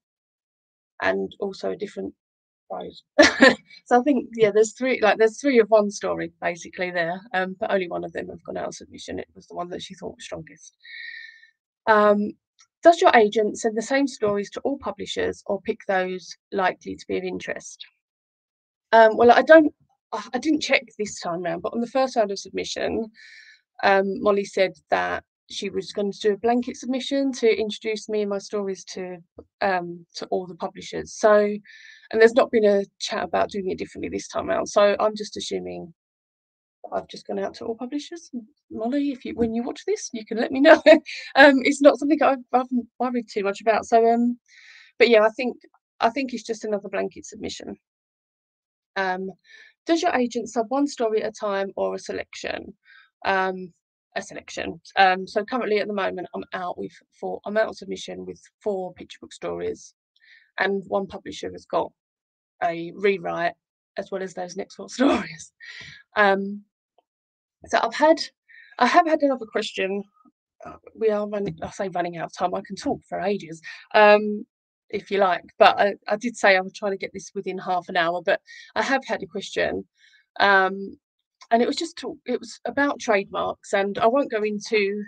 and 1.03 1.35
also 1.41 1.71
a 1.71 1.77
different 1.77 2.15
Right. 2.71 2.93
so 3.85 4.01
I 4.01 4.03
think 4.03 4.29
yeah, 4.35 4.51
there's 4.51 4.73
three 4.73 5.01
like 5.01 5.19
there's 5.19 5.41
three 5.41 5.61
of 5.61 5.69
one 5.69 5.91
story 5.91 6.33
basically 6.43 6.91
there, 6.91 7.21
um, 7.33 7.55
but 7.61 7.71
only 7.71 7.89
one 7.89 8.05
of 8.05 8.13
them 8.13 8.29
have 8.29 8.43
gone 8.43 8.57
out 8.57 8.69
of 8.69 8.75
submission. 8.75 9.21
It 9.21 9.29
was 9.37 9.47
the 9.47 9.55
one 9.55 9.69
that 9.71 9.83
she 9.83 9.95
thought 9.95 10.17
was 10.17 10.25
strongest. 10.25 10.77
Um, 11.87 12.33
does 12.83 13.01
your 13.01 13.13
agent 13.15 13.59
send 13.59 13.77
the 13.77 13.83
same 13.83 14.07
stories 14.09 14.51
to 14.51 14.61
all 14.61 14.79
publishers 14.79 15.43
or 15.47 15.61
pick 15.61 15.79
those 15.87 16.37
likely 16.53 16.97
to 16.97 17.07
be 17.07 17.19
of 17.19 17.25
interest? 17.25 17.85
Um, 18.93 19.17
well, 19.17 19.31
I 19.31 19.43
don't, 19.43 19.73
I 20.13 20.39
didn't 20.39 20.63
check 20.63 20.85
this 20.99 21.21
time 21.21 21.43
round, 21.43 21.63
but 21.63 21.73
on 21.73 21.81
the 21.81 21.87
first 21.87 22.17
round 22.17 22.31
of 22.31 22.39
submission, 22.39 23.07
um, 23.83 24.23
Molly 24.23 24.45
said 24.45 24.73
that 24.91 25.25
she 25.51 25.71
was 25.71 25.93
going 25.93 26.11
to 26.11 26.19
do 26.19 26.33
a 26.33 26.39
blanket 26.39 26.77
submission 26.77 27.33
to 27.33 27.49
introduce 27.49 28.09
me 28.09 28.23
and 28.23 28.31
my 28.31 28.39
stories 28.39 28.85
to 28.85 29.19
um, 29.61 30.05
to 30.17 30.27
all 30.27 30.47
the 30.47 30.57
publishers. 30.57 31.15
So, 31.15 31.37
and 31.39 32.21
there's 32.21 32.35
not 32.35 32.51
been 32.51 32.65
a 32.65 32.85
chat 32.99 33.25
about 33.25 33.51
doing 33.51 33.71
it 33.71 33.79
differently 33.79 34.09
this 34.09 34.29
time 34.29 34.51
around. 34.51 34.67
So 34.67 34.97
I'm 34.99 35.15
just 35.15 35.37
assuming 35.37 35.95
I've 36.93 37.09
just 37.09 37.27
gone 37.27 37.39
out 37.39 37.55
to 37.55 37.65
all 37.65 37.77
publishers. 37.77 38.31
Molly, 38.71 39.11
if 39.13 39.25
you 39.25 39.35
when 39.35 39.55
you 39.55 39.63
watch 39.63 39.83
this, 39.87 40.11
you 40.13 40.25
can 40.25 40.39
let 40.39 40.51
me 40.51 40.61
know. 40.61 40.83
um, 41.37 41.61
it's 41.63 41.81
not 41.81 41.99
something 41.99 42.21
I've, 42.23 42.39
I 42.53 42.59
haven't 42.59 42.89
worried 42.99 43.27
too 43.33 43.45
much 43.45 43.61
about. 43.61 43.87
So, 43.87 44.05
um, 44.13 44.39
but 44.99 45.09
yeah, 45.09 45.23
I 45.23 45.31
think 45.31 45.57
I 46.01 46.11
think 46.11 46.33
it's 46.33 46.45
just 46.45 46.65
another 46.65 46.89
blanket 46.89 47.25
submission. 47.25 47.77
Um, 48.97 49.31
does 49.87 50.03
your 50.03 50.15
agent 50.15 50.49
sub 50.49 50.67
one 50.69 50.87
story 50.89 51.23
at 51.23 51.29
a 51.29 51.33
time 51.33 51.71
or 51.77 51.95
a 51.95 51.99
selection? 51.99 52.75
Um, 53.25 53.73
a 54.17 54.23
selection. 54.23 54.81
Um, 54.97 55.27
so 55.27 55.45
currently 55.45 55.79
at 55.79 55.87
the 55.87 55.95
moment, 55.95 56.29
I'm 56.35 56.45
out 56.53 56.79
with 56.79 56.93
four. 57.21 57.41
I'm 57.45 57.57
out 57.57 57.69
of 57.69 57.77
submission 57.77 58.27
with 58.27 58.41
four 58.63 58.93
picture 58.95 59.19
book 59.21 59.33
stories, 59.33 59.95
and 60.59 60.83
one 60.89 61.07
publisher 61.07 61.53
has 61.53 61.67
got 61.67 61.93
a 62.65 62.93
rewrite 62.97 63.55
as 63.99 64.11
well 64.11 64.23
as 64.23 64.35
those 64.35 64.57
next 64.57 64.75
four 64.75 64.89
stories. 64.99 65.53
Um, 66.17 66.63
so 67.67 67.79
I've 67.83 67.95
had, 67.95 68.19
I 68.79 68.87
have 68.87 69.07
had 69.07 69.23
another 69.23 69.47
question. 69.47 70.03
Uh, 70.65 70.77
we 70.99 71.11
are 71.11 71.29
running. 71.29 71.57
I 71.63 71.71
say 71.71 71.89
running 71.89 72.17
out 72.17 72.27
of 72.27 72.37
time. 72.37 72.55
I 72.55 72.63
can 72.67 72.77
talk 72.77 73.01
for 73.09 73.21
ages. 73.21 73.61
Um, 73.95 74.47
if 74.91 75.11
you 75.11 75.19
like. 75.19 75.45
But 75.59 75.79
I, 75.79 75.95
I 76.09 76.17
did 76.17 76.37
say 76.37 76.57
I 76.57 76.61
was 76.61 76.73
trying 76.73 76.93
to 76.93 76.99
get 76.99 77.13
this 77.13 77.33
within 77.35 77.59
half 77.59 77.89
an 77.89 77.97
hour, 77.97 78.23
but 78.25 78.41
I 78.75 78.83
have 78.83 79.05
had 79.05 79.23
a 79.23 79.27
question. 79.27 79.85
Um, 80.41 80.97
and 81.51 81.63
it 81.63 81.67
was 81.67 81.77
just 81.77 81.97
to, 81.99 82.19
it 82.27 82.41
was 82.41 82.61
about 82.65 83.01
trademarks, 83.01 83.73
and 83.73 83.99
I 83.99 84.07
won't 84.07 84.31
go 84.31 84.43
into 84.43 85.05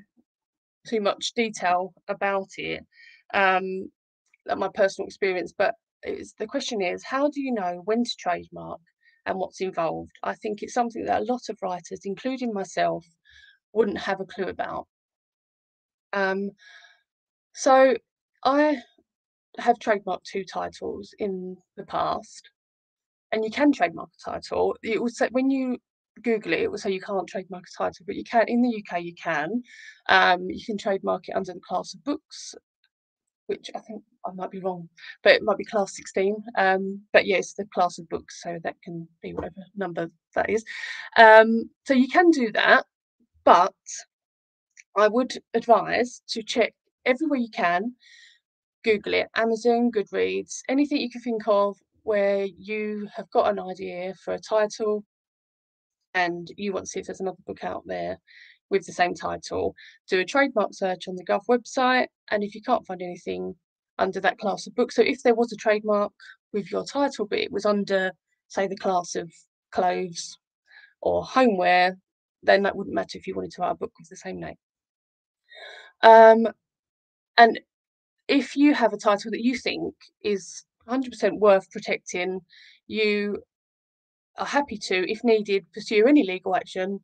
too 0.86 1.00
much 1.00 1.32
detail 1.34 1.92
about 2.08 2.48
it, 2.56 2.84
um, 3.34 3.90
like 4.46 4.58
my 4.58 4.68
personal 4.74 5.06
experience. 5.06 5.52
But 5.56 5.74
it's, 6.02 6.32
the 6.38 6.46
question 6.46 6.80
is, 6.80 7.04
how 7.04 7.28
do 7.28 7.40
you 7.40 7.52
know 7.52 7.82
when 7.84 8.04
to 8.04 8.16
trademark 8.18 8.80
and 9.26 9.38
what's 9.38 9.60
involved? 9.60 10.12
I 10.22 10.34
think 10.34 10.62
it's 10.62 10.74
something 10.74 11.04
that 11.04 11.22
a 11.22 11.24
lot 11.24 11.42
of 11.48 11.58
writers, 11.62 12.00
including 12.04 12.52
myself, 12.52 13.04
wouldn't 13.72 13.98
have 13.98 14.20
a 14.20 14.24
clue 14.24 14.46
about. 14.46 14.86
Um, 16.12 16.50
so 17.52 17.96
I 18.44 18.78
have 19.58 19.78
trademarked 19.78 20.24
two 20.24 20.44
titles 20.44 21.14
in 21.18 21.56
the 21.76 21.84
past, 21.84 22.50
and 23.32 23.44
you 23.44 23.50
can 23.50 23.72
trademark 23.72 24.08
a 24.26 24.30
title. 24.30 24.76
It 24.82 25.02
will 25.02 25.10
say 25.10 25.28
when 25.32 25.50
you 25.50 25.78
Google 26.22 26.52
it, 26.52 26.78
say 26.78 26.92
you 26.92 27.00
can't 27.00 27.28
trademark 27.28 27.64
a 27.64 27.82
title, 27.82 28.04
but 28.06 28.16
you 28.16 28.24
can 28.24 28.46
in 28.48 28.62
the 28.62 28.82
UK. 28.82 29.02
You 29.02 29.14
can. 29.14 29.62
Um, 30.08 30.48
you 30.48 30.64
can 30.64 30.78
trademark 30.78 31.28
it 31.28 31.36
under 31.36 31.52
the 31.52 31.60
class 31.60 31.94
of 31.94 32.04
books, 32.04 32.54
which 33.46 33.70
I 33.74 33.80
think 33.80 34.02
I 34.26 34.32
might 34.32 34.50
be 34.50 34.60
wrong, 34.60 34.88
but 35.22 35.32
it 35.32 35.42
might 35.42 35.58
be 35.58 35.64
class 35.64 35.96
16. 35.96 36.36
Um, 36.56 37.02
but 37.12 37.26
yes, 37.26 37.54
yeah, 37.58 37.64
the 37.64 37.70
class 37.70 37.98
of 37.98 38.08
books, 38.08 38.42
so 38.42 38.58
that 38.62 38.76
can 38.82 39.08
be 39.22 39.32
whatever 39.32 39.64
number 39.76 40.10
that 40.34 40.50
is. 40.50 40.64
Um, 41.16 41.70
so 41.86 41.94
you 41.94 42.08
can 42.08 42.30
do 42.30 42.52
that, 42.52 42.84
but 43.44 43.74
I 44.96 45.08
would 45.08 45.32
advise 45.54 46.22
to 46.28 46.42
check 46.42 46.74
everywhere 47.06 47.38
you 47.38 47.50
can 47.50 47.94
Google 48.84 49.14
it, 49.14 49.28
Amazon, 49.34 49.90
Goodreads, 49.90 50.60
anything 50.68 50.98
you 50.98 51.10
can 51.10 51.20
think 51.20 51.42
of 51.46 51.76
where 52.04 52.44
you 52.44 53.08
have 53.14 53.30
got 53.30 53.50
an 53.50 53.58
idea 53.58 54.14
for 54.24 54.34
a 54.34 54.38
title 54.38 55.04
and 56.14 56.50
you 56.56 56.72
want 56.72 56.86
to 56.86 56.90
see 56.90 57.00
if 57.00 57.06
there's 57.06 57.20
another 57.20 57.38
book 57.46 57.64
out 57.64 57.82
there 57.86 58.18
with 58.70 58.86
the 58.86 58.92
same 58.92 59.14
title. 59.14 59.74
Do 60.08 60.20
a 60.20 60.24
trademark 60.24 60.70
search 60.72 61.08
on 61.08 61.16
the 61.16 61.24
Gov 61.24 61.42
website, 61.48 62.08
and 62.30 62.42
if 62.42 62.54
you 62.54 62.62
can't 62.62 62.86
find 62.86 63.02
anything 63.02 63.54
under 63.98 64.20
that 64.20 64.38
class 64.38 64.66
of 64.66 64.74
book, 64.74 64.92
so 64.92 65.02
if 65.02 65.22
there 65.22 65.34
was 65.34 65.52
a 65.52 65.56
trademark 65.56 66.12
with 66.52 66.70
your 66.70 66.84
title, 66.84 67.26
but 67.26 67.38
it 67.38 67.52
was 67.52 67.66
under, 67.66 68.12
say, 68.48 68.66
the 68.66 68.76
class 68.76 69.14
of 69.14 69.30
clothes 69.70 70.38
or 71.00 71.24
homeware, 71.24 71.96
then 72.42 72.62
that 72.62 72.76
wouldn't 72.76 72.94
matter 72.94 73.18
if 73.18 73.26
you 73.26 73.34
wanted 73.34 73.50
to 73.52 73.62
write 73.62 73.72
a 73.72 73.76
book 73.76 73.92
with 73.98 74.08
the 74.08 74.16
same 74.16 74.40
name. 74.40 74.56
Um, 76.02 76.48
and 77.36 77.60
if 78.28 78.56
you 78.56 78.74
have 78.74 78.92
a 78.92 78.98
title 78.98 79.30
that 79.30 79.42
you 79.42 79.56
think 79.56 79.94
is 80.22 80.64
100% 80.88 81.38
worth 81.38 81.70
protecting, 81.70 82.40
you 82.86 83.42
are 84.38 84.46
happy 84.46 84.78
to, 84.78 85.10
if 85.10 85.22
needed, 85.24 85.66
pursue 85.72 86.06
any 86.06 86.24
legal 86.24 86.54
action. 86.54 87.00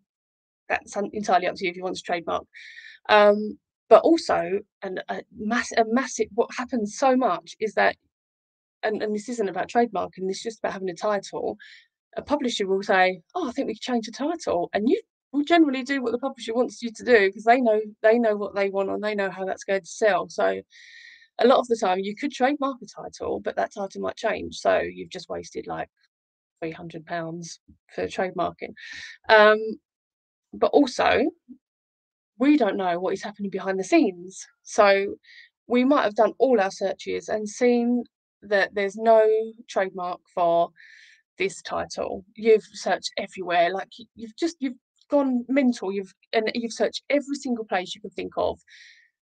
That's 0.68 0.96
entirely 0.96 1.46
up 1.46 1.56
to 1.56 1.64
you 1.64 1.70
if 1.70 1.76
you 1.76 1.82
want 1.82 1.96
to 1.96 2.02
trademark. 2.02 2.44
Um, 3.08 3.58
but 3.88 4.02
also, 4.02 4.60
and 4.82 5.02
a, 5.08 5.22
mass, 5.36 5.70
a 5.72 5.84
massive, 5.86 6.28
what 6.34 6.50
happens 6.56 6.96
so 6.96 7.16
much 7.16 7.54
is 7.60 7.74
that, 7.74 7.96
and, 8.82 9.02
and 9.02 9.14
this 9.14 9.28
isn't 9.28 9.48
about 9.48 9.68
trademarking, 9.68 10.26
this 10.26 10.38
is 10.38 10.42
just 10.42 10.58
about 10.60 10.72
having 10.72 10.90
a 10.90 10.94
title. 10.94 11.58
A 12.16 12.22
publisher 12.22 12.66
will 12.66 12.82
say, 12.82 13.20
"Oh, 13.34 13.48
I 13.48 13.52
think 13.52 13.66
we 13.66 13.74
could 13.74 13.80
change 13.80 14.06
the 14.06 14.12
title," 14.12 14.70
and 14.72 14.88
you 14.88 15.00
will 15.32 15.42
generally 15.42 15.82
do 15.82 16.00
what 16.00 16.12
the 16.12 16.18
publisher 16.18 16.54
wants 16.54 16.80
you 16.80 16.90
to 16.94 17.04
do 17.04 17.26
because 17.26 17.44
they 17.44 17.60
know 17.60 17.80
they 18.02 18.18
know 18.18 18.36
what 18.36 18.54
they 18.54 18.70
want 18.70 18.88
and 18.90 19.02
they 19.02 19.16
know 19.16 19.30
how 19.30 19.44
that's 19.44 19.64
going 19.64 19.80
to 19.80 19.86
sell. 19.86 20.28
So 20.28 20.62
a 21.40 21.46
lot 21.46 21.58
of 21.58 21.66
the 21.66 21.76
time 21.76 21.98
you 21.98 22.14
could 22.14 22.30
trademark 22.30 22.76
a 22.82 23.02
title, 23.02 23.40
but 23.40 23.56
that 23.56 23.74
title 23.74 24.00
might 24.00 24.16
change. 24.16 24.58
So 24.58 24.78
you've 24.78 25.10
just 25.10 25.28
wasted 25.28 25.66
like 25.66 25.88
three 26.60 26.72
hundred 26.72 27.06
pounds 27.06 27.60
for 27.94 28.06
trademarking. 28.06 28.74
Um, 29.28 29.58
but 30.52 30.70
also, 30.72 31.22
we 32.38 32.56
don't 32.56 32.76
know 32.76 32.98
what 32.98 33.14
is 33.14 33.22
happening 33.22 33.50
behind 33.50 33.78
the 33.78 33.84
scenes. 33.84 34.46
So 34.62 35.16
we 35.66 35.84
might 35.84 36.02
have 36.02 36.14
done 36.14 36.32
all 36.38 36.60
our 36.60 36.70
searches 36.70 37.28
and 37.28 37.48
seen 37.48 38.04
that 38.42 38.74
there's 38.74 38.96
no 38.96 39.22
trademark 39.68 40.20
for 40.34 40.70
this 41.38 41.62
title. 41.62 42.24
You've 42.36 42.64
searched 42.72 43.10
everywhere, 43.18 43.70
like 43.72 43.88
you've 44.14 44.36
just 44.36 44.56
you've 44.60 44.74
gone 45.10 45.44
mental. 45.48 45.92
You've 45.92 46.14
and 46.32 46.50
you've 46.54 46.72
searched 46.72 47.02
every 47.10 47.36
single 47.36 47.64
place 47.64 47.94
you 47.94 48.00
can 48.00 48.10
think 48.10 48.32
of, 48.36 48.60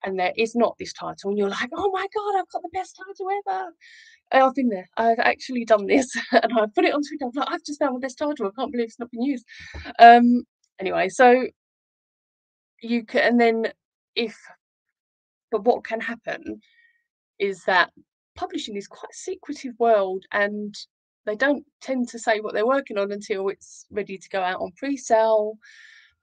and 0.03 0.19
there 0.19 0.33
is 0.37 0.55
not 0.55 0.75
this 0.77 0.93
title, 0.93 1.29
and 1.29 1.37
you're 1.37 1.49
like, 1.49 1.69
oh 1.73 1.91
my 1.91 2.05
god, 2.13 2.39
I've 2.39 2.49
got 2.49 2.61
the 2.61 2.69
best 2.73 2.97
title 2.97 3.29
ever. 3.47 3.73
I've 4.31 4.55
been 4.55 4.69
there. 4.69 4.89
I've 4.97 5.19
actually 5.19 5.65
done 5.65 5.85
this, 5.87 6.15
and 6.31 6.53
I 6.53 6.65
put 6.73 6.85
it 6.85 6.93
on 6.93 7.01
Twitter. 7.01 7.25
I'm 7.25 7.31
like, 7.33 7.49
I've 7.49 7.63
just 7.63 7.79
found 7.79 7.95
the 7.95 7.99
best 7.99 8.17
title. 8.17 8.47
I 8.47 8.59
can't 8.59 8.71
believe 8.71 8.87
it's 8.87 8.99
not 8.99 9.11
been 9.11 9.23
used. 9.23 9.45
Um, 9.99 10.43
anyway, 10.79 11.09
so 11.09 11.47
you 12.81 13.05
can, 13.05 13.21
and 13.21 13.41
then 13.41 13.71
if, 14.15 14.37
but 15.51 15.63
what 15.63 15.83
can 15.83 16.01
happen 16.01 16.61
is 17.39 17.63
that 17.65 17.91
publishing 18.35 18.75
is 18.75 18.87
quite 18.87 19.11
a 19.11 19.17
secretive 19.17 19.73
world, 19.79 20.25
and 20.31 20.75
they 21.25 21.35
don't 21.35 21.65
tend 21.81 22.07
to 22.09 22.19
say 22.19 22.39
what 22.39 22.53
they're 22.53 22.67
working 22.67 22.97
on 22.97 23.11
until 23.11 23.49
it's 23.49 23.85
ready 23.91 24.17
to 24.17 24.29
go 24.29 24.41
out 24.41 24.61
on 24.61 24.71
pre-sale. 24.77 25.57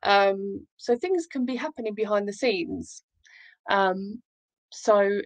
Um, 0.02 0.66
so 0.76 0.96
things 0.96 1.26
can 1.26 1.46
be 1.46 1.56
happening 1.56 1.94
behind 1.94 2.28
the 2.28 2.32
scenes 2.32 3.02
um, 3.70 4.22
so 4.72 5.20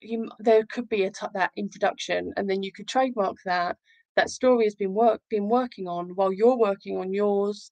you 0.00 0.30
there 0.38 0.64
could 0.66 0.88
be 0.88 1.04
a 1.04 1.10
t- 1.10 1.26
that 1.34 1.52
introduction, 1.56 2.32
and 2.36 2.48
then 2.48 2.62
you 2.62 2.72
could 2.72 2.88
trademark 2.88 3.36
that. 3.44 3.76
That 4.16 4.30
story 4.30 4.64
has 4.64 4.74
been 4.74 4.92
work 4.94 5.20
been 5.30 5.48
working 5.48 5.88
on 5.88 6.10
while 6.16 6.32
you're 6.32 6.58
working 6.58 6.98
on 6.98 7.12
yours, 7.12 7.70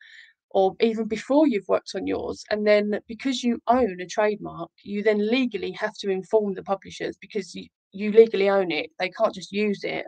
or 0.50 0.74
even 0.80 1.06
before 1.06 1.46
you've 1.46 1.68
worked 1.68 1.92
on 1.94 2.06
yours. 2.06 2.44
And 2.50 2.66
then 2.66 3.00
because 3.06 3.42
you 3.42 3.60
own 3.68 4.00
a 4.00 4.06
trademark, 4.06 4.70
you 4.82 5.02
then 5.02 5.30
legally 5.30 5.72
have 5.72 5.94
to 6.00 6.10
inform 6.10 6.54
the 6.54 6.62
publishers 6.62 7.16
because 7.20 7.54
you, 7.54 7.66
you 7.92 8.12
legally 8.12 8.48
own 8.48 8.70
it. 8.70 8.90
They 8.98 9.10
can't 9.10 9.34
just 9.34 9.52
use 9.52 9.84
it. 9.84 10.06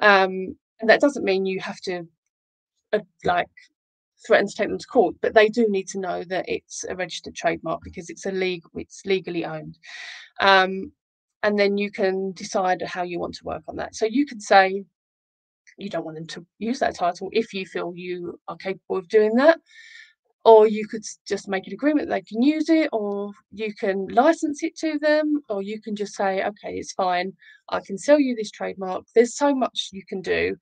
Um, 0.00 0.56
and 0.80 0.88
that 0.88 1.00
doesn't 1.00 1.24
mean 1.24 1.46
you 1.46 1.60
have 1.60 1.80
to 1.82 2.02
uh, 2.92 3.00
like 3.24 3.48
threaten 4.26 4.46
to 4.46 4.54
take 4.54 4.68
them 4.68 4.78
to 4.78 4.86
court, 4.86 5.16
but 5.20 5.34
they 5.34 5.48
do 5.48 5.66
need 5.68 5.88
to 5.88 6.00
know 6.00 6.22
that 6.24 6.48
it's 6.48 6.84
a 6.88 6.96
registered 6.96 7.34
trademark 7.34 7.80
because 7.82 8.08
it's 8.10 8.26
a 8.26 8.32
legal, 8.32 8.70
it's 8.74 9.02
legally 9.04 9.44
owned. 9.44 9.78
Um, 10.40 10.92
and 11.42 11.58
then 11.58 11.76
you 11.78 11.90
can 11.90 12.32
decide 12.32 12.82
how 12.82 13.02
you 13.02 13.18
want 13.18 13.34
to 13.34 13.44
work 13.44 13.62
on 13.68 13.76
that. 13.76 13.94
So 13.94 14.06
you 14.06 14.26
can 14.26 14.40
say 14.40 14.84
you 15.78 15.90
don't 15.90 16.04
want 16.04 16.16
them 16.16 16.26
to 16.28 16.46
use 16.58 16.78
that 16.78 16.94
title 16.94 17.28
if 17.32 17.52
you 17.52 17.66
feel 17.66 17.92
you 17.94 18.38
are 18.48 18.56
capable 18.56 18.96
of 18.96 19.08
doing 19.08 19.34
that. 19.36 19.58
Or 20.44 20.68
you 20.68 20.86
could 20.86 21.02
just 21.26 21.48
make 21.48 21.66
an 21.66 21.72
agreement 21.72 22.08
they 22.08 22.22
can 22.22 22.40
use 22.40 22.68
it, 22.68 22.88
or 22.92 23.32
you 23.50 23.74
can 23.74 24.06
license 24.06 24.62
it 24.62 24.76
to 24.76 24.96
them, 25.00 25.40
or 25.48 25.60
you 25.60 25.80
can 25.82 25.96
just 25.96 26.14
say, 26.14 26.40
okay, 26.40 26.74
it's 26.74 26.92
fine. 26.92 27.32
I 27.68 27.80
can 27.80 27.98
sell 27.98 28.20
you 28.20 28.36
this 28.36 28.52
trademark. 28.52 29.04
There's 29.12 29.36
so 29.36 29.52
much 29.52 29.88
you 29.92 30.02
can 30.08 30.22
do. 30.22 30.54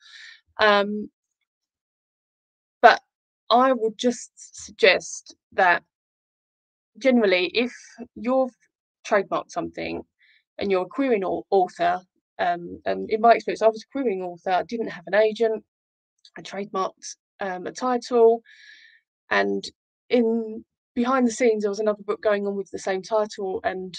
Um, 0.59 1.11
I 3.55 3.73
would 3.73 3.97
just 3.97 4.33
suggest 4.37 5.37
that 5.53 5.83
generally, 6.99 7.47
if 7.55 7.73
you've 8.17 8.55
trademarked 9.09 9.51
something 9.51 10.03
and 10.59 10.71
you're 10.71 10.83
a 10.83 10.87
querying 10.89 11.25
author, 11.25 12.01
um, 12.39 12.81
and 12.85 13.09
in 13.11 13.21
my 13.21 13.35
experience, 13.35 13.63
I 13.63 13.69
was 13.69 13.85
a 13.85 13.93
querying 13.93 14.23
author, 14.23 14.51
I 14.51 14.65
didn't 14.65 14.89
have 14.89 15.05
an 15.07 15.15
agent, 15.15 15.65
I 16.37 16.43
trademarked 16.43 17.17
um, 17.41 17.67
a 17.67 17.73
title, 17.73 18.43
and 19.31 19.65
in 20.11 20.65
behind 20.95 21.27
the 21.27 21.33
scenes, 21.33 21.63
there 21.63 21.71
was 21.71 21.81
another 21.81 22.03
book 22.03 22.23
going 22.23 22.47
on 22.47 22.57
with 22.57 22.71
the 22.73 22.79
same 22.79 23.03
title, 23.03 23.61
and 23.65 23.95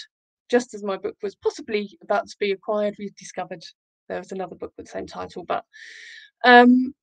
just 0.50 0.74
as 0.74 0.84
my 0.84 0.96
book 0.98 1.16
was 1.22 1.34
possibly 1.36 1.98
about 2.02 2.28
to 2.28 2.36
be 2.38 2.52
acquired, 2.52 2.94
we 2.98 3.10
discovered 3.18 3.62
there 4.08 4.18
was 4.18 4.32
another 4.32 4.54
book 4.56 4.72
with 4.76 4.86
the 4.86 4.92
same 4.92 5.06
title. 5.06 5.44
But 5.44 5.64
um, 6.44 6.94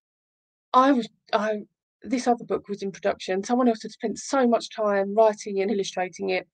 I 0.73 0.91
was 0.91 1.09
I 1.33 1.63
this 2.03 2.27
other 2.27 2.43
book 2.43 2.67
was 2.67 2.81
in 2.81 2.91
production. 2.91 3.43
Someone 3.43 3.67
else 3.67 3.81
had 3.81 3.91
spent 3.91 4.17
so 4.19 4.47
much 4.47 4.75
time 4.75 5.15
writing 5.15 5.61
and 5.61 5.71
illustrating 5.71 6.29
it, 6.29 6.47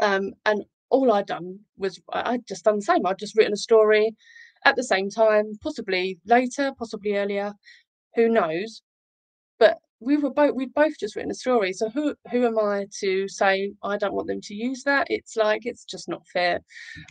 um, 0.00 0.32
and 0.44 0.64
all 0.90 1.12
I'd 1.12 1.26
done 1.26 1.60
was 1.76 2.00
I'd 2.12 2.46
just 2.46 2.64
done 2.64 2.76
the 2.76 2.82
same. 2.82 3.06
I'd 3.06 3.18
just 3.18 3.36
written 3.36 3.52
a 3.52 3.56
story 3.56 4.14
at 4.64 4.76
the 4.76 4.84
same 4.84 5.10
time, 5.10 5.52
possibly 5.62 6.18
later, 6.26 6.72
possibly 6.78 7.16
earlier, 7.16 7.52
who 8.14 8.28
knows? 8.28 8.82
But 9.58 9.78
we 10.00 10.16
were 10.16 10.30
both 10.30 10.54
we'd 10.54 10.74
both 10.74 10.98
just 10.98 11.16
written 11.16 11.30
a 11.30 11.34
story. 11.34 11.72
So 11.72 11.88
who 11.90 12.14
who 12.30 12.44
am 12.46 12.58
I 12.58 12.86
to 13.00 13.28
say 13.28 13.72
I 13.82 13.96
don't 13.96 14.14
want 14.14 14.28
them 14.28 14.40
to 14.42 14.54
use 14.54 14.82
that? 14.84 15.06
It's 15.10 15.36
like 15.36 15.66
it's 15.66 15.84
just 15.84 16.08
not 16.08 16.26
fair. 16.32 16.60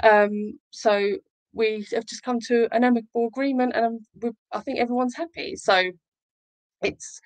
Um, 0.03 0.59
so 0.71 1.17
we 1.53 1.87
have 1.93 2.05
just 2.05 2.23
come 2.23 2.39
to 2.47 2.67
an 2.71 2.83
amicable 2.83 3.27
agreement, 3.27 3.73
and 3.75 4.01
we, 4.21 4.31
I 4.51 4.59
think 4.59 4.79
everyone's 4.79 5.15
happy. 5.15 5.55
So 5.55 5.91
it's 6.81 7.21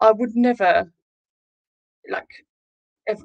I 0.00 0.12
would 0.12 0.34
never 0.34 0.92
like 2.08 2.28
have, 3.08 3.22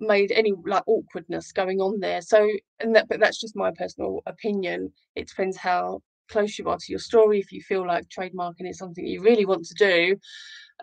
made 0.00 0.30
any 0.32 0.52
like 0.66 0.84
awkwardness 0.86 1.52
going 1.52 1.80
on 1.80 2.00
there. 2.00 2.20
So 2.22 2.48
and 2.80 2.94
that 2.94 3.08
but 3.08 3.20
that's 3.20 3.40
just 3.40 3.56
my 3.56 3.72
personal 3.76 4.20
opinion. 4.26 4.92
It 5.16 5.28
depends 5.28 5.56
how 5.56 6.02
close 6.30 6.58
you 6.58 6.68
are 6.68 6.76
to 6.78 6.92
your 6.92 7.00
story. 7.00 7.40
If 7.40 7.52
you 7.52 7.62
feel 7.62 7.86
like 7.86 8.06
trademarking 8.08 8.68
is 8.68 8.78
something 8.78 9.06
you 9.06 9.22
really 9.22 9.46
want 9.46 9.64
to 9.66 9.74
do, 9.74 10.16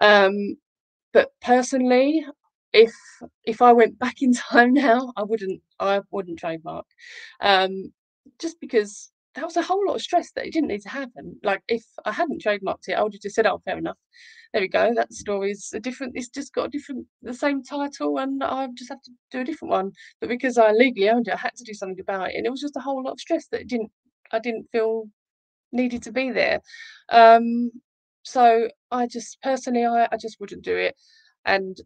um, 0.01 0.57
but 1.13 1.31
personally, 1.41 2.25
if 2.73 2.93
if 3.45 3.61
I 3.61 3.73
went 3.73 3.99
back 3.99 4.21
in 4.21 4.33
time 4.51 4.73
now, 4.73 5.13
I 5.15 5.23
wouldn't 5.23 5.61
I 5.79 6.01
wouldn't 6.11 6.39
trademark. 6.39 6.85
Um, 7.39 7.93
just 8.39 8.59
because 8.59 9.11
that 9.35 9.45
was 9.45 9.57
a 9.57 9.61
whole 9.61 9.85
lot 9.87 9.95
of 9.95 10.01
stress 10.01 10.31
that 10.31 10.45
it 10.45 10.53
didn't 10.53 10.69
need 10.69 10.81
to 10.81 10.89
happen. 10.89 11.37
Like 11.43 11.61
if 11.67 11.83
I 12.05 12.11
hadn't 12.11 12.41
trademarked 12.43 12.87
it, 12.87 12.93
I 12.93 13.03
would 13.03 13.13
have 13.13 13.21
just 13.21 13.35
said, 13.35 13.45
"Oh, 13.45 13.61
fair 13.65 13.77
enough. 13.77 13.97
There 14.53 14.61
we 14.61 14.67
go. 14.69 14.93
That 14.95 15.13
story's 15.13 15.71
a 15.73 15.79
different. 15.79 16.13
It's 16.15 16.29
just 16.29 16.53
got 16.53 16.67
a 16.67 16.69
different, 16.69 17.05
the 17.21 17.33
same 17.33 17.63
title, 17.63 18.17
and 18.19 18.43
I 18.43 18.67
just 18.75 18.89
have 18.89 19.01
to 19.03 19.11
do 19.31 19.41
a 19.41 19.43
different 19.43 19.71
one." 19.71 19.91
But 20.21 20.29
because 20.29 20.57
I 20.57 20.71
legally 20.71 21.09
owned 21.09 21.27
it, 21.27 21.33
I 21.35 21.37
had 21.37 21.55
to 21.55 21.63
do 21.63 21.73
something 21.73 21.99
about 21.99 22.29
it, 22.31 22.35
and 22.37 22.45
it 22.45 22.51
was 22.51 22.61
just 22.61 22.77
a 22.77 22.81
whole 22.81 23.03
lot 23.03 23.13
of 23.13 23.19
stress 23.19 23.47
that 23.51 23.67
didn't. 23.67 23.91
I 24.31 24.39
didn't 24.39 24.67
feel 24.71 25.05
needed 25.71 26.03
to 26.03 26.11
be 26.11 26.31
there. 26.31 26.61
Um, 27.09 27.71
so 28.23 28.69
I 28.91 29.07
just 29.07 29.41
personally, 29.41 29.85
I, 29.85 30.07
I 30.11 30.17
just 30.19 30.39
wouldn't 30.39 30.63
do 30.63 30.75
it. 30.77 30.95
And 31.45 31.77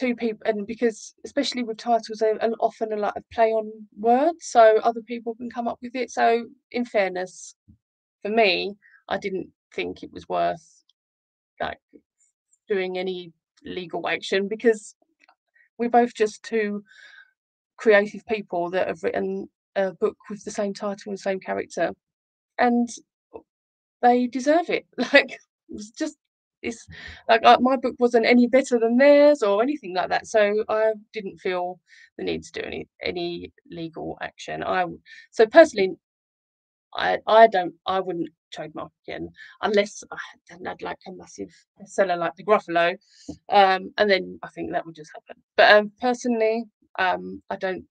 two 0.00 0.16
people, 0.16 0.40
and 0.46 0.66
because 0.66 1.14
especially 1.24 1.62
with 1.62 1.76
titles, 1.76 2.18
they 2.18 2.32
often 2.60 2.92
a 2.92 2.96
lot 2.96 3.16
of 3.16 3.22
play 3.32 3.50
on 3.50 3.70
words, 3.98 4.46
so 4.46 4.78
other 4.82 5.02
people 5.02 5.34
can 5.34 5.50
come 5.50 5.68
up 5.68 5.78
with 5.82 5.94
it. 5.94 6.10
So 6.10 6.46
in 6.72 6.84
fairness, 6.84 7.54
for 8.22 8.30
me, 8.30 8.74
I 9.08 9.18
didn't 9.18 9.48
think 9.74 10.02
it 10.02 10.12
was 10.12 10.28
worth 10.28 10.84
like 11.60 11.78
doing 12.68 12.96
any 12.96 13.32
legal 13.64 14.08
action 14.08 14.48
because 14.48 14.94
we're 15.76 15.90
both 15.90 16.14
just 16.14 16.42
two 16.42 16.82
creative 17.76 18.24
people 18.26 18.70
that 18.70 18.88
have 18.88 19.02
written 19.02 19.48
a 19.76 19.92
book 19.92 20.16
with 20.28 20.42
the 20.44 20.50
same 20.50 20.72
title 20.74 21.10
and 21.10 21.18
same 21.18 21.40
character 21.40 21.92
and 22.58 22.88
they 24.02 24.26
deserve 24.26 24.70
it. 24.70 24.86
Like 25.12 25.38
it's 25.68 25.90
just 25.90 26.16
it's 26.62 26.86
like 27.28 27.42
uh, 27.44 27.58
my 27.60 27.76
book 27.76 27.94
wasn't 27.98 28.26
any 28.26 28.46
better 28.46 28.78
than 28.78 28.96
theirs 28.96 29.42
or 29.42 29.62
anything 29.62 29.94
like 29.94 30.08
that. 30.10 30.26
So 30.26 30.64
I 30.68 30.92
didn't 31.12 31.38
feel 31.38 31.80
the 32.18 32.24
need 32.24 32.42
to 32.44 32.52
do 32.52 32.60
any 32.62 32.88
any 33.02 33.52
legal 33.70 34.18
action. 34.20 34.62
I 34.62 34.84
so 35.30 35.46
personally, 35.46 35.96
I 36.94 37.18
I 37.26 37.46
don't 37.46 37.74
I 37.86 38.00
wouldn't 38.00 38.30
trademark 38.52 38.90
again 39.06 39.28
unless 39.62 40.02
I 40.10 40.16
had 40.50 40.82
like 40.82 40.98
a 41.06 41.12
massive 41.12 41.50
seller 41.84 42.16
like 42.16 42.34
the 42.36 42.44
Gruffalo, 42.44 42.96
um, 43.48 43.92
and 43.98 44.10
then 44.10 44.38
I 44.42 44.48
think 44.48 44.72
that 44.72 44.84
would 44.86 44.96
just 44.96 45.12
happen. 45.14 45.42
But 45.56 45.70
um, 45.72 45.92
personally, 46.00 46.64
um, 46.98 47.42
I 47.50 47.56
don't 47.56 47.84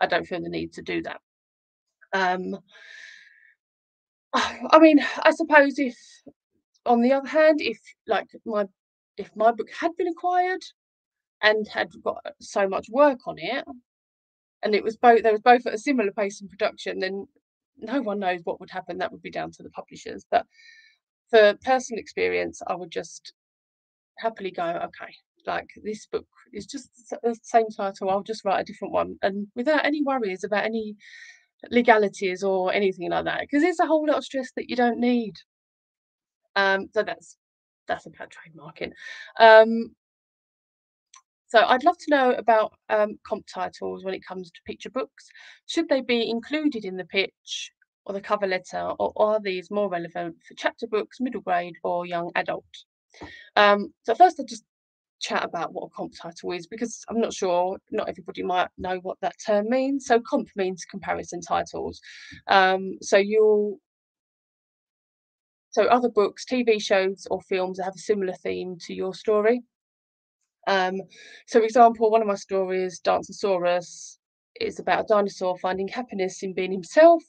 I 0.00 0.06
don't 0.06 0.26
feel 0.26 0.42
the 0.42 0.48
need 0.48 0.72
to 0.74 0.82
do 0.82 1.02
that. 1.02 1.20
Um, 2.12 2.56
I 4.34 4.78
mean, 4.78 5.04
I 5.22 5.30
suppose 5.32 5.78
if, 5.78 5.96
on 6.86 7.02
the 7.02 7.12
other 7.12 7.28
hand, 7.28 7.60
if 7.60 7.78
like 8.06 8.28
my 8.44 8.66
if 9.16 9.30
my 9.36 9.52
book 9.52 9.68
had 9.70 9.96
been 9.96 10.08
acquired 10.08 10.62
and 11.42 11.66
had 11.68 11.88
got 12.02 12.18
uh, 12.24 12.30
so 12.40 12.68
much 12.68 12.86
work 12.90 13.20
on 13.26 13.36
it, 13.38 13.64
and 14.62 14.74
it 14.74 14.84
was 14.84 14.96
both 14.96 15.22
they 15.22 15.32
was 15.32 15.40
both 15.40 15.66
at 15.66 15.74
a 15.74 15.78
similar 15.78 16.12
pace 16.12 16.40
in 16.40 16.48
production, 16.48 16.98
then 16.98 17.26
no 17.78 18.00
one 18.00 18.18
knows 18.18 18.40
what 18.44 18.60
would 18.60 18.70
happen. 18.70 18.98
That 18.98 19.12
would 19.12 19.22
be 19.22 19.30
down 19.30 19.52
to 19.52 19.62
the 19.62 19.70
publishers. 19.70 20.24
But 20.30 20.46
for 21.30 21.54
personal 21.64 22.00
experience, 22.00 22.62
I 22.66 22.74
would 22.74 22.90
just 22.90 23.32
happily 24.18 24.50
go, 24.50 24.64
okay, 24.64 25.12
like 25.46 25.68
this 25.84 26.06
book 26.06 26.26
is 26.52 26.66
just 26.66 26.90
the 27.22 27.36
same 27.42 27.68
title. 27.76 28.10
I'll 28.10 28.22
just 28.22 28.44
write 28.44 28.60
a 28.60 28.64
different 28.64 28.92
one, 28.94 29.16
and 29.22 29.48
without 29.54 29.84
any 29.84 30.02
worries 30.02 30.44
about 30.44 30.64
any 30.64 30.96
legalities 31.70 32.42
or 32.42 32.72
anything 32.72 33.10
like 33.10 33.24
that 33.24 33.40
because 33.40 33.62
it's 33.62 33.80
a 33.80 33.86
whole 33.86 34.06
lot 34.06 34.18
of 34.18 34.24
stress 34.24 34.50
that 34.56 34.68
you 34.68 34.76
don't 34.76 34.98
need. 35.00 35.34
Um, 36.56 36.88
so 36.92 37.02
that's 37.02 37.36
that's 37.86 38.06
about 38.06 38.32
trademarking. 38.32 38.92
Um, 39.38 39.94
so 41.48 41.60
I'd 41.64 41.84
love 41.84 41.96
to 41.98 42.10
know 42.10 42.32
about 42.32 42.72
um, 42.88 43.18
comp 43.24 43.46
titles 43.46 44.04
when 44.04 44.14
it 44.14 44.24
comes 44.26 44.50
to 44.50 44.60
picture 44.66 44.90
books. 44.90 45.28
Should 45.66 45.88
they 45.88 46.00
be 46.00 46.28
included 46.28 46.84
in 46.84 46.96
the 46.96 47.04
pitch 47.04 47.70
or 48.04 48.14
the 48.14 48.20
cover 48.20 48.46
letter, 48.46 48.92
or 48.98 49.12
are 49.16 49.40
these 49.40 49.70
more 49.70 49.88
relevant 49.88 50.36
for 50.46 50.54
chapter 50.54 50.86
books, 50.86 51.20
middle 51.20 51.40
grade, 51.40 51.76
or 51.84 52.06
young 52.06 52.30
adult? 52.34 52.64
Um, 53.54 53.92
so 54.02 54.14
first, 54.14 54.38
I'll 54.38 54.46
just 54.46 54.64
chat 55.20 55.44
about 55.44 55.72
what 55.72 55.86
a 55.86 55.90
comp 55.90 56.12
title 56.20 56.52
is 56.52 56.66
because 56.66 57.02
I'm 57.08 57.20
not 57.20 57.32
sure 57.32 57.78
not 57.90 58.08
everybody 58.08 58.42
might 58.42 58.68
know 58.76 58.98
what 58.98 59.18
that 59.22 59.34
term 59.44 59.68
means. 59.70 60.06
So 60.06 60.20
comp 60.20 60.48
means 60.56 60.84
comparison 60.84 61.40
titles. 61.40 62.00
Um, 62.48 62.98
so 63.00 63.16
you'll 63.16 63.80
so 65.76 65.84
other 65.88 66.08
books, 66.08 66.46
TV 66.46 66.80
shows 66.80 67.26
or 67.30 67.42
films 67.42 67.76
that 67.76 67.84
have 67.84 67.94
a 67.94 67.98
similar 67.98 68.32
theme 68.32 68.78
to 68.86 68.94
your 68.94 69.12
story. 69.12 69.62
Um, 70.66 70.94
so 71.46 71.60
for 71.60 71.66
example, 71.66 72.10
one 72.10 72.22
of 72.22 72.26
my 72.26 72.34
stories, 72.34 72.98
Danceosaurus, 73.04 74.16
is 74.58 74.78
about 74.78 75.04
a 75.04 75.06
dinosaur 75.06 75.58
finding 75.58 75.86
happiness 75.86 76.42
in 76.42 76.54
being 76.54 76.72
himself 76.72 77.22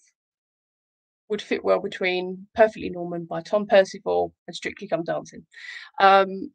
would 1.27 1.41
fit 1.41 1.61
well 1.61 1.81
between 1.81 2.47
Perfectly 2.55 2.89
Norman 2.89 3.25
by 3.25 3.41
Tom 3.41 3.67
Percival 3.67 4.33
and 4.47 4.55
Strictly 4.55 4.87
Come 4.87 5.03
Dancing. 5.03 5.45
Um, 5.99 6.49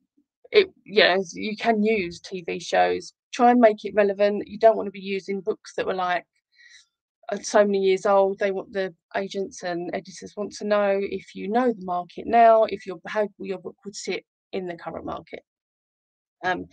it 0.50 0.68
yeah 0.86 1.16
you 1.32 1.56
can 1.56 1.82
use 1.82 2.20
tv 2.20 2.60
shows 2.62 3.14
try 3.32 3.50
and 3.50 3.58
make 3.58 3.86
it 3.86 3.94
relevant 3.94 4.46
you 4.46 4.58
don't 4.58 4.76
want 4.76 4.86
to 4.86 4.90
be 4.90 5.00
using 5.00 5.40
books 5.40 5.72
that 5.74 5.86
were 5.86 5.94
like 5.94 6.26
so 7.40 7.64
many 7.64 7.78
years 7.78 8.06
old 8.06 8.38
they 8.38 8.50
want 8.50 8.72
the 8.72 8.94
agents 9.16 9.62
and 9.62 9.90
editors 9.94 10.34
want 10.36 10.52
to 10.52 10.64
know 10.66 10.98
if 11.00 11.34
you 11.34 11.48
know 11.48 11.72
the 11.72 11.84
market 11.84 12.26
now 12.26 12.64
if 12.64 12.86
your 12.86 12.98
how 13.06 13.28
your 13.38 13.58
book 13.58 13.76
would 13.84 13.96
sit 13.96 14.24
in 14.52 14.66
the 14.66 14.76
current 14.76 15.04
market. 15.06 15.40
Um 16.44 16.66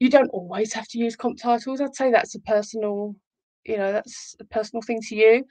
you 0.00 0.10
don't 0.10 0.30
always 0.30 0.72
have 0.72 0.88
to 0.88 0.98
use 0.98 1.14
comp 1.16 1.38
titles 1.38 1.80
i'd 1.80 1.94
say 1.94 2.10
that's 2.10 2.34
a 2.34 2.40
personal 2.40 3.14
you 3.64 3.76
know 3.76 3.92
that's 3.92 4.34
a 4.40 4.44
personal 4.44 4.82
thing 4.82 5.00
to 5.02 5.16
you. 5.16 5.44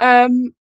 Um 0.00 0.52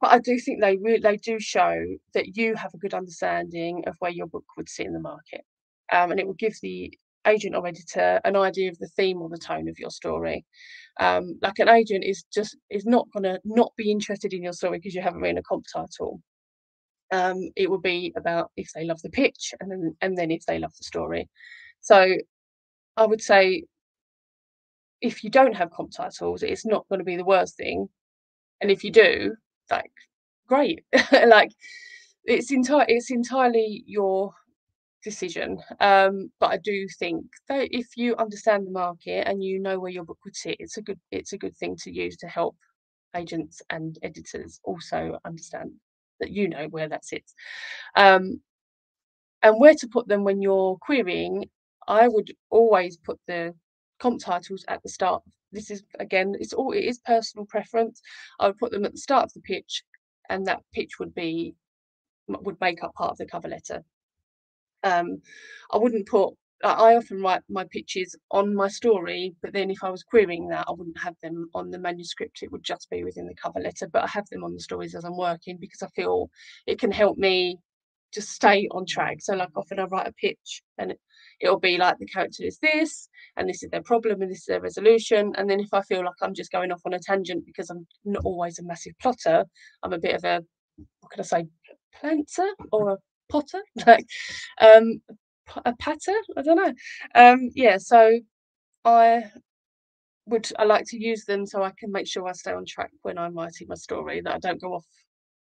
but 0.00 0.10
I 0.10 0.18
do 0.18 0.38
think 0.38 0.60
they 0.60 0.76
really 0.76 1.00
they 1.00 1.16
do 1.16 1.38
show 1.40 1.76
that 2.14 2.36
you 2.36 2.54
have 2.56 2.72
a 2.74 2.78
good 2.78 2.94
understanding 2.94 3.84
of 3.86 3.96
where 3.98 4.10
your 4.10 4.26
book 4.26 4.44
would 4.56 4.68
sit 4.68 4.86
in 4.86 4.92
the 4.92 5.00
market, 5.00 5.42
um, 5.92 6.10
and 6.10 6.20
it 6.20 6.26
will 6.26 6.34
give 6.34 6.54
the 6.62 6.92
agent 7.26 7.54
or 7.54 7.66
editor 7.66 8.20
an 8.24 8.36
idea 8.36 8.70
of 8.70 8.78
the 8.78 8.88
theme 8.96 9.22
or 9.22 9.28
the 9.28 9.38
tone 9.38 9.68
of 9.68 9.78
your 9.78 9.90
story. 9.90 10.44
Um, 11.00 11.38
like 11.42 11.58
an 11.58 11.68
agent 11.68 12.04
is 12.04 12.24
just 12.32 12.56
is 12.70 12.84
not 12.84 13.06
going 13.12 13.24
to 13.24 13.40
not 13.44 13.72
be 13.76 13.90
interested 13.90 14.32
in 14.32 14.42
your 14.42 14.52
story 14.52 14.78
because 14.78 14.94
you 14.94 15.02
haven't 15.02 15.20
written 15.20 15.38
a 15.38 15.42
comp 15.42 15.64
title. 15.72 16.20
Um, 17.10 17.50
it 17.56 17.70
will 17.70 17.80
be 17.80 18.12
about 18.16 18.50
if 18.56 18.70
they 18.74 18.84
love 18.84 19.00
the 19.02 19.10
pitch 19.10 19.54
and 19.60 19.70
then 19.70 19.96
and 20.00 20.16
then 20.16 20.30
if 20.30 20.44
they 20.46 20.58
love 20.58 20.72
the 20.78 20.84
story. 20.84 21.28
So 21.80 22.16
I 22.96 23.06
would 23.06 23.20
say 23.22 23.64
if 25.00 25.24
you 25.24 25.30
don't 25.30 25.54
have 25.56 25.70
comp 25.70 25.92
titles, 25.92 26.42
it's 26.42 26.64
not 26.66 26.86
going 26.88 27.00
to 27.00 27.04
be 27.04 27.16
the 27.16 27.24
worst 27.24 27.56
thing. 27.56 27.88
And 28.60 28.70
if 28.70 28.84
you 28.84 28.92
do, 28.92 29.34
like 29.70 29.90
great 30.46 30.84
like 31.26 31.50
it's 32.24 32.52
entire 32.52 32.84
it's 32.88 33.10
entirely 33.10 33.84
your 33.86 34.32
decision 35.04 35.58
um 35.80 36.30
but 36.40 36.50
i 36.50 36.56
do 36.58 36.86
think 36.98 37.24
that 37.48 37.68
if 37.70 37.96
you 37.96 38.14
understand 38.16 38.66
the 38.66 38.70
market 38.70 39.26
and 39.26 39.42
you 39.42 39.58
know 39.60 39.78
where 39.78 39.90
your 39.90 40.04
book 40.04 40.18
would 40.24 40.36
sit 40.36 40.56
it's 40.60 40.76
a 40.76 40.82
good 40.82 40.98
it's 41.10 41.32
a 41.32 41.38
good 41.38 41.56
thing 41.56 41.76
to 41.76 41.92
use 41.92 42.16
to 42.16 42.26
help 42.28 42.56
agents 43.16 43.62
and 43.70 43.98
editors 44.02 44.60
also 44.64 45.18
understand 45.24 45.70
that 46.20 46.30
you 46.30 46.48
know 46.48 46.66
where 46.70 46.88
that 46.88 47.04
sits 47.04 47.34
um 47.96 48.40
and 49.42 49.58
where 49.60 49.74
to 49.74 49.88
put 49.88 50.06
them 50.08 50.24
when 50.24 50.40
you're 50.40 50.76
querying 50.80 51.44
I 51.88 52.08
would 52.08 52.32
always 52.50 52.96
put 52.96 53.18
the 53.26 53.54
comp 53.98 54.20
titles 54.22 54.64
at 54.68 54.82
the 54.82 54.88
start. 54.88 55.22
This 55.52 55.70
is 55.70 55.82
again, 55.98 56.34
it's 56.38 56.52
all 56.52 56.72
it 56.72 56.84
is 56.84 56.98
personal 57.04 57.46
preference. 57.46 58.00
I 58.40 58.46
would 58.46 58.58
put 58.58 58.72
them 58.72 58.84
at 58.84 58.92
the 58.92 58.98
start 58.98 59.24
of 59.24 59.32
the 59.34 59.40
pitch, 59.40 59.82
and 60.28 60.46
that 60.46 60.62
pitch 60.72 60.98
would 60.98 61.14
be 61.14 61.54
would 62.28 62.60
make 62.60 62.82
up 62.82 62.94
part 62.94 63.10
of 63.12 63.18
the 63.18 63.26
cover 63.26 63.48
letter. 63.48 63.84
Um, 64.84 65.22
I 65.70 65.78
wouldn't 65.78 66.08
put 66.08 66.34
I 66.64 66.94
often 66.94 67.20
write 67.20 67.42
my 67.48 67.64
pitches 67.64 68.14
on 68.30 68.54
my 68.54 68.68
story, 68.68 69.34
but 69.42 69.52
then 69.52 69.70
if 69.70 69.82
I 69.82 69.90
was 69.90 70.04
querying 70.04 70.48
that, 70.48 70.66
I 70.68 70.72
wouldn't 70.72 71.00
have 71.00 71.16
them 71.20 71.48
on 71.54 71.70
the 71.70 71.78
manuscript. 71.78 72.42
It 72.42 72.52
would 72.52 72.62
just 72.62 72.88
be 72.88 73.02
within 73.02 73.26
the 73.26 73.34
cover 73.34 73.58
letter, 73.58 73.88
but 73.92 74.04
I 74.04 74.06
have 74.06 74.28
them 74.30 74.44
on 74.44 74.54
the 74.54 74.60
stories 74.60 74.94
as 74.94 75.04
I'm 75.04 75.16
working 75.16 75.56
because 75.60 75.82
I 75.82 75.88
feel 75.88 76.30
it 76.66 76.78
can 76.78 76.92
help 76.92 77.18
me 77.18 77.58
just 78.14 78.30
stay 78.30 78.68
on 78.70 78.86
track. 78.86 79.16
So, 79.20 79.34
like, 79.34 79.48
often 79.56 79.80
I 79.80 79.84
write 79.84 80.06
a 80.06 80.12
pitch 80.12 80.62
and 80.78 80.94
it'll 81.40 81.58
be 81.58 81.78
like 81.78 81.98
the 81.98 82.06
character 82.06 82.44
is 82.44 82.58
this, 82.58 83.08
and 83.36 83.48
this 83.48 83.64
is 83.64 83.70
their 83.70 83.82
problem, 83.82 84.22
and 84.22 84.30
this 84.30 84.40
is 84.40 84.46
their 84.46 84.60
resolution. 84.60 85.32
And 85.36 85.50
then 85.50 85.58
if 85.58 85.72
I 85.72 85.82
feel 85.82 86.04
like 86.04 86.14
I'm 86.20 86.34
just 86.34 86.52
going 86.52 86.70
off 86.70 86.82
on 86.86 86.94
a 86.94 87.00
tangent 87.00 87.44
because 87.44 87.70
I'm 87.70 87.86
not 88.04 88.24
always 88.24 88.60
a 88.60 88.64
massive 88.64 88.92
plotter, 89.00 89.44
I'm 89.82 89.92
a 89.92 89.98
bit 89.98 90.14
of 90.14 90.24
a 90.24 90.42
what 91.00 91.10
can 91.10 91.20
I 91.20 91.24
say, 91.24 91.46
planter 91.98 92.48
or 92.70 92.92
a 92.92 92.96
potter, 93.32 93.62
like 93.86 94.06
um, 94.60 95.00
a 95.64 95.74
patter. 95.76 96.14
I 96.36 96.42
don't 96.42 96.56
know. 96.56 96.74
Um, 97.14 97.48
yeah, 97.54 97.78
so 97.78 98.20
I 98.84 99.24
would 100.26 100.48
I 100.58 100.64
like 100.64 100.84
to 100.88 101.02
use 101.02 101.24
them 101.24 101.46
so 101.46 101.62
I 101.62 101.72
can 101.78 101.90
make 101.90 102.06
sure 102.06 102.28
I 102.28 102.32
stay 102.32 102.52
on 102.52 102.64
track 102.64 102.90
when 103.02 103.18
I'm 103.18 103.34
writing 103.34 103.66
my 103.68 103.74
story 103.74 104.20
that 104.20 104.34
I 104.34 104.38
don't 104.38 104.60
go 104.60 104.74
off 104.74 104.86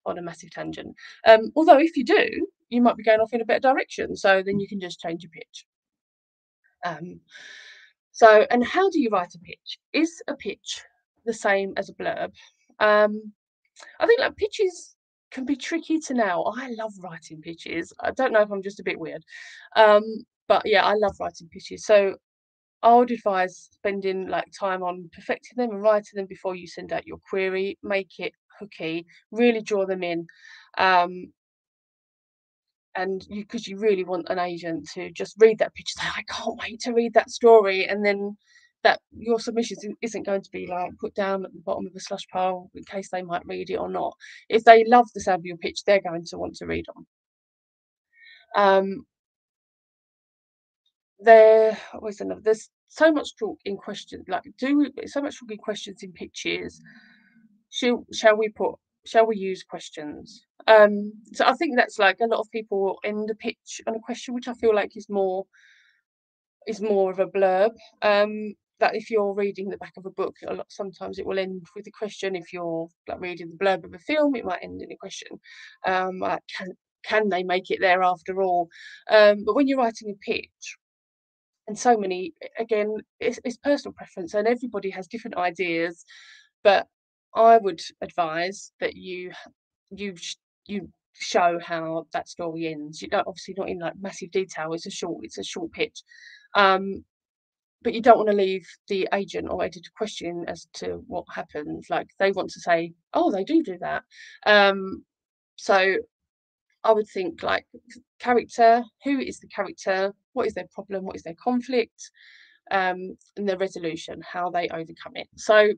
on 0.07 0.19
a 0.19 0.23
massive 0.23 0.51
tangent. 0.51 0.95
Um, 1.27 1.51
although 1.57 1.79
if 1.79 1.97
you 1.97 2.05
do, 2.05 2.29
you 2.69 2.83
might 2.83 2.97
be 2.97 3.05
going 3.05 3.21
off 3.21 3.33
in 3.33 3.41
a 3.41 3.45
better 3.45 3.61
direction, 3.61 4.17
so 4.17 4.43
then 4.45 4.61
you 4.61 4.69
can 4.69 4.81
just 4.81 5.01
change 5.01 5.23
your 5.23 5.31
pitch. 5.31 5.67
Um, 6.85 7.21
so, 8.13 8.47
and 8.51 8.65
how 8.65 8.91
do 8.91 9.01
you 9.01 9.09
write 9.11 9.35
a 9.35 9.39
pitch? 9.39 9.79
Is 9.93 10.23
a 10.29 10.35
pitch 10.35 10.83
the 11.25 11.33
same 11.33 11.73
as 11.77 11.89
a 11.89 11.95
blurb? 11.95 12.33
Um, 12.81 13.33
I 14.01 14.07
think 14.07 14.21
like 14.21 14.37
pitches 14.37 14.97
can 15.33 15.45
be 15.45 15.57
tricky 15.57 15.99
to 15.99 16.15
nail. 16.15 16.53
I 16.57 16.71
love 16.71 16.93
writing 17.01 17.41
pitches. 17.41 17.93
I 18.01 18.11
don't 18.13 18.33
know 18.33 18.43
if 18.43 18.51
I'm 18.51 18.63
just 18.63 18.81
a 18.81 18.85
bit 18.85 18.99
weird. 18.99 19.25
Um, 19.77 20.03
but 20.47 20.63
yeah, 20.65 20.85
I 20.85 20.95
love 20.95 21.17
writing 21.19 21.49
pitches. 21.51 21.87
So 21.87 22.17
I 22.83 22.95
would 22.95 23.11
advise 23.11 23.71
spending 23.73 24.29
like 24.29 24.49
time 24.59 24.83
on 24.83 25.09
perfecting 25.15 25.57
them 25.57 25.71
and 25.71 25.83
writing 25.83 26.17
them 26.17 26.27
before 26.27 26.55
you 26.55 26.67
send 26.67 26.93
out 26.93 27.07
your 27.07 27.19
query. 27.29 27.79
Make 27.83 28.19
it 28.19 28.33
hooky, 28.59 29.07
really 29.31 29.63
draw 29.63 29.87
them 29.87 30.03
in. 30.03 30.27
Um, 30.79 31.33
and 32.95 33.27
you 33.31 33.43
because 33.43 33.67
you 33.67 33.79
really 33.79 34.05
want 34.05 34.29
an 34.29 34.39
agent 34.39 34.89
to 34.95 35.11
just 35.13 35.37
read 35.39 35.59
that 35.59 35.75
pitch, 35.75 35.95
say, 35.95 36.07
I 36.07 36.23
can't 36.29 36.59
wait 36.59 36.81
to 36.81 36.93
read 36.93 37.15
that 37.15 37.31
story, 37.31 37.87
and 37.87 38.05
then 38.05 38.37
that 38.85 39.01
your 39.17 39.39
submission 39.39 39.77
isn't 40.03 40.27
going 40.27 40.43
to 40.43 40.51
be 40.51 40.67
like 40.67 40.91
put 41.01 41.15
down 41.15 41.45
at 41.45 41.53
the 41.53 41.61
bottom 41.61 41.87
of 41.87 41.95
a 41.95 42.01
slush 42.01 42.27
pile 42.33 42.71
in 42.75 42.85
case 42.85 43.09
they 43.11 43.23
might 43.23 43.47
read 43.47 43.71
it 43.71 43.77
or 43.77 43.89
not. 43.89 44.15
If 44.49 44.65
they 44.65 44.85
love 44.87 45.07
the 45.15 45.21
sound 45.21 45.41
of 45.41 45.47
your 45.47 45.57
pitch, 45.57 45.85
they're 45.85 46.01
going 46.01 46.25
to 46.27 46.39
want 46.39 46.57
to 46.57 46.67
read 46.67 46.87
on. 46.97 47.07
Um, 48.55 49.07
there 51.21 51.79
was 52.01 52.21
another. 52.21 52.41
There's 52.45 52.69
so 52.89 53.13
much 53.13 53.37
talk 53.37 53.59
in 53.65 53.77
questions. 53.77 54.27
Like, 54.29 54.43
do 54.59 54.91
so 55.07 55.23
much 55.23 55.39
talk 55.39 55.51
in 55.51 55.59
questions 55.59 56.03
in 56.03 56.13
pitches. 56.13 56.81
Shall 57.71 58.05
shall 58.13 58.37
we 58.37 58.49
put? 58.49 58.75
Shall 59.07 59.27
we 59.27 59.37
use 59.37 59.63
questions? 59.63 60.45
Um, 60.67 61.13
so 61.33 61.45
I 61.45 61.55
think 61.55 61.77
that's 61.77 61.99
like 61.99 62.19
a 62.21 62.27
lot 62.27 62.41
of 62.41 62.51
people 62.51 62.99
end 63.05 63.31
a 63.31 63.35
pitch 63.35 63.81
on 63.87 63.97
a 63.97 64.01
question, 64.01 64.35
which 64.35 64.49
I 64.49 64.55
feel 64.55 64.75
like 64.75 64.97
is 64.97 65.09
more 65.09 65.45
is 66.67 66.81
more 66.81 67.11
of 67.11 67.19
a 67.19 67.27
blurb. 67.27 67.73
Um, 68.03 68.55
that 68.83 68.97
if 68.97 69.11
you're 69.11 69.33
reading 69.33 69.69
the 69.69 69.79
back 69.79 69.93
of 69.97 70.07
a 70.07 70.11
book, 70.11 70.35
a 70.47 70.55
lot 70.55 70.67
sometimes 70.69 71.19
it 71.19 71.25
will 71.27 71.39
end 71.39 71.65
with 71.77 71.87
a 71.87 71.93
question. 71.93 72.35
If 72.37 72.53
you're 72.53 72.89
like 73.09 73.21
reading 73.21 73.49
the 73.51 73.65
blurb 73.65 73.85
of 73.85 73.95
a 73.95 73.99
film, 74.01 74.35
it 74.35 74.45
might 74.45 74.63
end 74.63 74.83
in 74.83 74.91
a 74.91 74.97
question. 74.97 75.39
Um, 75.87 76.19
like 76.19 76.43
can 76.59 76.73
can 77.05 77.29
they 77.29 77.45
make 77.45 77.71
it 77.71 77.81
there 77.81 78.03
after 78.03 78.43
all? 78.43 78.69
Um, 79.09 79.45
but 79.47 79.55
when 79.55 79.69
you're 79.69 79.79
writing 79.79 80.11
a 80.11 80.31
pitch, 80.31 80.77
and 81.69 81.79
so 81.79 81.97
many 81.97 82.35
again, 82.59 82.97
it's, 83.21 83.39
it's 83.45 83.57
personal 83.59 83.95
preference, 83.95 84.35
and 84.35 84.49
everybody 84.49 84.91
has 84.91 85.07
different 85.07 85.37
ideas. 85.37 86.05
But 86.65 86.89
I 87.37 87.59
would 87.59 87.81
advise 88.01 88.73
that 88.81 88.97
you 88.97 89.31
you 89.91 90.17
you 90.67 90.89
show 91.15 91.61
how 91.63 92.07
that 92.13 92.29
story 92.29 92.67
ends. 92.67 93.01
You 93.01 93.09
don't 93.09 93.29
obviously 93.29 93.55
not 93.57 93.69
in 93.69 93.79
like 93.79 93.95
massive 94.01 94.33
detail. 94.33 94.73
It's 94.73 94.87
a 94.87 94.91
short 94.91 95.25
it's 95.25 95.39
a 95.39 95.45
short 95.45 95.71
pitch. 95.71 96.03
Um, 96.57 97.05
but 97.83 97.95
you 97.95 98.01
don't 98.01 98.17
want 98.17 98.31
to 98.31 98.37
leave 98.37 98.67
the 98.89 99.09
agent 99.13 99.49
or 99.51 99.63
editor 99.63 99.91
question 99.97 100.45
as 100.49 100.67
to 100.75 101.03
what 101.07 101.25
happens. 101.35 101.89
Like 101.91 102.09
they 102.19 102.33
want 102.33 102.51
to 102.51 102.61
say, 102.61 102.93
oh, 103.15 103.31
they 103.31 103.45
do 103.45 103.63
do 103.63 103.79
that. 103.81 104.05
Um, 104.47 105.05
so 105.57 105.97
I 106.85 106.93
would 106.93 107.09
think 107.09 107.43
like 107.43 107.67
character, 108.19 108.83
who 109.05 109.19
is 109.19 109.39
the 109.39 109.49
character? 109.49 110.13
What 110.33 110.47
is 110.47 110.55
their 110.55 110.69
problem? 110.73 111.05
What 111.05 111.17
is 111.17 111.23
their 111.23 111.37
conflict? 111.43 112.11
Um, 112.71 113.17
and 113.37 113.49
their 113.49 113.59
resolution, 113.59 114.23
how 114.23 114.51
they 114.51 114.69
overcome 114.69 115.13
it. 115.17 115.29
So 115.37 115.55
I 115.57 115.75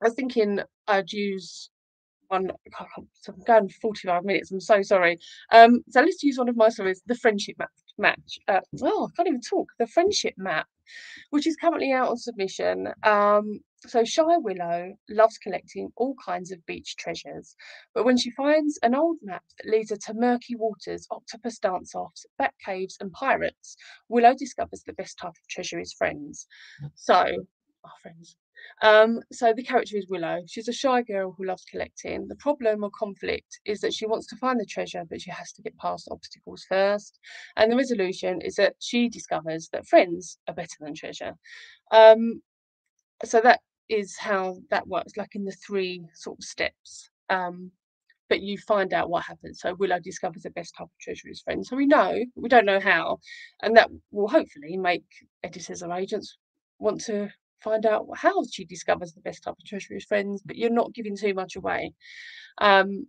was 0.00 0.14
thinking 0.14 0.60
I'd 0.88 1.12
use 1.12 1.70
one. 2.28 2.50
I'm 2.80 3.40
going 3.46 3.68
45 3.68 4.24
minutes. 4.24 4.50
I'm 4.50 4.60
so 4.60 4.82
sorry. 4.82 5.18
Um, 5.52 5.82
so 5.90 6.00
let's 6.00 6.22
use 6.22 6.38
one 6.38 6.48
of 6.48 6.56
my 6.56 6.68
stories, 6.68 7.02
the 7.06 7.14
friendship 7.14 7.56
match. 7.98 8.38
Uh, 8.48 8.60
oh, 8.82 9.08
I 9.08 9.16
can't 9.16 9.28
even 9.28 9.40
talk. 9.40 9.68
The 9.78 9.86
friendship 9.86 10.34
map, 10.36 10.66
which 11.30 11.46
is 11.46 11.56
currently 11.56 11.92
out 11.92 12.08
on 12.08 12.16
submission. 12.16 12.88
Um, 13.02 13.60
so 13.86 14.04
Shy 14.04 14.22
Willow 14.38 14.94
loves 15.10 15.36
collecting 15.38 15.90
all 15.96 16.14
kinds 16.24 16.50
of 16.52 16.64
beach 16.64 16.96
treasures, 16.96 17.54
but 17.94 18.04
when 18.04 18.16
she 18.16 18.30
finds 18.30 18.78
an 18.82 18.94
old 18.94 19.18
map 19.22 19.44
that 19.58 19.70
leads 19.70 19.90
her 19.90 19.96
to 19.96 20.14
murky 20.14 20.56
waters, 20.56 21.06
octopus 21.10 21.58
dance-offs, 21.58 22.24
bat 22.38 22.54
caves, 22.64 22.96
and 23.00 23.12
pirates, 23.12 23.76
Willow 24.08 24.34
discovers 24.34 24.82
the 24.86 24.94
best 24.94 25.18
type 25.18 25.28
of 25.30 25.48
treasure 25.48 25.78
is 25.78 25.92
friends. 25.92 26.46
So, 26.94 27.14
our 27.14 27.92
friends. 28.00 28.36
Um, 28.82 29.20
so 29.32 29.52
the 29.52 29.62
character 29.62 29.96
is 29.96 30.08
Willow. 30.08 30.42
She's 30.46 30.68
a 30.68 30.72
shy 30.72 31.02
girl 31.02 31.34
who 31.36 31.44
loves 31.44 31.64
collecting. 31.64 32.28
The 32.28 32.36
problem 32.36 32.84
or 32.84 32.90
conflict 32.90 33.60
is 33.64 33.80
that 33.80 33.94
she 33.94 34.06
wants 34.06 34.26
to 34.28 34.36
find 34.36 34.58
the 34.58 34.66
treasure, 34.66 35.04
but 35.08 35.20
she 35.20 35.30
has 35.30 35.52
to 35.52 35.62
get 35.62 35.76
past 35.78 36.08
obstacles 36.10 36.64
first. 36.68 37.18
And 37.56 37.70
the 37.70 37.76
resolution 37.76 38.40
is 38.40 38.56
that 38.56 38.74
she 38.78 39.08
discovers 39.08 39.68
that 39.72 39.86
friends 39.86 40.38
are 40.48 40.54
better 40.54 40.76
than 40.80 40.94
treasure. 40.94 41.34
Um, 41.90 42.42
so 43.24 43.40
that 43.40 43.60
is 43.88 44.16
how 44.18 44.58
that 44.70 44.86
works, 44.86 45.16
like 45.16 45.34
in 45.34 45.44
the 45.44 45.56
three 45.66 46.06
sort 46.14 46.38
of 46.38 46.44
steps. 46.44 47.10
Um, 47.30 47.70
but 48.28 48.40
you 48.40 48.58
find 48.58 48.92
out 48.92 49.10
what 49.10 49.24
happens. 49.24 49.60
So 49.60 49.74
Willow 49.74 50.00
discovers 50.00 50.42
the 50.42 50.50
best 50.50 50.74
type 50.76 50.86
of 50.86 50.98
treasure 51.00 51.28
is 51.28 51.42
friends. 51.42 51.68
So 51.68 51.76
we 51.76 51.86
know, 51.86 52.24
we 52.34 52.48
don't 52.48 52.64
know 52.66 52.80
how, 52.80 53.20
and 53.62 53.76
that 53.76 53.90
will 54.10 54.28
hopefully 54.28 54.76
make 54.76 55.04
editors 55.42 55.82
or 55.82 55.92
agents 55.92 56.36
want 56.78 57.00
to 57.02 57.30
find 57.64 57.86
out 57.86 58.06
how 58.14 58.42
she 58.50 58.64
discovers 58.64 59.12
the 59.12 59.20
best 59.22 59.42
type 59.42 59.54
of 59.58 59.64
treasure 59.66 59.96
is 59.96 60.04
friends, 60.04 60.42
but 60.44 60.56
you're 60.56 60.70
not 60.70 60.94
giving 60.94 61.16
too 61.16 61.34
much 61.34 61.56
away. 61.56 61.92
Um, 62.58 63.06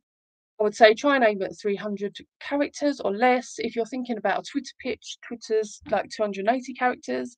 I 0.60 0.64
would 0.64 0.76
say 0.76 0.94
try 0.94 1.16
and 1.16 1.26
aim 1.26 1.42
at 1.42 1.58
300 1.60 2.18
characters 2.40 3.02
or 3.02 3.12
less. 3.12 3.56
If 3.58 3.76
you're 3.76 3.86
thinking 3.86 4.18
about 4.18 4.40
a 4.40 4.50
Twitter 4.50 4.72
pitch, 4.80 5.18
Twitter's 5.28 5.82
like 5.92 6.10
280 6.10 6.74
characters. 6.74 7.36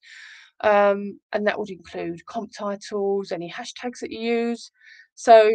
Um, 0.61 1.19
and 1.33 1.45
that 1.45 1.57
would 1.57 1.69
include 1.69 2.25
comp 2.27 2.51
titles, 2.55 3.31
any 3.31 3.51
hashtags 3.51 3.99
that 4.01 4.11
you 4.11 4.19
use. 4.19 4.71
So 5.15 5.51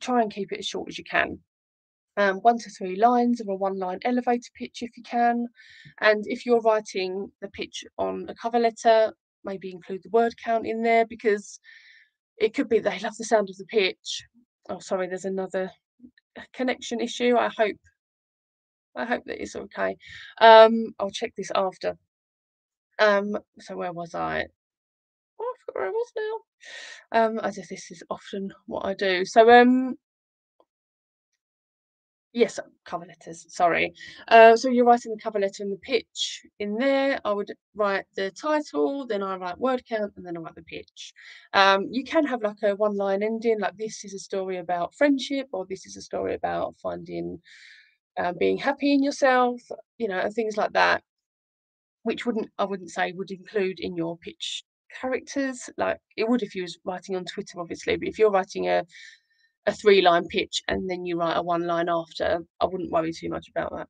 try 0.00 0.22
and 0.22 0.32
keep 0.32 0.52
it 0.52 0.60
as 0.60 0.66
short 0.66 0.88
as 0.88 0.98
you 0.98 1.04
can. 1.04 1.38
Um, 2.16 2.36
one 2.38 2.58
to 2.58 2.70
three 2.70 2.96
lines 2.96 3.40
of 3.40 3.48
a 3.48 3.54
one 3.54 3.78
line 3.78 3.98
elevator 4.04 4.50
pitch 4.54 4.78
if 4.82 4.96
you 4.96 5.02
can. 5.02 5.46
And 6.00 6.24
if 6.26 6.46
you're 6.46 6.60
writing 6.60 7.30
the 7.42 7.48
pitch 7.48 7.84
on 7.98 8.26
a 8.28 8.34
cover 8.34 8.58
letter, 8.58 9.12
maybe 9.44 9.70
include 9.70 10.02
the 10.02 10.10
word 10.10 10.34
count 10.42 10.66
in 10.66 10.82
there 10.82 11.06
because 11.06 11.58
it 12.38 12.54
could 12.54 12.68
be 12.68 12.78
they 12.78 12.98
love 13.00 13.16
the 13.16 13.24
sound 13.24 13.50
of 13.50 13.56
the 13.56 13.66
pitch. 13.66 14.24
Oh, 14.68 14.80
sorry, 14.80 15.08
there's 15.08 15.24
another 15.24 15.70
connection 16.52 17.00
issue. 17.00 17.36
I 17.36 17.50
hope 17.56 17.76
I 18.96 19.04
hope 19.04 19.24
that 19.26 19.42
it's 19.42 19.56
okay. 19.56 19.96
Um, 20.40 20.94
I'll 20.98 21.10
check 21.10 21.32
this 21.36 21.50
after. 21.54 21.96
Um, 22.98 23.36
so 23.60 23.76
where 23.76 23.92
was 23.92 24.14
I? 24.14 24.44
Oh, 25.40 25.54
I 25.54 25.54
forgot 25.66 25.80
where 25.80 25.86
I 25.86 25.90
was 25.90 26.12
now. 26.16 27.20
Um, 27.20 27.38
as 27.40 27.58
if 27.58 27.68
this 27.68 27.90
is 27.90 28.02
often 28.10 28.50
what 28.66 28.86
I 28.86 28.94
do. 28.94 29.24
So 29.24 29.50
um, 29.50 29.96
yes, 32.34 32.60
cover 32.84 33.06
letters, 33.06 33.46
sorry. 33.48 33.94
Uh, 34.28 34.56
so 34.56 34.68
you're 34.68 34.84
writing 34.84 35.12
the 35.12 35.22
cover 35.22 35.40
letter 35.40 35.62
and 35.62 35.72
the 35.72 35.78
pitch 35.78 36.42
in 36.58 36.76
there. 36.76 37.20
I 37.24 37.32
would 37.32 37.52
write 37.74 38.06
the 38.16 38.30
title, 38.32 39.06
then 39.06 39.22
I 39.22 39.36
write 39.36 39.58
word 39.58 39.84
count, 39.88 40.12
and 40.16 40.26
then 40.26 40.36
I 40.36 40.40
write 40.40 40.56
the 40.56 40.62
pitch. 40.62 41.14
Um, 41.54 41.88
you 41.90 42.04
can 42.04 42.26
have 42.26 42.42
like 42.42 42.62
a 42.64 42.76
one 42.76 42.96
line 42.96 43.22
ending, 43.22 43.60
like 43.60 43.76
this 43.78 44.04
is 44.04 44.14
a 44.14 44.20
story 44.20 44.58
about 44.58 44.94
friendship, 44.94 45.48
or 45.52 45.66
this 45.68 45.86
is 45.86 45.96
a 45.96 46.02
story 46.02 46.34
about 46.34 46.76
finding 46.82 47.40
uh, 48.18 48.32
being 48.34 48.58
happy 48.58 48.92
in 48.94 49.02
yourself, 49.02 49.62
you 49.98 50.08
know, 50.08 50.20
and 50.20 50.34
things 50.34 50.56
like 50.56 50.72
that. 50.74 51.02
which 52.02 52.26
wouldn't 52.26 52.50
I 52.58 52.64
wouldn't 52.64 52.90
say 52.90 53.12
would 53.12 53.30
include 53.30 53.80
in 53.80 53.96
your 53.96 54.16
pitch 54.18 54.64
characters. 55.00 55.70
Like 55.76 56.00
it 56.16 56.28
would 56.28 56.42
if 56.42 56.54
you 56.54 56.62
was 56.62 56.78
writing 56.84 57.16
on 57.16 57.24
Twitter, 57.24 57.60
obviously, 57.60 57.96
but 57.96 58.08
if 58.08 58.18
you're 58.18 58.30
writing 58.30 58.68
a 58.68 58.84
a 59.66 59.72
three 59.72 60.02
line 60.02 60.26
pitch 60.28 60.62
and 60.68 60.88
then 60.88 61.06
you 61.06 61.18
write 61.18 61.36
a 61.36 61.42
one 61.42 61.66
line 61.66 61.88
after, 61.88 62.40
I 62.60 62.66
wouldn't 62.66 62.92
worry 62.92 63.12
too 63.12 63.28
much 63.28 63.48
about 63.48 63.74
that. 63.76 63.88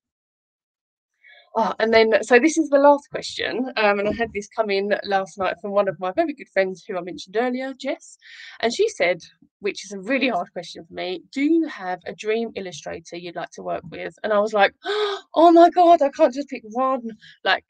Oh, 1.56 1.72
and 1.78 1.94
then, 1.94 2.20
so 2.24 2.40
this 2.40 2.58
is 2.58 2.68
the 2.68 2.78
last 2.78 3.08
question, 3.10 3.72
um, 3.76 4.00
and 4.00 4.08
I 4.08 4.12
had 4.12 4.32
this 4.32 4.48
come 4.48 4.70
in 4.70 4.92
last 5.04 5.38
night 5.38 5.54
from 5.62 5.70
one 5.70 5.86
of 5.86 6.00
my 6.00 6.10
very 6.10 6.34
good 6.34 6.48
friends 6.52 6.84
who 6.84 6.96
I 6.98 7.00
mentioned 7.00 7.36
earlier, 7.36 7.72
Jess, 7.80 8.18
and 8.58 8.74
she 8.74 8.88
said, 8.88 9.20
which 9.60 9.84
is 9.84 9.92
a 9.92 10.00
really 10.00 10.28
hard 10.28 10.52
question 10.52 10.84
for 10.84 10.94
me, 10.94 11.22
do 11.32 11.42
you 11.42 11.68
have 11.68 12.00
a 12.06 12.12
dream 12.12 12.50
illustrator 12.56 13.16
you'd 13.16 13.36
like 13.36 13.50
to 13.50 13.62
work 13.62 13.84
with? 13.88 14.14
And 14.24 14.32
I 14.32 14.40
was 14.40 14.52
like, 14.52 14.74
oh 14.84 15.52
my 15.52 15.70
god, 15.70 16.02
I 16.02 16.08
can't 16.08 16.34
just 16.34 16.48
pick 16.48 16.64
one. 16.72 17.02
Like, 17.44 17.64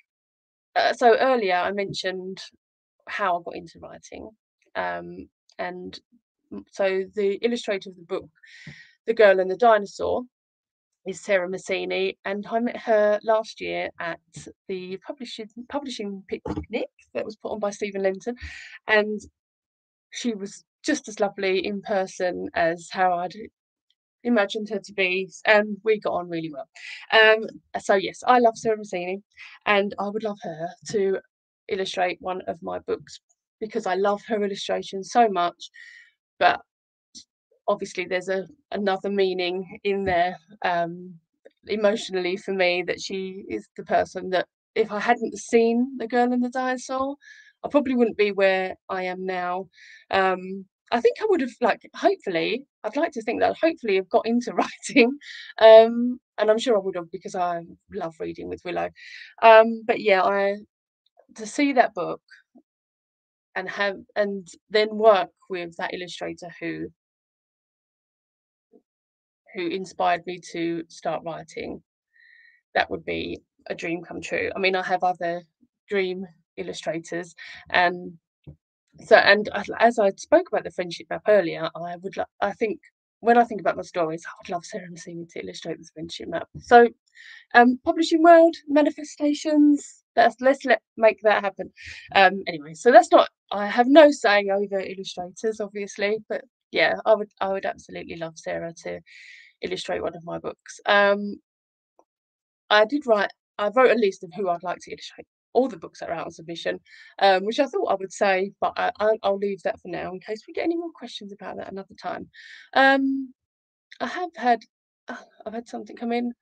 uh, 0.76 0.94
so 0.94 1.14
earlier 1.18 1.57
I 1.57 1.70
mentioned 1.72 2.40
how 3.07 3.38
I 3.38 3.42
got 3.44 3.57
into 3.57 3.80
writing, 3.80 4.30
um, 4.76 5.28
and 5.59 6.00
so 6.70 7.05
the 7.14 7.34
illustrator 7.42 7.90
of 7.90 7.96
the 7.96 8.02
book, 8.02 8.28
The 9.07 9.14
Girl 9.14 9.40
and 9.40 9.50
the 9.50 9.57
Dinosaur, 9.57 10.22
is 11.07 11.20
Sarah 11.20 11.48
Massini, 11.48 12.18
and 12.24 12.46
I 12.46 12.61
met 12.61 12.76
her 12.78 13.20
last 13.22 13.61
year 13.61 13.90
at 14.00 14.20
the 14.68 14.98
publishing 15.07 15.48
publishing 15.68 16.22
picnic 16.28 16.88
that 17.12 17.24
was 17.24 17.36
put 17.36 17.52
on 17.52 17.59
by 17.59 17.70
Stephen 17.70 18.02
Linton, 18.02 18.36
and 18.86 19.20
she 20.11 20.34
was 20.34 20.64
just 20.82 21.09
as 21.09 21.20
lovely 21.20 21.66
in 21.66 21.82
person 21.82 22.48
as 22.55 22.88
how 22.90 23.12
I'd 23.14 23.34
imagined 24.22 24.68
her 24.70 24.78
to 24.78 24.92
be, 24.94 25.30
and 25.44 25.76
we 25.84 26.00
got 26.00 26.14
on 26.14 26.28
really 26.28 26.50
well. 26.50 26.68
Um, 27.12 27.46
so 27.80 27.94
yes, 27.94 28.22
I 28.26 28.38
love 28.38 28.57
Sarah 28.57 28.78
Massini, 28.78 29.22
and 29.66 29.94
I 29.98 30.09
would 30.09 30.24
love 30.24 30.38
her 30.42 30.68
to 30.92 31.18
illustrate 31.68 32.18
one 32.20 32.42
of 32.46 32.62
my 32.62 32.78
books 32.80 33.20
because 33.61 33.86
I 33.86 33.94
love 33.94 34.22
her 34.28 34.42
illustrations 34.42 35.11
so 35.12 35.28
much, 35.28 35.70
but 36.39 36.61
obviously 37.68 38.05
there's 38.05 38.28
a 38.28 38.47
another 38.72 39.11
meaning 39.11 39.78
in 39.85 40.05
there 40.05 40.37
um, 40.64 41.14
emotionally 41.66 42.37
for 42.37 42.53
me 42.53 42.82
that 42.87 43.01
she 43.01 43.45
is 43.49 43.68
the 43.76 43.85
person 43.85 44.30
that 44.30 44.47
if 44.74 44.91
I 44.93 45.01
hadn't 45.01 45.39
seen 45.39 45.97
the 45.99 46.09
girl 46.09 46.32
and 46.32 46.43
the 46.43 46.51
dinosaur, 46.51 47.16
I 47.64 47.68
probably 47.68 47.95
wouldn't 47.95 48.16
be 48.16 48.32
where 48.32 48.74
I 48.89 49.05
am 49.05 49.24
now. 49.24 49.68
Um, 50.11 50.66
I 50.93 51.01
think 51.01 51.16
I 51.20 51.26
would 51.28 51.41
have 51.41 51.51
like 51.61 51.89
hopefully 51.95 52.66
I'd 52.85 52.97
like 52.97 53.12
to 53.12 53.22
think 53.22 53.41
that 53.41 53.51
I'd 53.51 53.68
hopefully 53.68 53.97
have 53.97 54.09
got 54.11 54.26
into 54.26 54.53
writing, 54.89 55.16
um, 55.61 56.20
and 56.39 56.51
I'm 56.51 56.59
sure 56.59 56.76
I 56.76 56.80
would 56.80 56.97
have 56.97 57.11
because 57.11 57.35
I 57.35 57.62
love 57.93 58.14
reading 58.20 58.49
with 58.49 58.62
Willow. 58.64 58.91
Um, 59.43 59.82
but 59.87 60.01
yeah, 60.01 60.22
I 60.22 60.57
to 61.37 61.47
see 61.47 61.72
that 61.74 61.95
book 61.95 62.20
and 63.57 63.68
have 63.68 63.96
and 64.16 64.46
then 64.70 64.96
work 64.96 65.30
with 65.48 65.76
that 65.76 65.94
illustrator 65.94 66.48
who 66.61 66.86
who 69.55 69.68
inspired 69.68 70.26
me 70.26 70.40
to 70.52 70.82
start 70.88 71.22
writing, 71.24 71.82
that 72.74 72.90
would 72.90 73.05
be 73.05 73.40
a 73.68 73.74
dream 73.74 74.02
come 74.02 74.20
true. 74.20 74.50
I 74.55 74.59
mean, 74.59 74.74
I 74.74 74.82
have 74.82 75.05
other 75.05 75.42
dream 75.88 76.26
illustrators, 76.57 77.34
and 77.70 78.18
so 79.05 79.16
and 79.16 79.48
as 79.78 79.98
I 79.98 80.11
spoke 80.16 80.48
about 80.48 80.64
the 80.64 80.70
friendship 80.70 81.07
map 81.11 81.22
earlier, 81.28 81.70
I 81.74 81.96
would 81.96 82.14
I 82.40 82.52
think 82.52 82.80
when 83.24 83.38
I 83.38 83.44
think 83.44 83.61
about 83.61 83.76
my 83.76 83.82
stories, 83.82 84.22
I 84.26 84.32
would 84.38 84.52
love 84.52 84.66
Sarah 84.66 84.90
Massini 84.90 85.24
to 85.30 85.40
illustrate 85.42 85.78
this 85.78 85.90
friendship 85.94 86.28
map. 86.28 86.46
So, 86.59 86.88
um, 87.55 87.78
publishing 87.84 88.22
world 88.22 88.55
manifestations. 88.68 90.02
Let's 90.14 90.36
let's 90.40 90.64
let 90.64 90.82
make 90.96 91.20
that 91.22 91.42
happen. 91.42 91.72
Um, 92.14 92.42
anyway, 92.46 92.74
so 92.74 92.92
that's 92.92 93.11
not. 93.11 93.28
I 93.55 93.66
have 93.68 93.86
no 93.86 94.11
say 94.11 94.48
over 94.50 94.80
illustrators, 94.80 95.61
obviously, 95.61 96.18
but 96.28 96.42
yeah, 96.72 96.96
I 97.07 97.14
would 97.14 97.30
I 97.40 97.48
would 97.52 97.64
absolutely 97.64 98.16
love 98.16 98.36
Sarah 98.36 98.74
to 98.82 99.00
illustrate 99.62 100.02
one 100.02 100.16
of 100.16 100.24
my 100.24 100.38
books. 100.38 100.80
Um, 100.86 101.36
I 102.68 102.84
did 102.84 103.07
write, 103.07 103.30
I 103.57 103.68
wrote 103.68 103.92
a 103.92 104.00
list 104.00 104.24
of 104.24 104.32
who 104.34 104.48
I'd 104.48 104.64
like 104.64 104.78
to 104.80 104.90
illustrate 104.90 105.26
all 105.52 105.68
the 105.68 105.76
books 105.76 106.00
that 106.00 106.11
are 106.11 106.14
out 106.14 106.26
on 106.26 106.32
submission, 106.32 106.80
um, 107.20 107.44
which 107.44 107.61
I 107.61 107.66
thought 107.66 107.92
I 107.92 107.94
would 107.94 108.12
say, 108.12 108.50
but 108.61 108.72
I, 108.76 108.90
will 109.22 109.38
leave 109.38 109.62
that 109.62 109.80
for 109.80 109.86
now 109.86 110.12
in 110.12 110.18
case 110.18 110.42
we 110.48 110.52
get 110.55 110.64
any 110.64 110.76
more 110.76 110.90
questions 110.92 111.32
about 111.32 111.59
that 111.59 111.70
another 111.70 111.94
time. 112.02 112.28
Um, 112.72 113.32
I 114.00 114.09
have 114.09 114.30
had, 114.34 114.62
I've 115.09 115.55
had 115.55 115.68
something 115.68 115.94
come 115.94 116.11
in. 116.11 116.32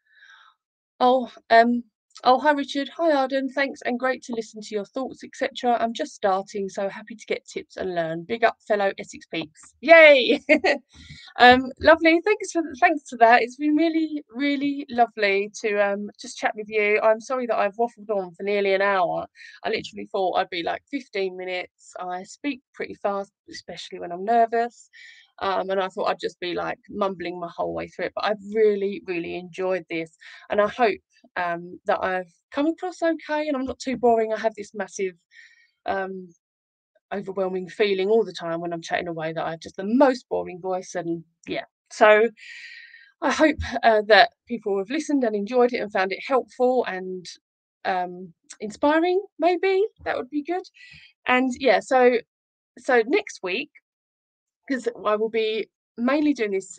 Oh, 0.99 1.31
um, 1.51 1.85
Oh, 2.25 2.39
hi 2.39 2.53
Richard. 2.53 2.89
Hi 2.99 3.11
Arden. 3.13 3.49
Thanks 3.49 3.81
and 3.85 3.99
great 3.99 4.23
to 4.25 4.35
listen 4.35 4.61
to 4.61 4.75
your 4.75 4.85
thoughts, 4.85 5.25
etc. 5.25 5.77
I'm 5.81 5.93
just 5.93 6.15
starting, 6.15 6.69
so 6.69 6.89
happy 6.89 7.17
to 7.17 7.27
get 7.27 7.45
tips 7.47 7.77
and 7.77 7.95
learn. 7.95 8.25
Big 8.25 8.45
up, 8.45 8.57
fellow 8.69 8.93
Essex 8.99 9.27
peeps. 9.27 9.75
Yay! 9.81 10.41
um, 11.41 11.65
lovely. 11.81 12.21
Thanks 12.25 12.53
for 12.53 12.63
thanks 12.81 13.09
for 13.11 13.17
that. 13.17 13.43
It's 13.43 13.57
been 13.57 13.75
really, 13.75 14.23
really 14.31 14.87
lovely 14.89 15.51
to 15.63 15.79
um, 15.85 16.11
just 16.21 16.39
chat 16.39 16.53
with 16.55 16.69
you. 16.69 17.01
I'm 17.03 17.21
sorry 17.21 17.47
that 17.47 17.59
I've 17.59 17.77
waffled 17.77 18.11
on 18.11 18.33
for 18.35 18.45
nearly 18.45 18.75
an 18.75 18.83
hour. 18.83 19.27
I 19.65 19.71
literally 19.71 20.09
thought 20.13 20.35
I'd 20.37 20.51
be 20.51 20.63
like 20.63 20.83
15 20.93 21.37
minutes. 21.37 21.93
I 21.99 22.23
speak 22.25 22.61
pretty 22.73 22.95
fast, 22.95 23.33
especially 23.51 23.99
when 23.99 24.13
I'm 24.13 24.25
nervous. 24.25 24.91
Um, 25.41 25.71
and 25.71 25.81
I 25.81 25.89
thought 25.89 26.05
I'd 26.05 26.21
just 26.21 26.39
be 26.39 26.55
like 26.55 26.79
mumbling 26.91 27.41
my 27.41 27.49
whole 27.57 27.75
way 27.75 27.89
through 27.89 28.07
it. 28.07 28.13
But 28.15 28.27
I've 28.27 28.55
really, 28.55 29.03
really 29.07 29.35
enjoyed 29.37 29.85
this, 29.91 30.17
and 30.51 30.61
I 30.61 30.69
hope 30.69 31.01
um, 31.37 31.81
that 31.87 32.03
I've 32.03 32.33
come 32.53 32.67
across 32.67 33.03
okay 33.03 33.49
and 33.49 33.57
I'm 33.57 33.65
not 33.65 33.79
too 33.79 33.97
boring. 33.97 34.33
I 34.33 34.39
have 34.39 34.55
this 34.55 34.75
massive, 34.75 35.15
um, 35.87 36.29
overwhelming 37.13 37.69
feeling 37.69 38.09
all 38.09 38.25
the 38.25 38.33
time 38.33 38.61
when 38.61 38.73
I'm 38.73 38.83
chatting 38.83 39.09
away 39.09 39.33
that 39.33 39.45
I 39.45 39.51
have 39.53 39.61
just 39.61 39.77
the 39.77 39.85
most 39.85 40.29
boring 40.29 40.61
voice, 40.61 40.95
and 40.95 41.25
yeah. 41.47 41.65
So 41.91 42.29
I 43.23 43.31
hope 43.31 43.57
uh, 43.83 44.03
that 44.09 44.31
people 44.49 44.79
have 44.79 44.91
listened 44.91 45.25
and 45.25 45.37
enjoyed 45.37 45.73
it 45.73 45.79
and 45.79 45.93
found 45.93 46.13
it 46.13 46.21
helpful 46.27 46.85
and 46.87 47.25
um, 47.85 48.33
inspiring. 48.61 49.23
Maybe 49.39 49.85
that 50.05 50.17
would 50.17 50.31
be 50.31 50.43
good. 50.43 50.65
And 51.27 51.53
yeah, 51.59 51.81
so 51.81 52.19
so 52.79 53.03
next 53.07 53.41
week 53.43 53.71
because 54.67 54.89
I 55.07 55.17
will 55.17 55.29
be 55.31 55.69
mainly 55.97 56.33
doing 56.35 56.53
this 56.53 56.79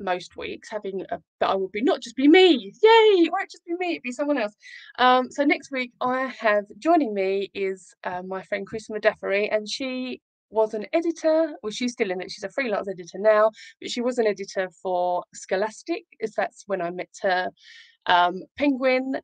most 0.00 0.36
weeks, 0.36 0.70
having 0.70 1.04
a, 1.10 1.18
but 1.40 1.50
I 1.50 1.54
will 1.54 1.68
be 1.68 1.82
not 1.82 2.00
just 2.00 2.16
be 2.16 2.28
me. 2.28 2.72
Yay! 2.82 3.24
It 3.24 3.32
won't 3.32 3.50
just 3.50 3.64
be 3.64 3.74
me, 3.78 3.96
it'll 3.96 4.02
be 4.02 4.12
someone 4.12 4.38
else. 4.38 4.54
Um, 4.98 5.30
so 5.30 5.44
next 5.44 5.70
week 5.70 5.92
I 6.00 6.26
have 6.38 6.64
joining 6.78 7.14
me 7.14 7.50
is 7.54 7.94
uh, 8.04 8.22
my 8.22 8.42
friend 8.42 8.66
Chris 8.66 8.88
Modafferi, 8.88 9.54
and 9.54 9.68
she 9.68 10.20
was 10.50 10.74
an 10.74 10.86
editor. 10.92 11.54
Well, 11.62 11.72
she's 11.72 11.92
still 11.92 12.10
in 12.10 12.20
it. 12.20 12.30
She's 12.30 12.44
a 12.44 12.50
freelance 12.50 12.88
editor 12.88 13.18
now, 13.18 13.50
but 13.80 13.90
she 13.90 14.00
was 14.00 14.18
an 14.18 14.26
editor 14.26 14.70
for 14.82 15.24
Scholastic, 15.34 16.04
as 16.22 16.32
that's 16.34 16.64
when 16.66 16.80
I 16.80 16.90
met 16.90 17.10
her. 17.22 17.50
Um, 18.06 18.42
Penguin 18.56 19.16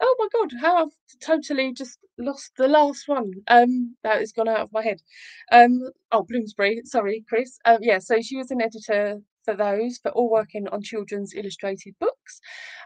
oh 0.00 0.16
my 0.18 0.28
god, 0.32 0.52
how 0.60 0.84
I've 0.84 1.20
totally 1.20 1.72
just 1.72 1.98
lost 2.18 2.52
the 2.56 2.68
last 2.68 3.08
one. 3.08 3.32
Um, 3.48 3.96
that 4.02 4.20
has 4.20 4.32
gone 4.32 4.48
out 4.48 4.60
of 4.60 4.72
my 4.72 4.82
head. 4.82 5.00
Um, 5.52 5.90
oh 6.12 6.22
Bloomsbury, 6.22 6.82
sorry, 6.84 7.24
Chris. 7.28 7.58
Um, 7.64 7.78
yeah, 7.80 7.98
so 7.98 8.20
she 8.20 8.36
was 8.36 8.50
an 8.50 8.62
editor 8.62 9.20
for 9.44 9.54
those, 9.54 9.98
for 9.98 10.10
all 10.12 10.28
mm. 10.28 10.32
working 10.32 10.68
on 10.68 10.82
children's 10.82 11.34
illustrated 11.34 11.94
books, 12.00 12.40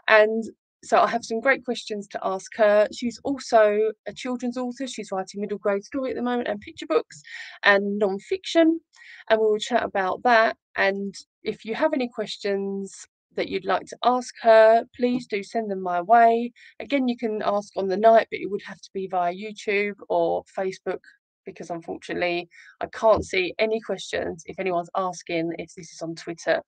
and 0.07 0.43
so 0.83 0.99
I 0.99 1.07
have 1.07 1.25
some 1.25 1.41
great 1.41 1.65
questions 1.65 2.07
to 2.09 2.19
ask 2.23 2.55
her. 2.55 2.87
She's 2.93 3.19
also 3.23 3.91
a 4.07 4.13
children's 4.13 4.57
author. 4.57 4.87
She's 4.87 5.11
writing 5.11 5.41
middle 5.41 5.57
grade 5.57 5.83
story 5.83 6.11
at 6.11 6.15
the 6.15 6.21
moment 6.21 6.47
and 6.47 6.61
picture 6.61 6.85
books 6.85 7.21
and 7.63 7.99
non-fiction. 7.99 8.79
And 9.29 9.39
we 9.39 9.45
will 9.45 9.57
chat 9.59 9.83
about 9.83 10.23
that. 10.23 10.55
And 10.77 11.13
if 11.43 11.65
you 11.65 11.75
have 11.75 11.93
any 11.93 12.07
questions 12.07 13.05
that 13.35 13.49
you'd 13.49 13.65
like 13.65 13.85
to 13.87 13.97
ask 14.03 14.33
her, 14.41 14.85
please 14.95 15.27
do 15.27 15.43
send 15.43 15.69
them 15.69 15.81
my 15.81 16.01
way. 16.01 16.51
Again, 16.79 17.07
you 17.07 17.17
can 17.17 17.41
ask 17.45 17.75
on 17.75 17.87
the 17.87 17.97
night, 17.97 18.27
but 18.31 18.39
it 18.39 18.49
would 18.49 18.63
have 18.63 18.79
to 18.79 18.89
be 18.93 19.07
via 19.07 19.33
YouTube 19.33 19.95
or 20.07 20.43
Facebook 20.57 21.01
because 21.45 21.69
unfortunately 21.69 22.49
I 22.81 22.87
can't 22.87 23.25
see 23.25 23.53
any 23.59 23.79
questions 23.81 24.43
if 24.45 24.59
anyone's 24.59 24.89
asking 24.95 25.51
if 25.57 25.73
this 25.75 25.91
is 25.91 26.01
on 26.01 26.15
Twitter. 26.15 26.61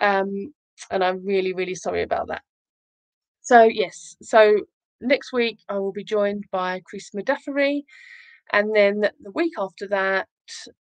Um, 0.00 0.52
and 0.90 1.02
I'm 1.02 1.24
really, 1.24 1.52
really 1.52 1.74
sorry 1.74 2.02
about 2.02 2.28
that. 2.28 2.42
So, 3.40 3.62
yes, 3.62 4.16
so 4.22 4.60
next 5.00 5.32
week 5.32 5.58
I 5.68 5.78
will 5.78 5.92
be 5.92 6.04
joined 6.04 6.44
by 6.50 6.80
Chris 6.84 7.10
Modafferi. 7.16 7.82
And 8.52 8.74
then 8.74 9.00
the 9.00 9.30
week 9.34 9.52
after 9.58 9.86
that, 9.88 10.28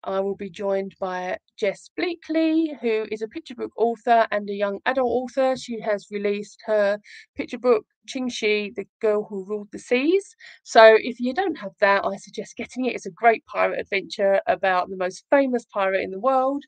I 0.03 0.19
will 0.19 0.35
be 0.35 0.49
joined 0.49 0.95
by 0.99 1.37
Jess 1.57 1.89
Bleakley, 1.99 2.79
who 2.81 3.05
is 3.11 3.21
a 3.21 3.27
picture 3.27 3.55
book 3.55 3.71
author 3.77 4.27
and 4.31 4.49
a 4.49 4.53
young 4.53 4.79
adult 4.85 5.09
author. 5.09 5.55
She 5.55 5.79
has 5.81 6.07
released 6.09 6.61
her 6.65 6.99
picture 7.35 7.59
book 7.59 7.85
Qingxi, 8.07 8.73
The 8.75 8.85
Girl 8.99 9.25
Who 9.29 9.45
Ruled 9.45 9.69
the 9.71 9.79
Seas. 9.79 10.35
So 10.63 10.97
if 10.99 11.19
you 11.19 11.33
don't 11.33 11.57
have 11.57 11.73
that, 11.79 12.05
I 12.05 12.17
suggest 12.17 12.57
getting 12.57 12.85
it. 12.85 12.95
It's 12.95 13.05
a 13.05 13.11
great 13.11 13.45
pirate 13.45 13.79
adventure 13.79 14.41
about 14.47 14.89
the 14.89 14.97
most 14.97 15.25
famous 15.29 15.65
pirate 15.65 16.01
in 16.03 16.11
the 16.11 16.19
world. 16.19 16.63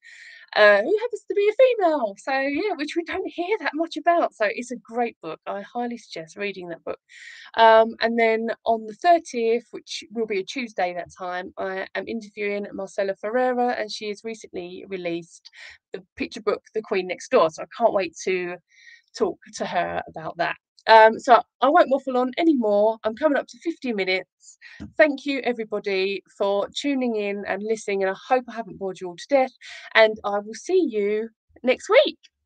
Uh, 0.55 0.83
who 0.83 0.97
happens 0.99 1.23
to 1.27 1.33
be 1.33 1.49
a 1.49 1.53
female, 1.81 2.15
so 2.19 2.31
yeah, 2.31 2.75
which 2.75 2.95
we 2.95 3.03
don't 3.05 3.27
hear 3.27 3.57
that 3.59 3.71
much 3.73 3.97
about. 3.97 4.35
So 4.35 4.45
it's 4.47 4.69
a 4.69 4.75
great 4.75 5.17
book. 5.19 5.39
I 5.47 5.61
highly 5.61 5.97
suggest 5.97 6.37
reading 6.37 6.67
that 6.69 6.83
book. 6.83 6.99
Um, 7.55 7.95
and 8.01 8.19
then 8.19 8.49
on 8.65 8.85
the 8.85 8.93
30th, 8.93 9.63
which 9.71 10.03
will 10.11 10.27
be 10.27 10.39
a 10.39 10.43
Tuesday 10.43 10.93
that 10.93 11.09
time, 11.17 11.53
I 11.57 11.87
am 11.95 12.07
interviewing 12.07 12.67
Marcella 12.71 13.15
Ferreira, 13.15 13.69
and 13.79 13.91
she 13.91 14.09
has 14.09 14.23
recently 14.23 14.85
released 14.87 15.49
the 15.91 16.03
picture 16.15 16.41
book 16.41 16.61
The 16.75 16.83
Queen 16.83 17.07
Next 17.07 17.31
Door. 17.31 17.49
So 17.49 17.63
I 17.63 17.67
can't 17.75 17.93
wait 17.93 18.15
to 18.25 18.55
talk 19.17 19.39
to 19.55 19.65
her 19.65 20.01
about 20.07 20.37
that. 20.37 20.55
Um, 20.87 21.19
so 21.19 21.41
I 21.61 21.69
won't 21.69 21.89
waffle 21.89 22.17
on 22.17 22.31
anymore. 22.37 22.97
I'm 23.03 23.15
coming 23.15 23.37
up 23.37 23.47
to 23.47 23.57
50 23.59 23.93
minutes. 23.93 24.57
Thank 24.97 25.25
you, 25.25 25.39
everybody, 25.43 26.23
for 26.37 26.67
tuning 26.75 27.15
in 27.15 27.43
and 27.47 27.63
listening. 27.63 28.03
And 28.03 28.11
I 28.11 28.15
hope 28.27 28.45
I 28.49 28.53
haven't 28.53 28.77
bored 28.77 28.99
you 28.99 29.07
all 29.07 29.15
to 29.15 29.27
death. 29.29 29.51
And 29.95 30.19
I 30.23 30.39
will 30.39 30.53
see 30.53 30.87
you 30.89 31.29
next 31.63 31.89
week. 31.89 32.17